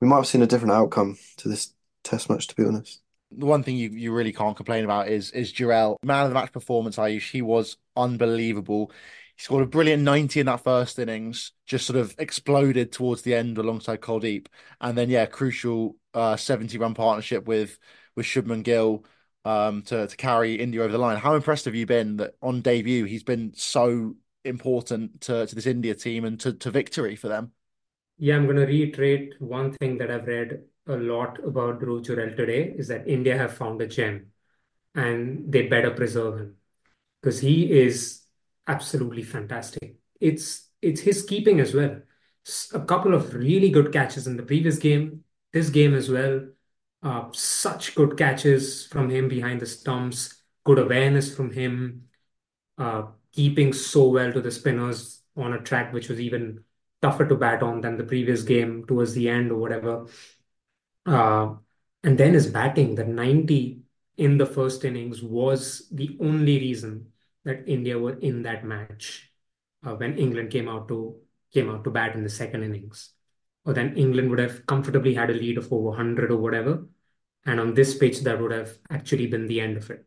we 0.00 0.08
might 0.08 0.16
have 0.16 0.26
seen 0.26 0.40
a 0.40 0.46
different 0.46 0.72
outcome 0.72 1.18
to 1.36 1.50
this 1.50 1.74
test 2.02 2.30
match, 2.30 2.46
to 2.46 2.56
be 2.56 2.64
honest. 2.64 3.02
The 3.30 3.44
one 3.44 3.62
thing 3.62 3.76
you, 3.76 3.90
you 3.90 4.14
really 4.14 4.32
can't 4.32 4.56
complain 4.56 4.84
about 4.84 5.08
is 5.08 5.32
is 5.32 5.52
Jurel. 5.52 5.98
Man 6.02 6.22
of 6.22 6.30
the 6.30 6.34
match 6.34 6.52
performance, 6.52 6.96
Aayush. 6.96 7.30
He 7.30 7.42
was 7.42 7.76
unbelievable. 7.94 8.90
He 9.38 9.44
scored 9.44 9.62
a 9.62 9.66
brilliant 9.66 10.02
90 10.02 10.40
in 10.40 10.46
that 10.46 10.64
first 10.64 10.98
innings, 10.98 11.52
just 11.64 11.86
sort 11.86 11.98
of 11.98 12.14
exploded 12.18 12.90
towards 12.90 13.22
the 13.22 13.34
end 13.34 13.56
alongside 13.56 14.00
Kuldeep. 14.00 14.48
And 14.80 14.98
then, 14.98 15.08
yeah, 15.10 15.26
crucial 15.26 15.96
uh, 16.12 16.36
70 16.36 16.76
run 16.78 16.94
partnership 16.94 17.46
with 17.46 17.78
with 18.16 18.26
Shubman 18.26 18.64
Gill 18.64 19.04
um, 19.44 19.82
to, 19.82 20.08
to 20.08 20.16
carry 20.16 20.56
India 20.56 20.82
over 20.82 20.90
the 20.90 20.98
line. 20.98 21.18
How 21.18 21.34
impressed 21.36 21.66
have 21.66 21.76
you 21.76 21.86
been 21.86 22.16
that 22.16 22.34
on 22.42 22.62
debut 22.62 23.04
he's 23.04 23.22
been 23.22 23.52
so 23.54 24.16
important 24.44 25.20
to, 25.22 25.46
to 25.46 25.54
this 25.54 25.66
India 25.66 25.94
team 25.94 26.24
and 26.24 26.40
to, 26.40 26.52
to 26.54 26.70
victory 26.72 27.14
for 27.14 27.28
them? 27.28 27.52
Yeah, 28.18 28.34
I'm 28.34 28.46
going 28.46 28.56
to 28.56 28.66
reiterate 28.66 29.40
one 29.40 29.72
thing 29.72 29.98
that 29.98 30.10
I've 30.10 30.26
read 30.26 30.64
a 30.88 30.96
lot 30.96 31.38
about 31.44 31.80
Dhruv 31.80 32.04
Jurel 32.04 32.34
today 32.34 32.74
is 32.76 32.88
that 32.88 33.06
India 33.06 33.38
have 33.38 33.56
found 33.56 33.80
a 33.80 33.86
gem 33.86 34.32
and 34.96 35.52
they 35.52 35.68
better 35.68 35.92
preserve 35.92 36.40
him 36.40 36.56
because 37.22 37.38
he 37.38 37.70
is 37.70 38.22
absolutely 38.68 39.22
fantastic. 39.22 39.96
It's 40.20 40.68
it's 40.80 41.00
his 41.00 41.22
keeping 41.24 41.60
as 41.60 41.74
well. 41.74 42.00
A 42.72 42.80
couple 42.80 43.14
of 43.14 43.34
really 43.34 43.70
good 43.70 43.92
catches 43.92 44.26
in 44.26 44.36
the 44.36 44.42
previous 44.42 44.78
game, 44.78 45.24
this 45.52 45.70
game 45.70 45.94
as 45.94 46.08
well. 46.08 46.46
Uh, 47.02 47.28
such 47.32 47.94
good 47.94 48.16
catches 48.16 48.86
from 48.86 49.10
him 49.10 49.28
behind 49.28 49.60
the 49.60 49.66
stumps, 49.66 50.42
good 50.64 50.78
awareness 50.78 51.34
from 51.34 51.52
him, 51.52 52.08
uh, 52.78 53.04
keeping 53.32 53.72
so 53.72 54.08
well 54.08 54.32
to 54.32 54.40
the 54.40 54.50
spinners 54.50 55.22
on 55.36 55.52
a 55.52 55.60
track 55.60 55.92
which 55.92 56.08
was 56.08 56.20
even 56.20 56.64
tougher 57.02 57.26
to 57.26 57.36
bat 57.36 57.62
on 57.62 57.80
than 57.80 57.96
the 57.96 58.04
previous 58.04 58.42
game 58.42 58.84
towards 58.86 59.14
the 59.14 59.28
end 59.28 59.52
or 59.52 59.56
whatever. 59.56 60.06
Uh, 61.06 61.54
and 62.02 62.18
then 62.18 62.34
his 62.34 62.46
batting, 62.48 62.94
the 62.94 63.04
90 63.04 63.82
in 64.16 64.38
the 64.38 64.46
first 64.46 64.84
innings 64.84 65.22
was 65.22 65.88
the 65.92 66.16
only 66.20 66.58
reason 66.58 67.12
that 67.48 67.66
India 67.66 67.98
were 67.98 68.18
in 68.18 68.42
that 68.42 68.64
match 68.64 69.32
uh, 69.84 69.94
when 69.94 70.18
England 70.18 70.50
came 70.50 70.68
out 70.68 70.88
to 70.88 71.16
came 71.52 71.70
out 71.70 71.82
to 71.84 71.90
bat 71.90 72.14
in 72.14 72.22
the 72.22 72.30
second 72.30 72.62
innings. 72.62 73.10
Or 73.64 73.72
then 73.72 73.96
England 73.96 74.30
would 74.30 74.38
have 74.38 74.66
comfortably 74.66 75.14
had 75.14 75.30
a 75.30 75.34
lead 75.34 75.58
of 75.58 75.72
over 75.72 75.88
100 75.88 76.30
or 76.30 76.36
whatever. 76.36 76.86
And 77.46 77.58
on 77.58 77.74
this 77.74 77.96
pitch, 77.96 78.20
that 78.20 78.40
would 78.40 78.52
have 78.52 78.76
actually 78.90 79.26
been 79.26 79.46
the 79.46 79.60
end 79.60 79.78
of 79.78 79.90
it. 79.90 80.06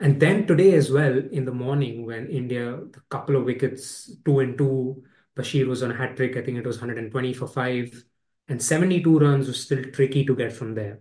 And 0.00 0.18
then 0.18 0.46
today 0.46 0.74
as 0.74 0.90
well, 0.90 1.16
in 1.16 1.44
the 1.44 1.52
morning, 1.52 2.04
when 2.04 2.26
India, 2.28 2.74
a 2.74 3.00
couple 3.10 3.36
of 3.36 3.44
wickets, 3.44 4.10
two 4.24 4.40
and 4.40 4.58
two, 4.58 5.04
Bashir 5.36 5.66
was 5.66 5.82
on 5.82 5.92
a 5.92 5.96
hat 5.96 6.16
trick. 6.16 6.36
I 6.36 6.42
think 6.42 6.58
it 6.58 6.66
was 6.66 6.78
120 6.78 7.32
for 7.34 7.46
five 7.46 8.04
and 8.50 8.60
72 8.60 9.18
runs 9.18 9.46
was 9.46 9.62
still 9.62 9.84
tricky 9.92 10.24
to 10.24 10.34
get 10.34 10.52
from 10.52 10.74
there. 10.74 11.00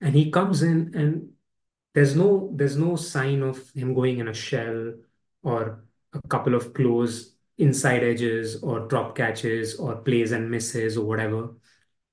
And 0.00 0.16
he 0.16 0.32
comes 0.32 0.62
in 0.62 0.92
and 0.94 1.30
there's 1.94 2.14
no 2.16 2.50
there's 2.54 2.76
no 2.76 2.96
sign 2.96 3.42
of 3.42 3.70
him 3.74 3.94
going 3.94 4.18
in 4.18 4.28
a 4.28 4.34
shell 4.34 4.94
or 5.42 5.84
a 6.12 6.28
couple 6.28 6.54
of 6.54 6.72
close 6.74 7.34
inside 7.58 8.02
edges 8.02 8.62
or 8.62 8.88
drop 8.88 9.14
catches 9.14 9.76
or 9.76 9.96
plays 9.96 10.32
and 10.32 10.50
misses 10.50 10.96
or 10.96 11.06
whatever. 11.06 11.50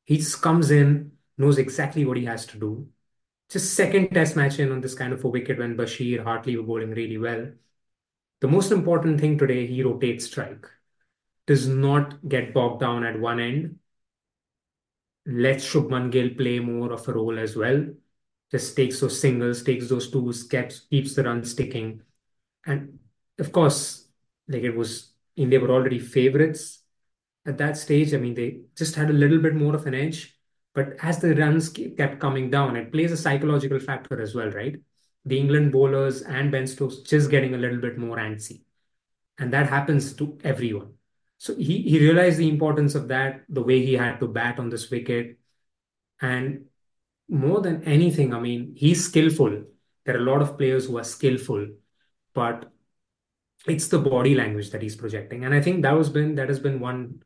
He 0.05 0.17
just 0.17 0.41
comes 0.41 0.71
in, 0.71 1.11
knows 1.38 1.57
exactly 1.57 2.05
what 2.05 2.17
he 2.17 2.25
has 2.25 2.45
to 2.47 2.59
do. 2.59 2.88
Just 3.49 3.73
second 3.73 4.09
test 4.09 4.36
match 4.36 4.59
in 4.59 4.71
on 4.71 4.82
this 4.82 4.95
kind 4.95 5.13
of 5.13 5.23
a 5.23 5.27
wicket 5.27 5.57
when 5.59 5.77
Bashir, 5.77 6.23
Hartley 6.23 6.57
were 6.57 6.63
bowling 6.63 6.91
really 6.91 7.17
well. 7.17 7.51
The 8.41 8.47
most 8.47 8.71
important 8.71 9.19
thing 9.19 9.38
today, 9.38 9.65
he 9.65 9.84
rotates 9.84 10.25
strike. 10.25 10.65
Does 11.47 11.67
not 11.67 12.27
get 12.27 12.53
bogged 12.53 12.82
down 12.82 13.03
at 13.03 13.19
one 13.19 13.39
end 13.39 13.80
lets 15.25 15.65
Shubman 15.65 16.11
Gill 16.11 16.30
play 16.36 16.59
more 16.59 16.91
of 16.91 17.07
a 17.07 17.13
role 17.13 17.38
as 17.39 17.55
well. 17.55 17.86
Just 18.52 18.76
takes 18.76 19.00
those 19.00 19.20
singles, 19.20 19.64
takes 19.64 19.89
those 19.89 20.10
twos, 20.10 20.43
keeps 20.43 20.80
keeps 20.82 21.16
the 21.16 21.24
run 21.24 21.43
sticking. 21.43 22.02
And 22.66 23.00
of 23.38 23.52
course, 23.52 24.08
like 24.47 24.64
it 24.64 24.76
was 24.76 25.14
India 25.36 25.60
were 25.60 25.72
already 25.72 26.00
favorites 26.00 26.84
at 27.45 27.58
that 27.58 27.78
stage. 27.78 28.14
I 28.14 28.18
mean, 28.18 28.34
they 28.34 28.62
just 28.76 28.95
had 28.95 29.10
a 29.10 29.14
little 29.14 29.39
bit 29.39 29.56
more 29.56 29.76
of 29.76 29.86
an 29.86 29.93
edge. 29.93 30.36
But 30.74 30.95
as 31.02 31.20
the 31.20 31.36
runs 31.36 31.70
kept 31.70 32.20
coming 32.20 32.50
down, 32.50 32.76
it 32.76 32.91
plays 32.91 33.12
a 33.12 33.18
psychological 33.18 33.80
factor 33.80 34.22
as 34.22 34.36
well, 34.36 34.50
right? 34.52 34.76
The 35.26 35.38
England 35.38 35.72
bowlers 35.72 36.22
and 36.22 36.52
Ben 36.52 36.68
Stokes 36.68 36.97
just 36.97 37.30
getting 37.30 37.56
a 37.56 37.58
little 37.58 37.80
bit 37.80 37.97
more 37.97 38.18
antsy. 38.18 38.62
And 39.38 39.52
that 39.54 39.70
happens 39.70 40.14
to 40.14 40.38
everyone. 40.43 40.93
So 41.38 41.56
he, 41.56 41.82
he 41.82 42.00
realized 42.00 42.38
the 42.38 42.50
importance 42.50 42.95
of 42.95 43.08
that, 43.08 43.43
the 43.50 43.64
way 43.64 43.84
he 43.86 43.93
had 43.93 44.20
to 44.20 44.28
bat 44.28 44.60
on 44.60 44.70
this 44.70 44.89
wicket. 44.91 45.39
And 46.22 46.66
more 47.30 47.61
than 47.61 47.84
anything, 47.84 48.34
I 48.34 48.39
mean, 48.39 48.73
he's 48.75 49.05
skillful. 49.05 49.63
There 50.05 50.15
are 50.15 50.19
a 50.19 50.32
lot 50.32 50.41
of 50.41 50.57
players 50.57 50.88
who 50.88 50.97
are 50.97 51.03
skillful, 51.03 51.67
but 52.34 52.71
it's 53.67 53.88
the 53.88 53.99
body 53.99 54.36
language 54.36 54.71
that 54.71 54.82
he's 54.82 54.95
projecting. 54.95 55.45
And 55.45 55.53
I 55.53 55.61
think 55.61 55.84
that 55.84 55.95
was 55.95 56.09
been 56.09 56.36
that 56.36 56.49
has 56.49 56.59
been 56.59 56.80
one 56.80 57.23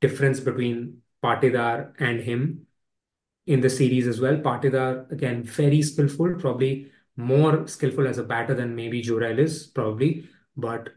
difference 0.00 0.40
between 0.40 1.02
Patidar 1.22 1.92
and 1.98 2.20
him 2.20 2.66
in 3.46 3.60
the 3.60 3.70
series 3.70 4.06
as 4.06 4.20
well. 4.20 4.36
Patidar, 4.36 5.10
again, 5.10 5.42
very 5.42 5.82
skillful, 5.82 6.34
probably 6.38 6.90
more 7.16 7.66
skillful 7.66 8.06
as 8.06 8.18
a 8.18 8.24
batter 8.24 8.54
than 8.54 8.74
maybe 8.74 9.02
Jurel 9.02 9.38
is, 9.38 9.66
probably. 9.66 10.28
But 10.56 10.90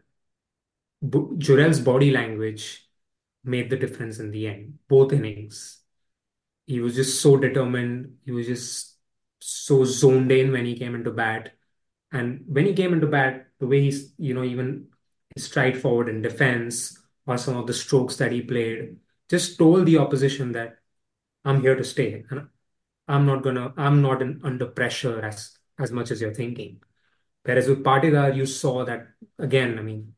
Jurel's 1.04 1.80
body 1.80 2.12
language 2.12 2.88
made 3.44 3.70
the 3.70 3.78
difference 3.78 4.20
in 4.20 4.32
the 4.32 4.48
end, 4.48 4.80
both 4.88 5.14
innings. 5.14 5.82
He 6.66 6.80
was 6.80 6.96
just 6.96 7.22
so 7.22 7.38
determined. 7.38 8.18
He 8.26 8.32
was 8.32 8.48
just 8.48 8.98
so 9.40 9.84
zoned 9.86 10.32
in 10.32 10.52
when 10.52 10.66
he 10.66 10.78
came 10.78 10.96
into 10.96 11.12
bat. 11.12 11.54
And 12.12 12.44
when 12.48 12.66
he 12.66 12.74
came 12.74 12.94
into 12.94 13.08
bat, 13.08 13.48
the 13.60 13.68
way 13.68 13.82
he's, 13.82 14.14
you 14.18 14.34
know, 14.34 14.44
even 14.44 14.88
stride 15.38 15.80
forward 15.80 16.10
in 16.10 16.22
defense 16.22 16.98
or 17.28 17.38
some 17.38 17.58
of 17.58 17.68
the 17.68 17.74
strokes 17.74 18.16
that 18.18 18.32
he 18.32 18.42
played 18.42 18.98
just 19.30 19.58
told 19.58 19.86
the 19.86 19.98
opposition 19.98 20.54
that 20.54 20.78
I'm 21.44 21.62
here 21.62 21.76
to 21.76 21.84
stay. 21.84 22.24
And 22.30 22.48
I'm 23.08 23.26
not 23.26 23.44
gonna, 23.44 23.74
I'm 23.78 24.02
not 24.02 24.22
in, 24.22 24.42
under 24.44 24.68
pressure 24.68 25.24
as 25.24 25.58
as 25.78 25.92
much 25.92 26.12
as 26.12 26.22
you're 26.22 26.34
thinking. 26.34 26.82
Whereas 27.44 27.68
with 27.68 27.84
Patidar, 27.84 28.36
you 28.36 28.46
saw 28.46 28.86
that 28.86 29.08
again, 29.38 29.78
I 29.78 29.82
mean, 29.82 30.14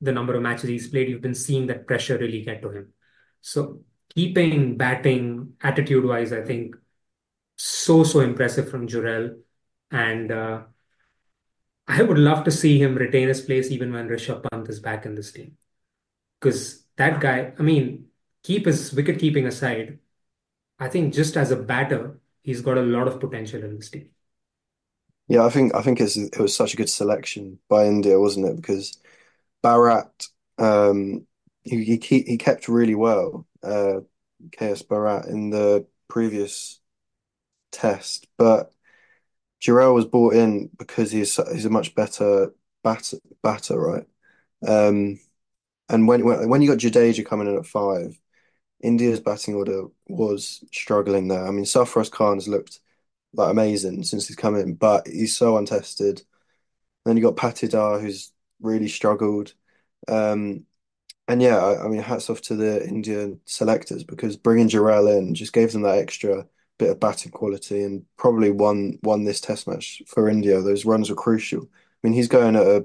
the 0.00 0.12
number 0.12 0.34
of 0.34 0.42
matches 0.42 0.68
he's 0.68 0.88
played, 0.88 1.08
you've 1.08 1.22
been 1.22 1.34
seeing 1.34 1.66
that 1.68 1.86
pressure 1.86 2.18
really 2.18 2.42
get 2.42 2.60
to 2.62 2.70
him. 2.70 2.92
So 3.40 3.82
keeping 4.14 4.76
batting 4.76 5.54
attitude 5.62 6.04
wise, 6.04 6.32
I 6.32 6.42
think 6.42 6.76
so 7.56 8.04
so 8.04 8.20
impressive 8.20 8.70
from 8.70 8.88
Jurel, 8.88 9.38
and 9.90 10.32
uh, 10.32 10.62
I 11.86 12.02
would 12.02 12.18
love 12.18 12.44
to 12.44 12.50
see 12.50 12.80
him 12.80 12.94
retain 12.94 13.28
his 13.28 13.40
place 13.40 13.70
even 13.70 13.92
when 13.92 14.08
Rishabh 14.08 14.48
Pant 14.50 14.68
is 14.68 14.80
back 14.80 15.04
in 15.06 15.14
this 15.14 15.32
team, 15.32 15.56
because 16.40 16.84
that 16.96 17.20
guy, 17.20 17.52
I 17.58 17.62
mean, 17.62 18.06
keep 18.42 18.66
his 18.66 18.92
wicket 18.92 19.18
keeping 19.18 19.46
aside, 19.46 19.98
I 20.78 20.88
think 20.88 21.14
just 21.14 21.36
as 21.36 21.50
a 21.50 21.56
batter, 21.56 22.20
he's 22.42 22.62
got 22.62 22.78
a 22.78 22.82
lot 22.82 23.08
of 23.08 23.20
potential 23.20 23.62
in 23.64 23.76
this 23.76 23.90
team. 23.90 24.10
Yeah, 25.28 25.44
I 25.44 25.50
think 25.50 25.74
I 25.74 25.82
think 25.82 26.00
it 26.00 26.38
was 26.38 26.54
such 26.56 26.74
a 26.74 26.76
good 26.76 26.90
selection 26.90 27.58
by 27.68 27.86
India, 27.86 28.18
wasn't 28.18 28.46
it? 28.46 28.56
Because 28.56 28.98
Bharat, 29.64 30.28
um, 30.58 31.26
he, 31.62 31.84
he 32.02 32.22
he 32.22 32.38
kept 32.38 32.68
really 32.68 32.96
well, 32.96 33.46
uh, 33.62 34.00
KS 34.52 34.82
Bharat 34.82 35.28
in 35.28 35.50
the 35.50 35.86
previous 36.08 36.80
test, 37.72 38.26
but 38.38 38.72
Jurel 39.60 39.94
was 39.94 40.06
brought 40.06 40.34
in 40.34 40.70
because 40.78 41.10
he's 41.12 41.36
he's 41.52 41.66
a 41.66 41.70
much 41.70 41.94
better 41.94 42.54
batter, 42.82 43.18
batter, 43.42 43.78
right? 43.78 44.06
Um, 44.66 45.20
and 45.88 46.08
when 46.08 46.24
when 46.24 46.48
when 46.48 46.62
you 46.62 46.68
got 46.70 46.78
Jadeja 46.78 47.26
coming 47.26 47.48
in 47.48 47.56
at 47.58 47.66
five, 47.66 48.18
India's 48.82 49.20
batting 49.20 49.54
order 49.54 49.84
was 50.08 50.64
struggling 50.72 51.28
there. 51.28 51.46
I 51.46 51.50
mean, 51.50 51.64
Sarfaraz 51.64 52.10
Khan's 52.10 52.48
looked 52.48 52.80
like 53.34 53.50
amazing 53.50 54.04
since 54.04 54.28
he's 54.28 54.36
come 54.36 54.56
in, 54.56 54.74
but 54.74 55.06
he's 55.08 55.36
so 55.36 55.56
untested. 55.56 56.22
Then 57.04 57.16
you 57.16 57.22
got 57.22 57.36
Patidar, 57.36 58.00
who's 58.00 58.32
really 58.60 58.88
struggled. 58.88 59.54
Um, 60.08 60.66
and 61.30 61.40
yeah, 61.40 61.58
I, 61.58 61.84
I, 61.84 61.88
mean, 61.88 62.02
hats 62.02 62.28
off 62.28 62.40
to 62.42 62.56
the 62.56 62.84
Indian 62.84 63.40
selectors 63.44 64.02
because 64.02 64.36
bringing 64.36 64.68
Jurel 64.68 65.16
in 65.16 65.32
just 65.32 65.52
gave 65.52 65.70
them 65.70 65.82
that 65.82 65.98
extra 65.98 66.44
bit 66.76 66.90
of 66.90 66.98
batting 66.98 67.30
quality 67.30 67.84
and 67.84 68.04
probably 68.16 68.50
won 68.50 68.98
won 69.04 69.22
this 69.22 69.40
Test 69.40 69.68
match 69.68 70.02
for 70.08 70.28
India. 70.28 70.60
Those 70.60 70.84
runs 70.84 71.08
were 71.08 71.14
crucial. 71.14 71.62
I 71.62 71.66
mean, 72.02 72.14
he's 72.14 72.26
going 72.26 72.56
at 72.56 72.66
a 72.66 72.84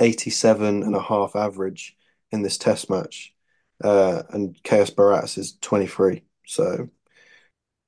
87 0.00 0.82
and 0.82 0.96
a 0.96 1.00
half 1.00 1.36
average 1.36 1.96
in 2.32 2.42
this 2.42 2.58
Test 2.58 2.90
match, 2.90 3.32
uh, 3.84 4.24
and 4.30 4.56
KS 4.64 4.90
Bharat 4.90 5.38
is 5.38 5.56
23. 5.60 6.24
So 6.46 6.88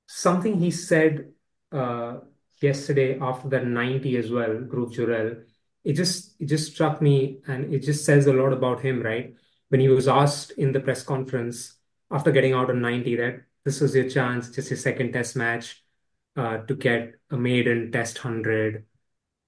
something 0.06 0.60
he 0.60 0.70
said 0.70 1.32
uh, 1.72 2.18
yesterday 2.60 3.18
after 3.18 3.48
that 3.48 3.66
90 3.66 4.16
as 4.16 4.30
well, 4.30 4.50
Dhruv 4.50 4.92
Jurel, 4.92 5.42
it 5.82 5.94
just 5.94 6.40
it 6.40 6.46
just 6.46 6.72
struck 6.72 7.02
me 7.02 7.40
and 7.48 7.74
it 7.74 7.80
just 7.80 8.04
says 8.04 8.28
a 8.28 8.32
lot 8.32 8.52
about 8.52 8.80
him, 8.80 9.02
right? 9.02 9.34
When 9.72 9.80
he 9.80 9.88
was 9.88 10.06
asked 10.06 10.50
in 10.58 10.72
the 10.72 10.80
press 10.80 11.02
conference 11.02 11.78
after 12.10 12.30
getting 12.30 12.52
out 12.52 12.68
on 12.68 12.82
90 12.82 13.16
that 13.16 13.44
this 13.64 13.80
was 13.80 13.96
your 13.96 14.06
chance, 14.06 14.50
just 14.50 14.68
your 14.68 14.76
second 14.76 15.14
test 15.14 15.34
match, 15.34 15.82
uh, 16.36 16.58
to 16.58 16.74
get 16.74 17.14
a 17.30 17.38
maiden 17.38 17.90
test 17.90 18.22
100, 18.22 18.84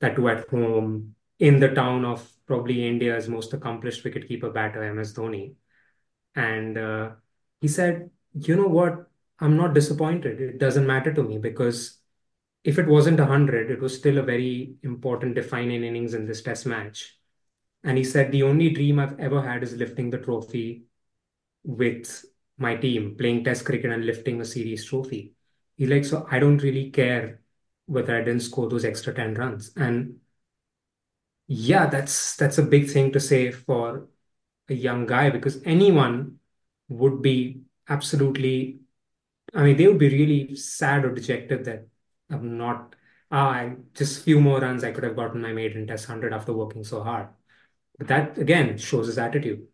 that 0.00 0.16
too 0.16 0.30
at 0.30 0.48
home, 0.48 1.14
in 1.38 1.60
the 1.60 1.68
town 1.68 2.06
of 2.06 2.26
probably 2.46 2.88
India's 2.88 3.28
most 3.28 3.52
accomplished 3.52 4.02
wicketkeeper 4.02 4.54
batter, 4.54 4.94
MS 4.94 5.12
Dhoni. 5.12 5.56
And 6.34 6.78
uh, 6.78 7.10
he 7.60 7.68
said, 7.68 8.08
you 8.32 8.56
know 8.56 8.68
what? 8.68 9.06
I'm 9.40 9.58
not 9.58 9.74
disappointed. 9.74 10.40
It 10.40 10.58
doesn't 10.58 10.86
matter 10.86 11.12
to 11.12 11.22
me 11.22 11.36
because 11.36 11.98
if 12.62 12.78
it 12.78 12.86
wasn't 12.86 13.18
100, 13.18 13.70
it 13.70 13.78
was 13.78 13.94
still 13.94 14.16
a 14.16 14.22
very 14.22 14.76
important 14.82 15.34
defining 15.34 15.84
innings 15.84 16.14
in 16.14 16.26
this 16.26 16.40
test 16.40 16.64
match. 16.64 17.18
And 17.84 17.98
he 17.98 18.04
said, 18.04 18.32
the 18.32 18.42
only 18.44 18.70
dream 18.70 18.98
I've 18.98 19.20
ever 19.20 19.42
had 19.42 19.62
is 19.62 19.74
lifting 19.76 20.10
the 20.10 20.18
trophy 20.18 20.84
with 21.64 22.24
my 22.58 22.76
team, 22.76 23.16
playing 23.18 23.44
test 23.44 23.64
cricket 23.64 23.92
and 23.92 24.06
lifting 24.06 24.40
a 24.40 24.44
series 24.44 24.84
trophy. 24.86 25.34
He's 25.76 25.88
like, 25.90 26.04
so 26.04 26.26
I 26.30 26.38
don't 26.38 26.62
really 26.62 26.90
care 26.90 27.42
whether 27.86 28.16
I 28.16 28.20
didn't 28.24 28.42
score 28.42 28.68
those 28.68 28.84
extra 28.84 29.14
10 29.14 29.34
runs. 29.34 29.72
And 29.76 30.20
yeah, 31.46 31.86
that's 31.86 32.36
that's 32.36 32.58
a 32.58 32.62
big 32.62 32.90
thing 32.90 33.12
to 33.12 33.20
say 33.20 33.50
for 33.50 34.08
a 34.68 34.74
young 34.74 35.06
guy 35.06 35.30
because 35.30 35.62
anyone 35.64 36.38
would 36.88 37.22
be 37.22 37.62
absolutely 37.88 38.80
I 39.54 39.64
mean, 39.64 39.76
they 39.78 39.88
would 39.88 39.98
be 39.98 40.08
really 40.10 40.56
sad 40.56 41.04
or 41.06 41.14
dejected 41.14 41.64
that 41.66 41.88
I'm 42.30 42.58
not 42.58 42.96
ah, 43.32 43.70
just 43.94 44.24
few 44.24 44.40
more 44.40 44.60
runs 44.60 44.84
I 44.84 44.92
could 44.92 45.04
have 45.04 45.16
gotten 45.16 45.42
my 45.42 45.52
maiden 45.52 45.86
test 45.86 46.06
hundred 46.06 46.32
after 46.34 46.52
working 46.52 46.84
so 46.84 47.02
hard. 47.04 47.28
But 47.98 48.08
that 48.08 48.38
again 48.38 48.78
shows 48.78 49.06
his 49.06 49.18
attitude. 49.18 49.66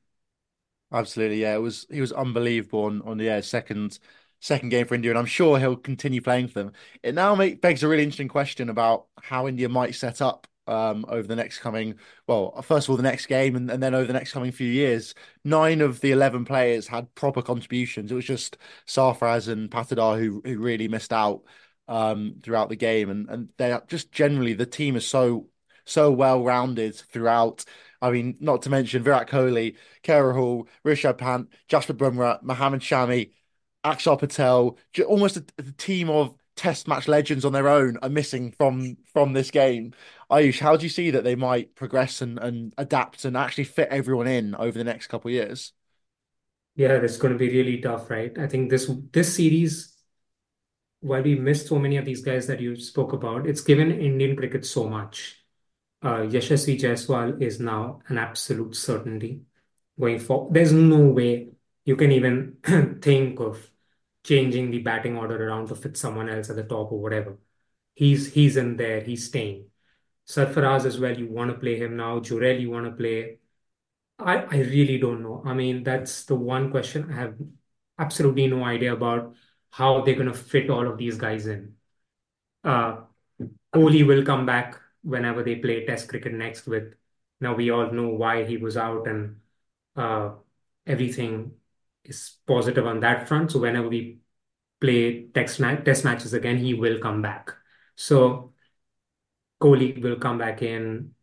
Absolutely, 0.92 1.40
yeah. 1.42 1.54
It 1.54 1.58
was 1.58 1.86
he 1.90 2.00
was 2.00 2.12
unbelievable 2.12 2.84
on, 2.84 3.02
on 3.02 3.18
the 3.18 3.24
yeah, 3.24 3.40
second 3.40 3.98
second 4.40 4.70
game 4.70 4.86
for 4.86 4.94
India, 4.94 5.10
and 5.10 5.18
I'm 5.18 5.26
sure 5.26 5.58
he'll 5.58 5.76
continue 5.76 6.20
playing 6.20 6.48
for 6.48 6.54
them. 6.62 6.72
It 7.02 7.14
now 7.14 7.34
make, 7.34 7.60
begs 7.60 7.82
a 7.82 7.88
really 7.88 8.02
interesting 8.02 8.28
question 8.28 8.70
about 8.70 9.06
how 9.22 9.46
India 9.46 9.68
might 9.68 9.94
set 9.94 10.22
up 10.22 10.46
um, 10.66 11.04
over 11.08 11.26
the 11.26 11.36
next 11.36 11.58
coming, 11.58 11.96
well, 12.26 12.62
first 12.62 12.86
of 12.86 12.90
all, 12.90 12.96
the 12.96 13.02
next 13.02 13.26
game, 13.26 13.56
and, 13.56 13.70
and 13.70 13.82
then 13.82 13.94
over 13.94 14.06
the 14.06 14.12
next 14.12 14.32
coming 14.32 14.52
few 14.52 14.68
years. 14.68 15.14
Nine 15.44 15.80
of 15.80 16.00
the 16.00 16.12
11 16.12 16.44
players 16.44 16.86
had 16.86 17.14
proper 17.14 17.42
contributions. 17.42 18.10
It 18.10 18.14
was 18.14 18.24
just 18.24 18.56
Sarfaraz 18.86 19.48
and 19.48 19.70
Patidar 19.70 20.18
who, 20.18 20.40
who 20.44 20.58
really 20.58 20.88
missed 20.88 21.12
out 21.12 21.42
um, 21.88 22.36
throughout 22.42 22.68
the 22.68 22.76
game. 22.76 23.10
And, 23.10 23.28
and 23.28 23.48
they're 23.58 23.82
just 23.88 24.12
generally, 24.12 24.54
the 24.54 24.66
team 24.66 24.96
is 24.96 25.06
so, 25.06 25.48
so 25.84 26.10
well 26.12 26.42
rounded 26.44 26.94
throughout. 26.94 27.64
I 28.02 28.10
mean, 28.10 28.36
not 28.40 28.62
to 28.62 28.70
mention 28.70 29.02
Virat 29.02 29.28
Kohli, 29.28 29.76
KL 30.02 30.22
Rahul, 30.34 30.66
Rishabh 30.84 31.18
Pant, 31.18 31.48
Jasprit 31.68 31.96
Bumrah, 31.98 32.42
Mohammad 32.42 32.80
Shami, 32.80 33.32
Akshar 33.84 34.18
Patel, 34.18 34.78
almost 35.06 35.36
a, 35.36 35.44
a 35.58 35.62
team 35.62 36.10
of 36.10 36.34
test 36.56 36.86
match 36.88 37.08
legends 37.08 37.44
on 37.44 37.52
their 37.52 37.68
own 37.68 37.96
are 38.02 38.08
missing 38.10 38.52
from 38.52 38.96
from 39.12 39.32
this 39.32 39.50
game. 39.50 39.92
Aayush, 40.30 40.58
how 40.60 40.76
do 40.76 40.84
you 40.84 40.90
see 40.90 41.10
that 41.10 41.24
they 41.24 41.34
might 41.34 41.74
progress 41.74 42.20
and, 42.22 42.38
and 42.38 42.74
adapt 42.78 43.24
and 43.24 43.36
actually 43.36 43.64
fit 43.64 43.88
everyone 43.90 44.26
in 44.26 44.54
over 44.54 44.76
the 44.76 44.84
next 44.84 45.06
couple 45.08 45.28
of 45.28 45.34
years? 45.34 45.72
Yeah, 46.76 46.94
it's 47.02 47.16
going 47.16 47.32
to 47.32 47.38
be 47.38 47.48
really 47.50 47.80
tough, 47.80 48.10
right? 48.10 48.36
I 48.38 48.46
think 48.46 48.70
this 48.70 48.90
this 49.12 49.36
series, 49.36 49.96
while 51.00 51.22
we 51.22 51.34
missed 51.34 51.66
so 51.68 51.78
many 51.78 51.96
of 51.98 52.04
these 52.06 52.22
guys 52.22 52.46
that 52.46 52.60
you 52.60 52.74
spoke 52.76 53.12
about, 53.12 53.46
it's 53.46 53.60
given 53.60 53.90
Indian 53.92 54.36
cricket 54.36 54.64
so 54.66 54.88
much. 54.88 55.39
Uh, 56.02 56.20
Yashasvi 56.20 56.78
Jaiswal 56.80 57.40
is 57.42 57.60
now 57.60 58.00
an 58.08 58.16
absolute 58.16 58.74
certainty 58.74 59.42
going 59.98 60.18
forward. 60.18 60.54
There's 60.54 60.72
no 60.72 60.98
way 61.08 61.50
you 61.84 61.96
can 61.96 62.12
even 62.12 62.56
think 63.02 63.38
of 63.40 63.70
changing 64.24 64.70
the 64.70 64.78
batting 64.78 65.16
order 65.16 65.46
around 65.48 65.68
to 65.68 65.74
fit 65.74 65.96
someone 65.96 66.28
else 66.28 66.48
at 66.50 66.56
the 66.56 66.64
top 66.64 66.92
or 66.92 67.00
whatever. 67.00 67.38
He's 67.94 68.32
he's 68.32 68.56
in 68.56 68.76
there. 68.76 69.02
He's 69.02 69.26
staying. 69.26 69.66
Sarfaraz 70.26 70.84
as 70.86 70.98
well. 70.98 71.18
You 71.18 71.26
want 71.28 71.50
to 71.50 71.58
play 71.58 71.76
him 71.76 71.96
now. 71.96 72.20
Jurel, 72.20 72.60
you 72.60 72.70
want 72.70 72.86
to 72.86 72.92
play. 72.92 73.38
I 74.18 74.36
I 74.38 74.56
really 74.58 74.98
don't 74.98 75.22
know. 75.22 75.42
I 75.44 75.54
mean, 75.54 75.82
that's 75.82 76.24
the 76.24 76.36
one 76.36 76.70
question 76.70 77.10
I 77.10 77.14
have 77.16 77.36
absolutely 77.98 78.46
no 78.46 78.64
idea 78.64 78.94
about 78.94 79.34
how 79.70 80.02
they're 80.02 80.14
gonna 80.14 80.34
fit 80.34 80.70
all 80.70 80.86
of 80.90 80.98
these 80.98 81.16
guys 81.18 81.46
in. 81.46 81.74
Uh, 82.64 83.02
Kohli 83.74 84.06
will 84.06 84.24
come 84.24 84.46
back 84.46 84.78
whenever 85.02 85.42
they 85.42 85.56
play 85.56 85.86
Test 85.86 86.08
cricket 86.08 86.32
next. 86.32 86.66
With 86.66 86.94
now 87.40 87.54
we 87.54 87.70
all 87.70 87.90
know 87.90 88.08
why 88.08 88.44
he 88.44 88.56
was 88.56 88.76
out 88.76 89.06
and 89.08 89.40
uh, 89.96 90.30
everything 90.86 91.52
is 92.04 92.36
positive 92.46 92.86
on 92.86 93.00
that 93.00 93.28
front. 93.28 93.52
So 93.52 93.60
whenever 93.60 93.88
we 93.88 94.20
play 94.80 95.26
test, 95.28 95.60
ma- 95.60 95.76
test 95.76 96.04
matches 96.04 96.32
again, 96.34 96.58
he 96.58 96.74
will 96.74 96.98
come 96.98 97.22
back. 97.22 97.50
So 97.96 98.52
Kohli 99.60 100.02
will 100.02 100.16
come 100.16 100.38
back 100.38 100.62
in. 100.62 101.14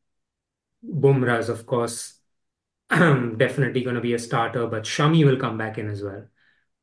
Bumrah's, 0.86 1.49
of 1.49 1.65
course, 1.65 2.19
definitely 2.89 3.84
going 3.84 3.95
to 3.95 4.01
be 4.01 4.13
a 4.13 4.19
starter, 4.19 4.67
but 4.67 4.84
Shami 4.84 5.25
will 5.25 5.38
come 5.38 5.57
back 5.57 5.78
in 5.78 5.89
as 5.89 6.03
well. 6.03 6.25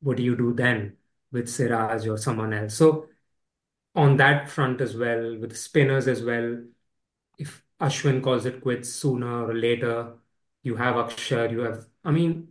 What 0.01 0.16
do 0.16 0.22
you 0.22 0.36
do 0.36 0.53
then 0.53 0.97
with 1.32 1.49
Siraj 1.49 2.07
or 2.07 2.18
someone 2.18 2.53
else? 2.53 2.74
So 2.74 3.09
on 3.95 4.16
that 4.18 4.51
front 4.51 4.80
as 4.80 4.97
well, 4.97 5.38
with 5.38 5.57
spinners 5.57 6.09
as 6.09 6.22
well, 6.22 6.62
if 7.39 7.62
Ashwin 7.80 8.22
calls 8.22 8.47
it 8.47 8.61
quits 8.61 8.91
sooner 8.91 9.45
or 9.47 9.55
later, 9.55 10.14
you 10.62 10.76
have 10.76 10.97
Akshar, 10.97 11.51
you 11.51 11.61
have, 11.61 11.87
I 12.05 12.11
mean, 12.11 12.49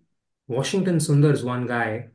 Washington 0.48 0.98
Sundar 0.98 1.32
is 1.34 1.44
one 1.44 1.68
guy 1.68 2.10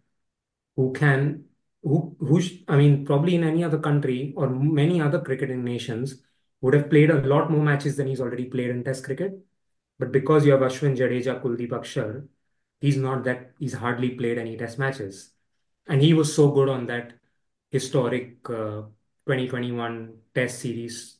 who 0.76 0.92
can 0.92 1.44
who 1.82 2.16
who 2.20 2.40
I 2.68 2.76
mean 2.76 3.04
probably 3.06 3.34
in 3.34 3.44
any 3.44 3.64
other 3.64 3.78
country 3.78 4.32
or 4.36 4.48
many 4.50 5.00
other 5.00 5.20
cricketing 5.20 5.64
nations 5.64 6.22
would 6.60 6.74
have 6.74 6.90
played 6.90 7.10
a 7.10 7.22
lot 7.22 7.50
more 7.50 7.62
matches 7.62 7.96
than 7.96 8.08
he's 8.08 8.20
already 8.20 8.46
played 8.46 8.70
in 8.70 8.84
Test 8.84 9.04
cricket. 9.04 9.38
But 9.98 10.12
because 10.12 10.44
you 10.46 10.52
have 10.52 10.60
Ashwin 10.60 10.96
Jadeja, 10.96 11.42
Kuldeep 11.42 11.70
Akshar, 11.70 12.26
he's 12.80 12.96
not 12.96 13.24
that 13.24 13.52
he's 13.58 13.74
hardly 13.74 14.10
played 14.10 14.38
any 14.38 14.56
Test 14.56 14.78
matches, 14.78 15.32
and 15.86 16.02
he 16.02 16.14
was 16.14 16.34
so 16.34 16.50
good 16.50 16.68
on 16.68 16.86
that 16.86 17.14
historic 17.70 18.38
uh, 18.50 18.82
2021 19.26 20.14
Test 20.34 20.60
series 20.60 21.17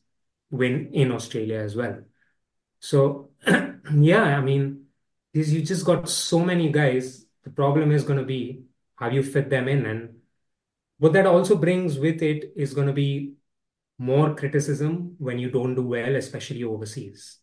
win 0.50 0.90
in 0.92 1.12
Australia 1.12 1.58
as 1.58 1.76
well. 1.76 2.00
So 2.80 3.30
yeah, 3.94 4.22
I 4.22 4.40
mean 4.40 4.86
is 5.32 5.52
you 5.52 5.62
just 5.62 5.84
got 5.84 6.08
so 6.08 6.40
many 6.40 6.70
guys. 6.70 7.26
The 7.44 7.50
problem 7.50 7.92
is 7.92 8.04
going 8.04 8.18
to 8.18 8.24
be 8.24 8.62
how 8.96 9.10
you 9.10 9.22
fit 9.22 9.50
them 9.50 9.68
in. 9.68 9.86
And 9.86 10.16
what 10.98 11.12
that 11.12 11.26
also 11.26 11.56
brings 11.56 11.98
with 11.98 12.22
it 12.22 12.52
is 12.56 12.74
going 12.74 12.86
to 12.86 12.92
be 12.92 13.34
more 13.98 14.34
criticism 14.34 15.14
when 15.18 15.38
you 15.38 15.50
don't 15.50 15.74
do 15.74 15.82
well, 15.82 16.16
especially 16.16 16.64
overseas. 16.64 17.38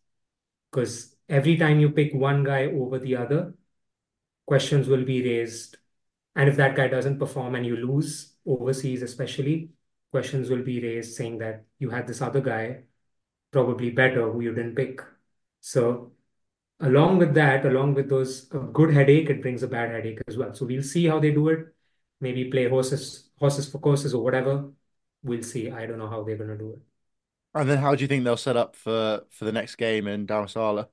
Because 0.71 1.15
every 1.29 1.57
time 1.57 1.79
you 1.79 1.89
pick 1.89 2.13
one 2.13 2.43
guy 2.43 2.65
over 2.65 2.99
the 2.99 3.15
other, 3.15 3.53
questions 4.45 4.87
will 4.87 5.05
be 5.05 5.23
raised. 5.23 5.77
And 6.35 6.49
if 6.49 6.57
that 6.57 6.75
guy 6.75 6.87
doesn't 6.87 7.19
perform 7.19 7.55
and 7.55 7.65
you 7.65 7.77
lose 7.77 8.33
overseas, 8.45 9.01
especially, 9.01 9.69
questions 10.11 10.49
will 10.49 10.63
be 10.63 10.81
raised 10.81 11.15
saying 11.15 11.37
that 11.39 11.63
you 11.79 11.89
had 11.89 12.07
this 12.07 12.21
other 12.21 12.41
guy 12.41 12.83
probably 13.55 13.89
better 14.01 14.23
who 14.31 14.41
you 14.41 14.53
didn't 14.55 14.75
pick. 14.75 15.01
So 15.61 16.13
along 16.79 17.19
with 17.19 17.33
that, 17.35 17.65
along 17.65 17.95
with 17.95 18.09
those 18.09 18.33
a 18.53 18.59
good 18.79 18.93
headache, 18.93 19.29
it 19.29 19.41
brings 19.41 19.63
a 19.63 19.67
bad 19.67 19.91
headache 19.91 20.21
as 20.27 20.37
well. 20.37 20.53
So 20.55 20.65
we'll 20.65 20.83
see 20.83 21.05
how 21.07 21.19
they 21.19 21.31
do 21.31 21.49
it. 21.49 21.67
Maybe 22.21 22.45
play 22.51 22.69
horses, 22.69 23.29
horses 23.39 23.69
for 23.71 23.79
courses 23.79 24.13
or 24.13 24.23
whatever. 24.23 24.71
We'll 25.23 25.43
see. 25.43 25.71
I 25.71 25.85
don't 25.87 25.99
know 25.99 26.09
how 26.09 26.23
they're 26.23 26.37
gonna 26.37 26.57
do 26.57 26.71
it. 26.73 26.79
And 27.53 27.69
then 27.69 27.77
how 27.79 27.95
do 27.95 28.01
you 28.03 28.07
think 28.07 28.23
they'll 28.23 28.37
set 28.37 28.57
up 28.57 28.75
for 28.75 29.25
for 29.29 29.45
the 29.45 29.51
next 29.51 29.75
game 29.77 30.07
in 30.07 30.27
Dharamsala? 30.27 30.89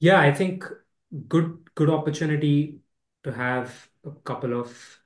Yeah, 0.00 0.20
I 0.20 0.32
think 0.32 0.64
good 1.28 1.70
good 1.74 1.90
opportunity 1.90 2.80
to 3.24 3.32
have 3.32 3.90
a 4.04 4.12
couple 4.12 4.58
of 4.58 5.00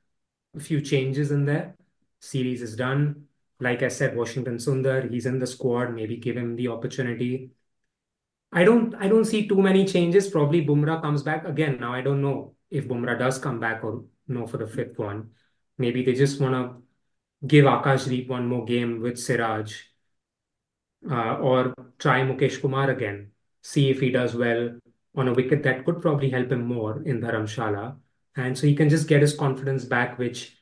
a 0.57 0.61
few 0.61 0.81
changes 0.81 1.31
in 1.31 1.47
there. 1.47 1.77
Series 2.21 2.63
is 2.63 2.77
done. 2.77 3.29
Like 3.63 3.83
I 3.83 3.89
said, 3.89 4.17
Washington 4.17 4.57
Sundar, 4.59 5.11
he's 5.11 5.27
in 5.27 5.39
the 5.39 5.47
squad. 5.47 5.95
Maybe 5.95 6.17
give 6.17 6.37
him 6.37 6.57
the 6.57 6.69
opportunity 6.69 7.53
I 8.53 8.65
don't 8.65 8.95
I 8.97 9.09
don't 9.09 9.25
see 9.25 9.49
too 9.49 9.63
many 9.63 9.87
changes. 9.87 10.29
Probably 10.29 10.65
Bumrah 10.65 11.01
comes 11.01 11.23
back 11.23 11.47
again. 11.47 11.79
Now 11.81 11.95
I 11.95 12.03
don't 12.03 12.21
know 12.21 12.55
if 12.71 12.87
Bumrah 12.87 13.19
does 13.19 13.39
come 13.39 13.59
back 13.59 13.83
or 13.83 14.05
no 14.29 14.47
for 14.47 14.59
the 14.59 14.67
fifth 14.67 14.99
one. 14.99 15.31
Maybe 15.79 16.05
they 16.05 16.13
just 16.13 16.41
want 16.41 16.55
to 16.55 17.47
give 17.47 17.65
Akash 17.65 18.07
Akashdeep 18.07 18.29
one 18.29 18.47
more 18.47 18.65
game 18.65 19.01
with 19.01 19.19
Siraj, 19.19 19.75
uh, 21.11 21.37
or 21.39 21.75
try 21.99 22.21
Mukesh 22.21 22.61
Kumar 22.61 22.91
again. 22.91 23.33
See 23.63 23.91
if 23.91 24.01
he 24.01 24.11
does 24.11 24.35
well 24.35 24.79
on 25.15 25.29
a 25.29 25.33
wicket 25.33 25.63
that 25.63 25.85
could 25.87 26.03
probably 26.03 26.31
help 26.31 26.53
him 26.53 26.67
more 26.67 27.03
in 27.05 27.21
Dharamshala, 27.21 27.97
and 28.37 28.59
so 28.59 28.67
he 28.67 28.77
can 28.77 28.91
just 28.91 29.09
get 29.09 29.23
his 29.23 29.35
confidence 29.35 29.85
back, 29.87 30.19
which 30.19 30.62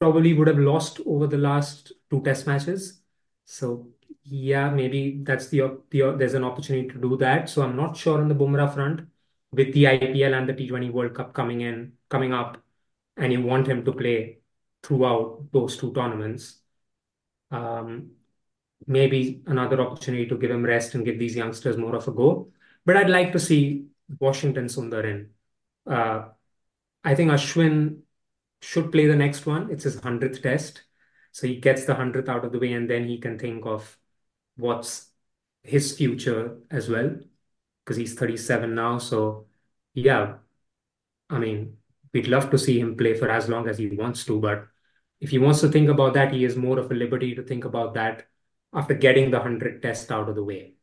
probably 0.00 0.32
would 0.32 0.48
have 0.48 0.58
lost 0.58 1.00
over 1.06 1.26
the 1.26 1.38
last 1.38 1.92
two 2.10 2.22
Test 2.22 2.46
matches. 2.46 3.00
So 3.44 3.88
yeah, 4.24 4.70
maybe 4.70 5.20
that's 5.22 5.48
the, 5.48 5.80
the 5.90 6.16
there's 6.18 6.34
an 6.34 6.44
opportunity 6.44 6.88
to 6.88 6.98
do 6.98 7.16
that. 7.18 7.48
So 7.48 7.62
I'm 7.62 7.76
not 7.76 7.96
sure 7.96 8.20
on 8.20 8.28
the 8.28 8.34
Bumrah 8.34 8.72
front 8.74 9.08
with 9.52 9.72
the 9.72 9.84
IPL 9.84 10.34
and 10.34 10.48
the 10.48 10.54
T20 10.54 10.90
World 10.90 11.14
Cup 11.14 11.32
coming 11.32 11.60
in 11.60 11.92
coming 12.08 12.32
up, 12.32 12.62
and 13.16 13.32
you 13.32 13.42
want 13.42 13.66
him 13.68 13.84
to 13.84 13.92
play 13.92 14.38
throughout 14.82 15.48
those 15.52 15.76
two 15.76 15.92
tournaments. 15.92 16.60
Um, 17.50 18.12
maybe 18.86 19.42
another 19.46 19.80
opportunity 19.80 20.26
to 20.26 20.36
give 20.36 20.50
him 20.50 20.64
rest 20.64 20.94
and 20.94 21.04
give 21.04 21.18
these 21.18 21.36
youngsters 21.36 21.76
more 21.76 21.94
of 21.96 22.06
a 22.08 22.12
go. 22.12 22.50
But 22.84 22.96
I'd 22.96 23.10
like 23.10 23.32
to 23.32 23.38
see 23.38 23.86
Washington 24.20 24.66
Sundar 24.66 25.04
in. 25.04 25.30
Uh, 25.86 26.28
I 27.04 27.14
think 27.14 27.30
Ashwin 27.30 28.00
should 28.66 28.90
play 28.90 29.06
the 29.06 29.14
next 29.14 29.46
one. 29.46 29.70
It's 29.70 29.84
his 29.84 29.96
100th 29.96 30.42
test. 30.42 30.82
So 31.30 31.46
he 31.46 31.56
gets 31.56 31.84
the 31.84 31.94
100th 31.94 32.28
out 32.28 32.44
of 32.44 32.50
the 32.50 32.58
way 32.58 32.72
and 32.72 32.90
then 32.90 33.06
he 33.06 33.18
can 33.18 33.38
think 33.38 33.64
of 33.64 33.96
what's 34.56 35.10
his 35.62 35.96
future 35.96 36.58
as 36.70 36.88
well 36.88 37.16
because 37.84 37.96
he's 37.96 38.14
37 38.14 38.74
now. 38.74 38.98
So, 38.98 39.46
yeah, 39.94 40.38
I 41.30 41.38
mean, 41.38 41.76
we'd 42.12 42.26
love 42.26 42.50
to 42.50 42.58
see 42.58 42.80
him 42.80 42.96
play 42.96 43.14
for 43.14 43.30
as 43.30 43.48
long 43.48 43.68
as 43.68 43.78
he 43.78 43.88
wants 43.88 44.24
to. 44.24 44.40
But 44.40 44.66
if 45.20 45.30
he 45.30 45.38
wants 45.38 45.60
to 45.60 45.68
think 45.68 45.88
about 45.88 46.14
that, 46.14 46.32
he 46.32 46.42
has 46.42 46.56
more 46.56 46.80
of 46.80 46.90
a 46.90 46.94
liberty 46.94 47.36
to 47.36 47.44
think 47.44 47.64
about 47.64 47.94
that 47.94 48.26
after 48.74 48.94
getting 48.94 49.30
the 49.30 49.38
100 49.38 49.80
test 49.80 50.10
out 50.10 50.28
of 50.28 50.34
the 50.34 50.44
way 50.44 50.74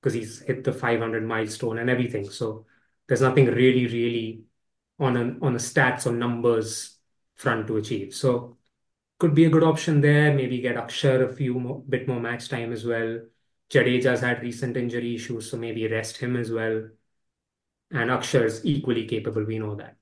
because 0.00 0.14
he's 0.14 0.40
hit 0.40 0.64
the 0.64 0.72
500 0.72 1.24
milestone 1.24 1.78
and 1.78 1.88
everything. 1.88 2.28
So 2.28 2.66
there's 3.06 3.22
nothing 3.22 3.46
really, 3.46 3.86
really 3.86 4.42
on 4.98 5.16
a, 5.16 5.46
on 5.46 5.54
a 5.54 5.58
stats 5.58 6.06
or 6.06 6.12
numbers 6.12 6.97
front 7.38 7.66
to 7.68 7.78
achieve. 7.78 8.14
So 8.14 8.58
could 9.18 9.34
be 9.34 9.46
a 9.46 9.50
good 9.50 9.64
option 9.64 10.00
there. 10.00 10.34
Maybe 10.34 10.60
get 10.60 10.76
Akshar 10.76 11.28
a 11.28 11.32
few 11.32 11.54
more, 11.54 11.82
bit 11.88 12.06
more 12.06 12.20
match 12.20 12.48
time 12.48 12.72
as 12.72 12.84
well. 12.84 13.20
Jadeja's 13.70 14.20
had 14.20 14.42
recent 14.42 14.76
injury 14.76 15.14
issues, 15.14 15.50
so 15.50 15.56
maybe 15.56 15.86
rest 15.88 16.18
him 16.18 16.36
as 16.36 16.50
well. 16.50 16.88
And 17.90 18.10
Akshar's 18.10 18.64
equally 18.64 19.06
capable, 19.06 19.44
we 19.44 19.58
know 19.58 19.74
that. 19.76 19.96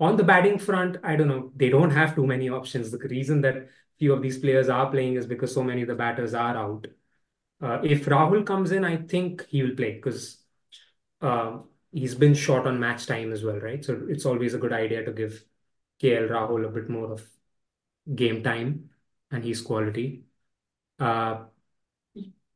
On 0.00 0.16
the 0.16 0.24
batting 0.24 0.58
front, 0.58 0.96
I 1.04 1.16
don't 1.16 1.28
know. 1.28 1.52
They 1.54 1.68
don't 1.68 1.90
have 1.90 2.14
too 2.14 2.26
many 2.26 2.48
options. 2.48 2.90
The 2.90 2.98
reason 2.98 3.40
that 3.42 3.68
few 3.98 4.12
of 4.12 4.22
these 4.22 4.38
players 4.38 4.68
are 4.68 4.90
playing 4.90 5.14
is 5.14 5.26
because 5.26 5.54
so 5.54 5.62
many 5.62 5.82
of 5.82 5.88
the 5.88 5.94
batters 5.94 6.34
are 6.34 6.56
out. 6.56 6.86
Uh, 7.62 7.80
if 7.82 8.04
Rahul 8.06 8.44
comes 8.44 8.72
in, 8.72 8.84
I 8.84 8.96
think 8.96 9.46
he 9.48 9.62
will 9.62 9.76
play 9.76 9.94
because 9.94 10.42
uh, 11.20 11.58
he's 11.92 12.14
been 12.14 12.34
short 12.34 12.66
on 12.66 12.80
match 12.80 13.06
time 13.06 13.32
as 13.32 13.44
well, 13.44 13.60
right? 13.60 13.84
So 13.84 14.06
it's 14.08 14.26
always 14.26 14.54
a 14.54 14.58
good 14.58 14.72
idea 14.72 15.04
to 15.04 15.12
give 15.12 15.44
KL 16.00 16.28
Rahul 16.28 16.66
a 16.66 16.68
bit 16.68 16.88
more 16.88 17.12
of 17.12 17.26
game 18.14 18.42
time 18.42 18.90
and 19.30 19.44
his 19.44 19.60
quality. 19.60 20.24
Uh, 20.98 21.44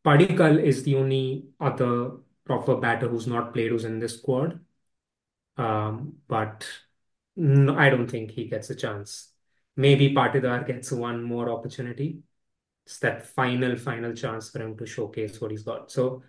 Padikkal 0.05 0.62
is 0.62 0.82
the 0.84 0.97
only 0.97 1.49
other 1.61 2.12
proper 2.45 2.76
batter 2.76 3.09
who's 3.09 3.26
not 3.26 3.53
played 3.53 3.70
who's 3.70 3.84
in 3.84 3.99
this 3.99 4.18
squad. 4.18 4.61
Um, 5.57 6.14
but 6.28 6.66
no, 7.36 7.76
I 7.76 7.91
don't 7.91 8.09
think 8.09 8.30
he 8.30 8.49
gets 8.49 8.70
a 8.70 8.74
chance. 8.74 9.32
Maybe 9.76 10.14
Patidar 10.14 10.66
gets 10.66 10.91
one 10.93 11.22
more 11.22 11.51
opportunity. 11.51 12.22
It's 12.86 12.99
that 13.01 13.26
final, 13.26 13.76
final 13.76 14.14
chance 14.14 14.51
for 14.51 14.62
him 14.62 14.76
to 14.78 14.86
showcase 14.86 15.41
what 15.41 15.51
he's 15.51 15.62
got. 15.62 15.91
So 15.91 16.22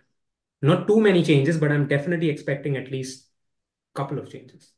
not 0.62 0.88
too 0.88 1.00
many 1.00 1.24
changes, 1.24 1.58
but 1.58 1.72
I'm 1.72 1.88
definitely 1.88 2.30
expecting 2.30 2.76
at 2.76 2.92
least 2.92 3.28
a 3.96 4.00
couple 4.00 4.20
of 4.20 4.30
changes. 4.30 4.72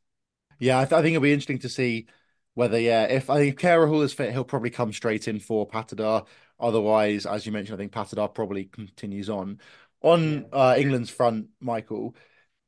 Yeah, 0.60 0.80
I, 0.80 0.86
th- 0.86 0.94
I 0.94 1.02
think 1.02 1.16
it'll 1.16 1.24
be 1.24 1.34
interesting 1.34 1.60
to 1.60 1.70
see 1.70 2.08
whether, 2.54 2.80
yeah, 2.80 3.04
if 3.06 3.30
I 3.30 3.38
think 3.40 3.60
Rahul 3.60 4.04
is 4.04 4.14
fit, 4.14 4.32
he'll 4.32 4.44
probably 4.44 4.70
come 4.70 4.92
straight 4.92 5.28
in 5.28 5.40
for 5.40 5.68
Patidar. 5.68 6.26
Otherwise, 6.60 7.26
as 7.26 7.46
you 7.46 7.52
mentioned, 7.52 7.76
I 7.76 7.82
think 7.82 7.92
Patidar 7.92 8.34
probably 8.34 8.66
continues 8.66 9.30
on. 9.30 9.60
On 10.02 10.46
uh, 10.52 10.76
England's 10.78 11.10
front, 11.10 11.48
Michael, 11.60 12.16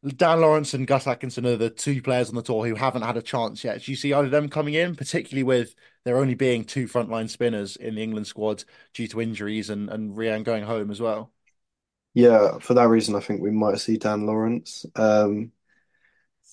Dan 0.06 0.42
Lawrence 0.42 0.74
and 0.74 0.86
Gus 0.86 1.08
Atkinson 1.08 1.46
are 1.46 1.56
the 1.56 1.70
two 1.70 2.02
players 2.02 2.30
on 2.30 2.36
the 2.36 2.42
tour 2.42 2.68
who 2.68 2.76
haven't 2.76 3.04
had 3.04 3.18
a 3.18 3.22
chance 3.22 3.64
yet. 3.64 3.82
Do 3.82 3.92
you 3.92 3.96
see 3.96 4.14
either 4.14 4.26
of 4.26 4.32
them 4.32 4.50
coming 4.50 4.74
in, 4.74 4.96
particularly 4.96 5.44
with 5.44 5.76
there 6.04 6.18
only 6.18 6.36
being 6.36 6.66
two 6.66 6.88
frontline 6.88 7.30
spinners 7.30 7.76
in 7.78 7.96
the 7.96 8.04
England 8.04 8.28
squad 8.28 8.66
due 8.94 9.08
to 9.08 9.22
injuries 9.22 9.70
and, 9.70 9.90
and 9.90 10.18
Rehan 10.18 10.44
going 10.44 10.64
home 10.64 10.92
as 10.92 11.00
well? 11.00 11.32
Yeah, 12.14 12.60
for 12.60 12.74
that 12.76 12.90
reason, 12.90 13.16
I 13.16 13.22
think 13.22 13.42
we 13.42 13.52
might 13.52 13.80
see 13.80 13.98
Dan 13.98 14.26
Lawrence. 14.26 14.86
Um, 14.96 15.52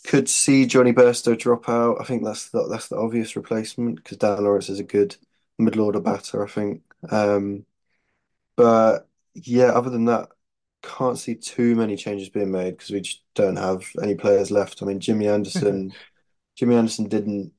could 0.04 0.28
see 0.28 0.66
Jonny 0.66 0.92
Bairstow 0.92 1.38
drop 1.38 1.68
out. 1.68 1.98
I 2.00 2.04
think 2.04 2.24
that's 2.24 2.50
the, 2.50 2.66
that's 2.68 2.88
the 2.88 2.96
obvious 2.96 3.36
replacement 3.36 3.96
because 3.96 4.18
Dan 4.18 4.42
Lawrence 4.42 4.68
is 4.68 4.80
a 4.80 4.84
good 4.84 5.16
middle 5.58 5.84
order 5.84 6.00
batter, 6.00 6.44
I 6.44 6.48
think. 6.48 6.82
Um, 7.10 7.66
but 8.56 9.08
yeah, 9.34 9.66
other 9.66 9.90
than 9.90 10.06
that, 10.06 10.28
can't 10.82 11.18
see 11.18 11.34
too 11.34 11.74
many 11.74 11.96
changes 11.96 12.28
being 12.28 12.50
made 12.50 12.72
because 12.72 12.90
we 12.90 13.00
just 13.00 13.22
don't 13.34 13.56
have 13.56 13.84
any 14.02 14.14
players 14.14 14.50
left. 14.50 14.82
I 14.82 14.86
mean, 14.86 15.00
Jimmy 15.00 15.28
Anderson, 15.28 15.92
Jimmy 16.56 16.76
Anderson 16.76 17.08
didn't 17.08 17.52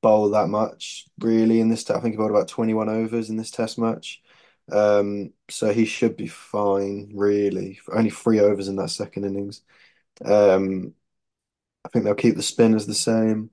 bowl 0.00 0.30
that 0.30 0.48
much 0.48 1.06
really 1.20 1.60
in 1.60 1.68
this. 1.68 1.88
I 1.90 2.00
think 2.00 2.14
he 2.14 2.18
bowled 2.18 2.30
about 2.30 2.48
21 2.48 2.88
overs 2.88 3.30
in 3.30 3.36
this 3.36 3.50
test 3.50 3.78
match. 3.78 4.20
Um, 4.70 5.32
so 5.50 5.72
he 5.72 5.84
should 5.84 6.16
be 6.16 6.28
fine, 6.28 7.12
really. 7.14 7.80
Only 7.92 8.10
three 8.10 8.40
overs 8.40 8.68
in 8.68 8.76
that 8.76 8.90
second 8.90 9.24
innings. 9.24 9.62
Um, 10.24 10.94
I 11.84 11.88
think 11.88 12.04
they'll 12.04 12.14
keep 12.14 12.36
the 12.36 12.42
spinners 12.42 12.86
the 12.86 12.94
same. 12.94 13.50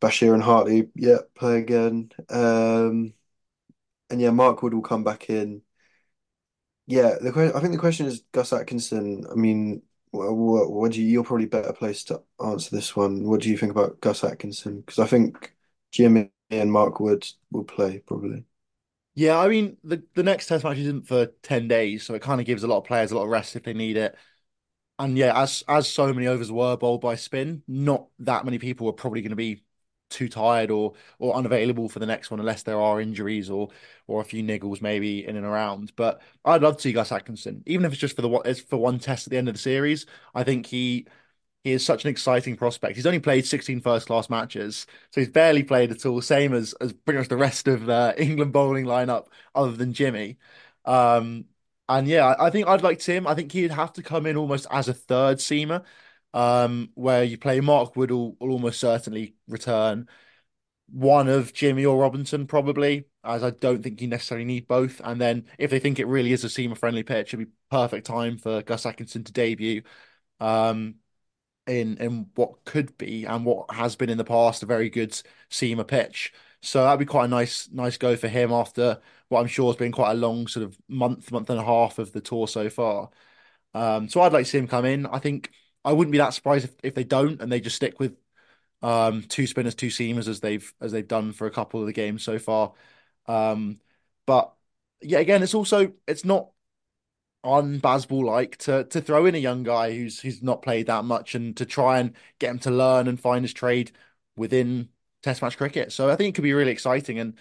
Bashir 0.00 0.34
and 0.34 0.42
Hartley, 0.42 0.90
yeah, 0.94 1.18
play 1.34 1.58
again. 1.58 2.10
Um, 2.30 3.14
and 4.10 4.20
yeah, 4.20 4.30
Mark 4.30 4.62
Wood 4.62 4.74
will 4.74 4.82
come 4.82 5.04
back 5.04 5.30
in. 5.30 5.62
Yeah, 6.86 7.16
the 7.20 7.52
I 7.54 7.60
think 7.60 7.72
the 7.72 7.78
question 7.78 8.06
is 8.06 8.22
Gus 8.32 8.52
Atkinson. 8.52 9.26
I 9.30 9.34
mean, 9.34 9.82
what, 10.10 10.70
what 10.70 10.92
do 10.92 11.02
you, 11.02 11.08
you're 11.08 11.24
probably 11.24 11.46
better 11.46 11.72
placed 11.72 12.08
to 12.08 12.22
answer 12.44 12.74
this 12.74 12.94
one. 12.94 13.24
What 13.24 13.40
do 13.40 13.50
you 13.50 13.58
think 13.58 13.72
about 13.72 14.00
Gus 14.00 14.22
Atkinson? 14.22 14.80
Because 14.80 15.00
I 15.00 15.06
think 15.06 15.54
Jimmy 15.90 16.30
and 16.50 16.70
Mark 16.70 17.00
Wood 17.00 17.26
will 17.50 17.64
play 17.64 17.98
probably. 17.98 18.44
Yeah, 19.14 19.38
I 19.38 19.48
mean 19.48 19.78
the 19.82 20.02
the 20.14 20.22
next 20.22 20.46
test 20.46 20.62
match 20.62 20.78
isn't 20.78 21.06
for 21.08 21.26
ten 21.42 21.68
days, 21.68 22.04
so 22.04 22.14
it 22.14 22.22
kind 22.22 22.40
of 22.40 22.46
gives 22.46 22.62
a 22.62 22.66
lot 22.66 22.78
of 22.78 22.84
players 22.84 23.12
a 23.12 23.16
lot 23.16 23.24
of 23.24 23.30
rest 23.30 23.56
if 23.56 23.62
they 23.64 23.72
need 23.72 23.96
it. 23.96 24.14
And 24.98 25.18
yeah, 25.18 25.38
as 25.40 25.62
as 25.68 25.88
so 25.92 26.12
many 26.12 26.26
overs 26.26 26.50
were 26.50 26.76
bowled 26.76 27.02
by 27.02 27.16
spin, 27.16 27.62
not 27.68 28.08
that 28.20 28.44
many 28.44 28.58
people 28.58 28.88
are 28.88 28.92
probably 28.92 29.20
going 29.20 29.30
to 29.30 29.36
be 29.36 29.62
too 30.08 30.28
tired 30.28 30.70
or 30.70 30.94
or 31.18 31.34
unavailable 31.34 31.88
for 31.88 31.98
the 31.98 32.06
next 32.06 32.30
one 32.30 32.40
unless 32.40 32.62
there 32.62 32.80
are 32.80 33.00
injuries 33.00 33.50
or 33.50 33.68
or 34.06 34.20
a 34.22 34.24
few 34.24 34.42
niggles 34.42 34.80
maybe 34.80 35.26
in 35.26 35.36
and 35.36 35.44
around. 35.44 35.92
But 35.96 36.22
I'd 36.44 36.62
love 36.62 36.76
to 36.76 36.82
see 36.82 36.92
Gus 36.92 37.12
Atkinson, 37.12 37.62
even 37.66 37.84
if 37.84 37.92
it's 37.92 38.00
just 38.00 38.16
for 38.16 38.22
the 38.22 38.30
it's 38.46 38.60
for 38.60 38.78
one 38.78 38.98
test 38.98 39.26
at 39.26 39.30
the 39.30 39.36
end 39.38 39.48
of 39.48 39.54
the 39.54 39.60
series. 39.60 40.06
I 40.34 40.44
think 40.44 40.64
he 40.66 41.06
he 41.64 41.72
is 41.72 41.84
such 41.84 42.04
an 42.04 42.10
exciting 42.10 42.56
prospect. 42.56 42.96
He's 42.96 43.06
only 43.06 43.20
played 43.20 43.46
16 43.46 43.80
first 43.80 44.06
class 44.06 44.30
matches, 44.30 44.86
so 45.10 45.20
he's 45.20 45.30
barely 45.30 45.62
played 45.64 45.90
at 45.90 46.06
all, 46.06 46.22
same 46.22 46.54
as 46.54 46.74
as 46.80 46.92
pretty 46.92 47.18
much 47.18 47.28
the 47.28 47.36
rest 47.36 47.68
of 47.68 47.86
the 47.86 48.14
England 48.22 48.52
bowling 48.52 48.86
lineup, 48.86 49.26
other 49.54 49.72
than 49.72 49.92
Jimmy. 49.92 50.38
Um, 50.84 51.46
and 51.88 52.08
yeah, 52.08 52.34
I 52.38 52.50
think 52.50 52.66
I'd 52.66 52.82
like 52.82 52.98
Tim. 52.98 53.26
I 53.26 53.34
think 53.34 53.52
he'd 53.52 53.70
have 53.70 53.92
to 53.94 54.02
come 54.02 54.26
in 54.26 54.36
almost 54.36 54.66
as 54.70 54.88
a 54.88 54.94
third 54.94 55.38
seamer 55.38 55.84
um, 56.34 56.90
where 56.94 57.22
you 57.24 57.38
play 57.38 57.60
Mark 57.60 57.96
Wood 57.96 58.10
will, 58.10 58.36
will 58.40 58.50
almost 58.50 58.80
certainly 58.80 59.36
return. 59.48 60.08
One 60.90 61.28
of 61.28 61.52
Jimmy 61.52 61.84
or 61.84 61.98
Robinson, 61.98 62.46
probably, 62.46 63.06
as 63.24 63.42
I 63.42 63.50
don't 63.50 63.82
think 63.82 64.00
you 64.00 64.08
necessarily 64.08 64.44
need 64.44 64.68
both. 64.68 65.00
And 65.04 65.20
then 65.20 65.46
if 65.58 65.70
they 65.70 65.80
think 65.80 65.98
it 65.98 66.06
really 66.06 66.32
is 66.32 66.44
a 66.44 66.48
seamer 66.48 66.78
friendly 66.78 67.02
pitch, 67.02 67.34
it'd 67.34 67.46
be 67.48 67.52
perfect 67.70 68.06
time 68.06 68.38
for 68.38 68.62
Gus 68.62 68.86
Atkinson 68.86 69.24
to 69.24 69.32
debut 69.32 69.82
um, 70.40 70.96
in 71.66 71.98
in 71.98 72.30
what 72.34 72.64
could 72.64 72.96
be 72.98 73.24
and 73.24 73.44
what 73.44 73.70
has 73.72 73.96
been 73.96 74.10
in 74.10 74.18
the 74.18 74.24
past 74.24 74.62
a 74.62 74.66
very 74.66 74.90
good 74.90 75.12
seamer 75.50 75.86
pitch. 75.86 76.32
So 76.66 76.82
that'd 76.84 76.98
be 76.98 77.06
quite 77.06 77.26
a 77.26 77.28
nice 77.28 77.68
nice 77.70 77.96
go 77.96 78.16
for 78.16 78.28
him 78.28 78.52
after 78.52 79.00
what 79.28 79.40
I'm 79.40 79.46
sure 79.46 79.68
has 79.72 79.76
been 79.76 79.92
quite 79.92 80.12
a 80.12 80.14
long 80.14 80.46
sort 80.46 80.64
of 80.66 80.78
month, 80.88 81.30
month 81.32 81.50
and 81.50 81.58
a 81.60 81.64
half 81.64 81.98
of 81.98 82.12
the 82.12 82.20
tour 82.20 82.48
so 82.48 82.68
far. 82.70 83.10
Um, 83.74 84.08
so 84.08 84.20
I'd 84.22 84.32
like 84.32 84.44
to 84.46 84.50
see 84.50 84.58
him 84.58 84.68
come 84.68 84.84
in. 84.84 85.06
I 85.06 85.18
think 85.20 85.52
I 85.84 85.92
wouldn't 85.92 86.12
be 86.12 86.18
that 86.18 86.34
surprised 86.34 86.64
if, 86.66 86.74
if 86.82 86.94
they 86.94 87.04
don't 87.04 87.40
and 87.42 87.50
they 87.52 87.60
just 87.60 87.76
stick 87.76 88.00
with 88.00 88.16
um, 88.82 89.22
two 89.24 89.46
spinners, 89.46 89.74
two 89.74 89.88
seamers 89.88 90.28
as 90.28 90.40
they've 90.40 90.72
as 90.80 90.92
they've 90.92 91.08
done 91.08 91.32
for 91.32 91.46
a 91.46 91.50
couple 91.52 91.80
of 91.80 91.86
the 91.86 91.92
games 91.92 92.22
so 92.24 92.38
far. 92.38 92.74
Um, 93.26 93.80
but 94.26 94.54
yeah, 95.02 95.18
again, 95.20 95.42
it's 95.42 95.54
also 95.54 95.92
it's 96.08 96.24
not 96.24 96.50
on 97.44 97.80
Bazball 97.80 98.24
like 98.24 98.56
to 98.58 98.84
to 98.84 99.00
throw 99.00 99.26
in 99.26 99.34
a 99.34 99.38
young 99.38 99.62
guy 99.62 99.94
who's 99.94 100.20
who's 100.20 100.42
not 100.42 100.62
played 100.62 100.86
that 100.86 101.04
much 101.04 101.34
and 101.34 101.56
to 101.56 101.64
try 101.66 101.98
and 102.00 102.14
get 102.38 102.50
him 102.50 102.58
to 102.60 102.70
learn 102.70 103.06
and 103.08 103.20
find 103.20 103.44
his 103.44 103.52
trade 103.52 103.92
within 104.36 104.88
Test 105.26 105.42
match 105.42 105.56
cricket. 105.56 105.92
So 105.92 106.08
I 106.08 106.16
think 106.16 106.30
it 106.30 106.34
could 106.36 106.44
be 106.44 106.54
really 106.54 106.72
exciting 106.72 107.18
and 107.18 107.34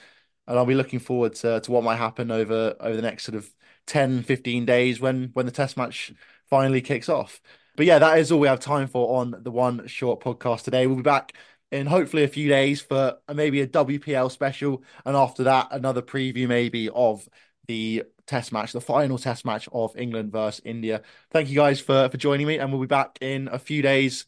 and 0.47 0.57
I'll 0.57 0.65
be 0.65 0.75
looking 0.75 0.99
forward 0.99 1.35
to 1.35 1.59
to 1.59 1.71
what 1.71 1.83
might 1.83 1.97
happen 1.97 2.31
over 2.31 2.75
over 2.79 2.95
the 2.95 3.01
next 3.01 3.23
sort 3.23 3.35
of 3.35 3.49
10, 3.87 4.23
15 4.23 4.65
days 4.65 4.99
when 4.99 5.29
when 5.33 5.45
the 5.45 5.51
Test 5.51 5.77
match 5.77 6.13
finally 6.49 6.81
kicks 6.81 7.09
off. 7.09 7.41
But 7.75 7.85
yeah, 7.85 7.99
that 7.99 8.17
is 8.19 8.31
all 8.31 8.39
we 8.39 8.47
have 8.47 8.59
time 8.59 8.87
for 8.87 9.19
on 9.19 9.35
the 9.43 9.51
one 9.51 9.85
short 9.87 10.21
podcast 10.21 10.63
today. 10.63 10.87
We'll 10.87 10.97
be 10.97 11.01
back 11.03 11.33
in 11.71 11.87
hopefully 11.87 12.23
a 12.23 12.27
few 12.27 12.47
days 12.47 12.81
for 12.81 13.17
maybe 13.33 13.61
a 13.61 13.67
WPL 13.67 14.31
special, 14.31 14.83
and 15.05 15.15
after 15.15 15.43
that, 15.43 15.67
another 15.71 16.01
preview 16.01 16.47
maybe 16.47 16.89
of 16.89 17.27
the 17.67 18.03
test 18.27 18.51
match, 18.51 18.71
the 18.71 18.81
final 18.81 19.17
test 19.17 19.45
match 19.45 19.67
of 19.71 19.95
England 19.97 20.31
versus 20.31 20.61
India. 20.65 21.01
Thank 21.31 21.49
you 21.49 21.55
guys 21.55 21.79
for, 21.79 22.09
for 22.09 22.17
joining 22.17 22.47
me, 22.47 22.57
and 22.57 22.71
we'll 22.71 22.81
be 22.81 22.87
back 22.87 23.17
in 23.21 23.47
a 23.51 23.59
few 23.59 23.81
days 23.81 24.25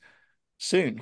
soon. 0.58 1.02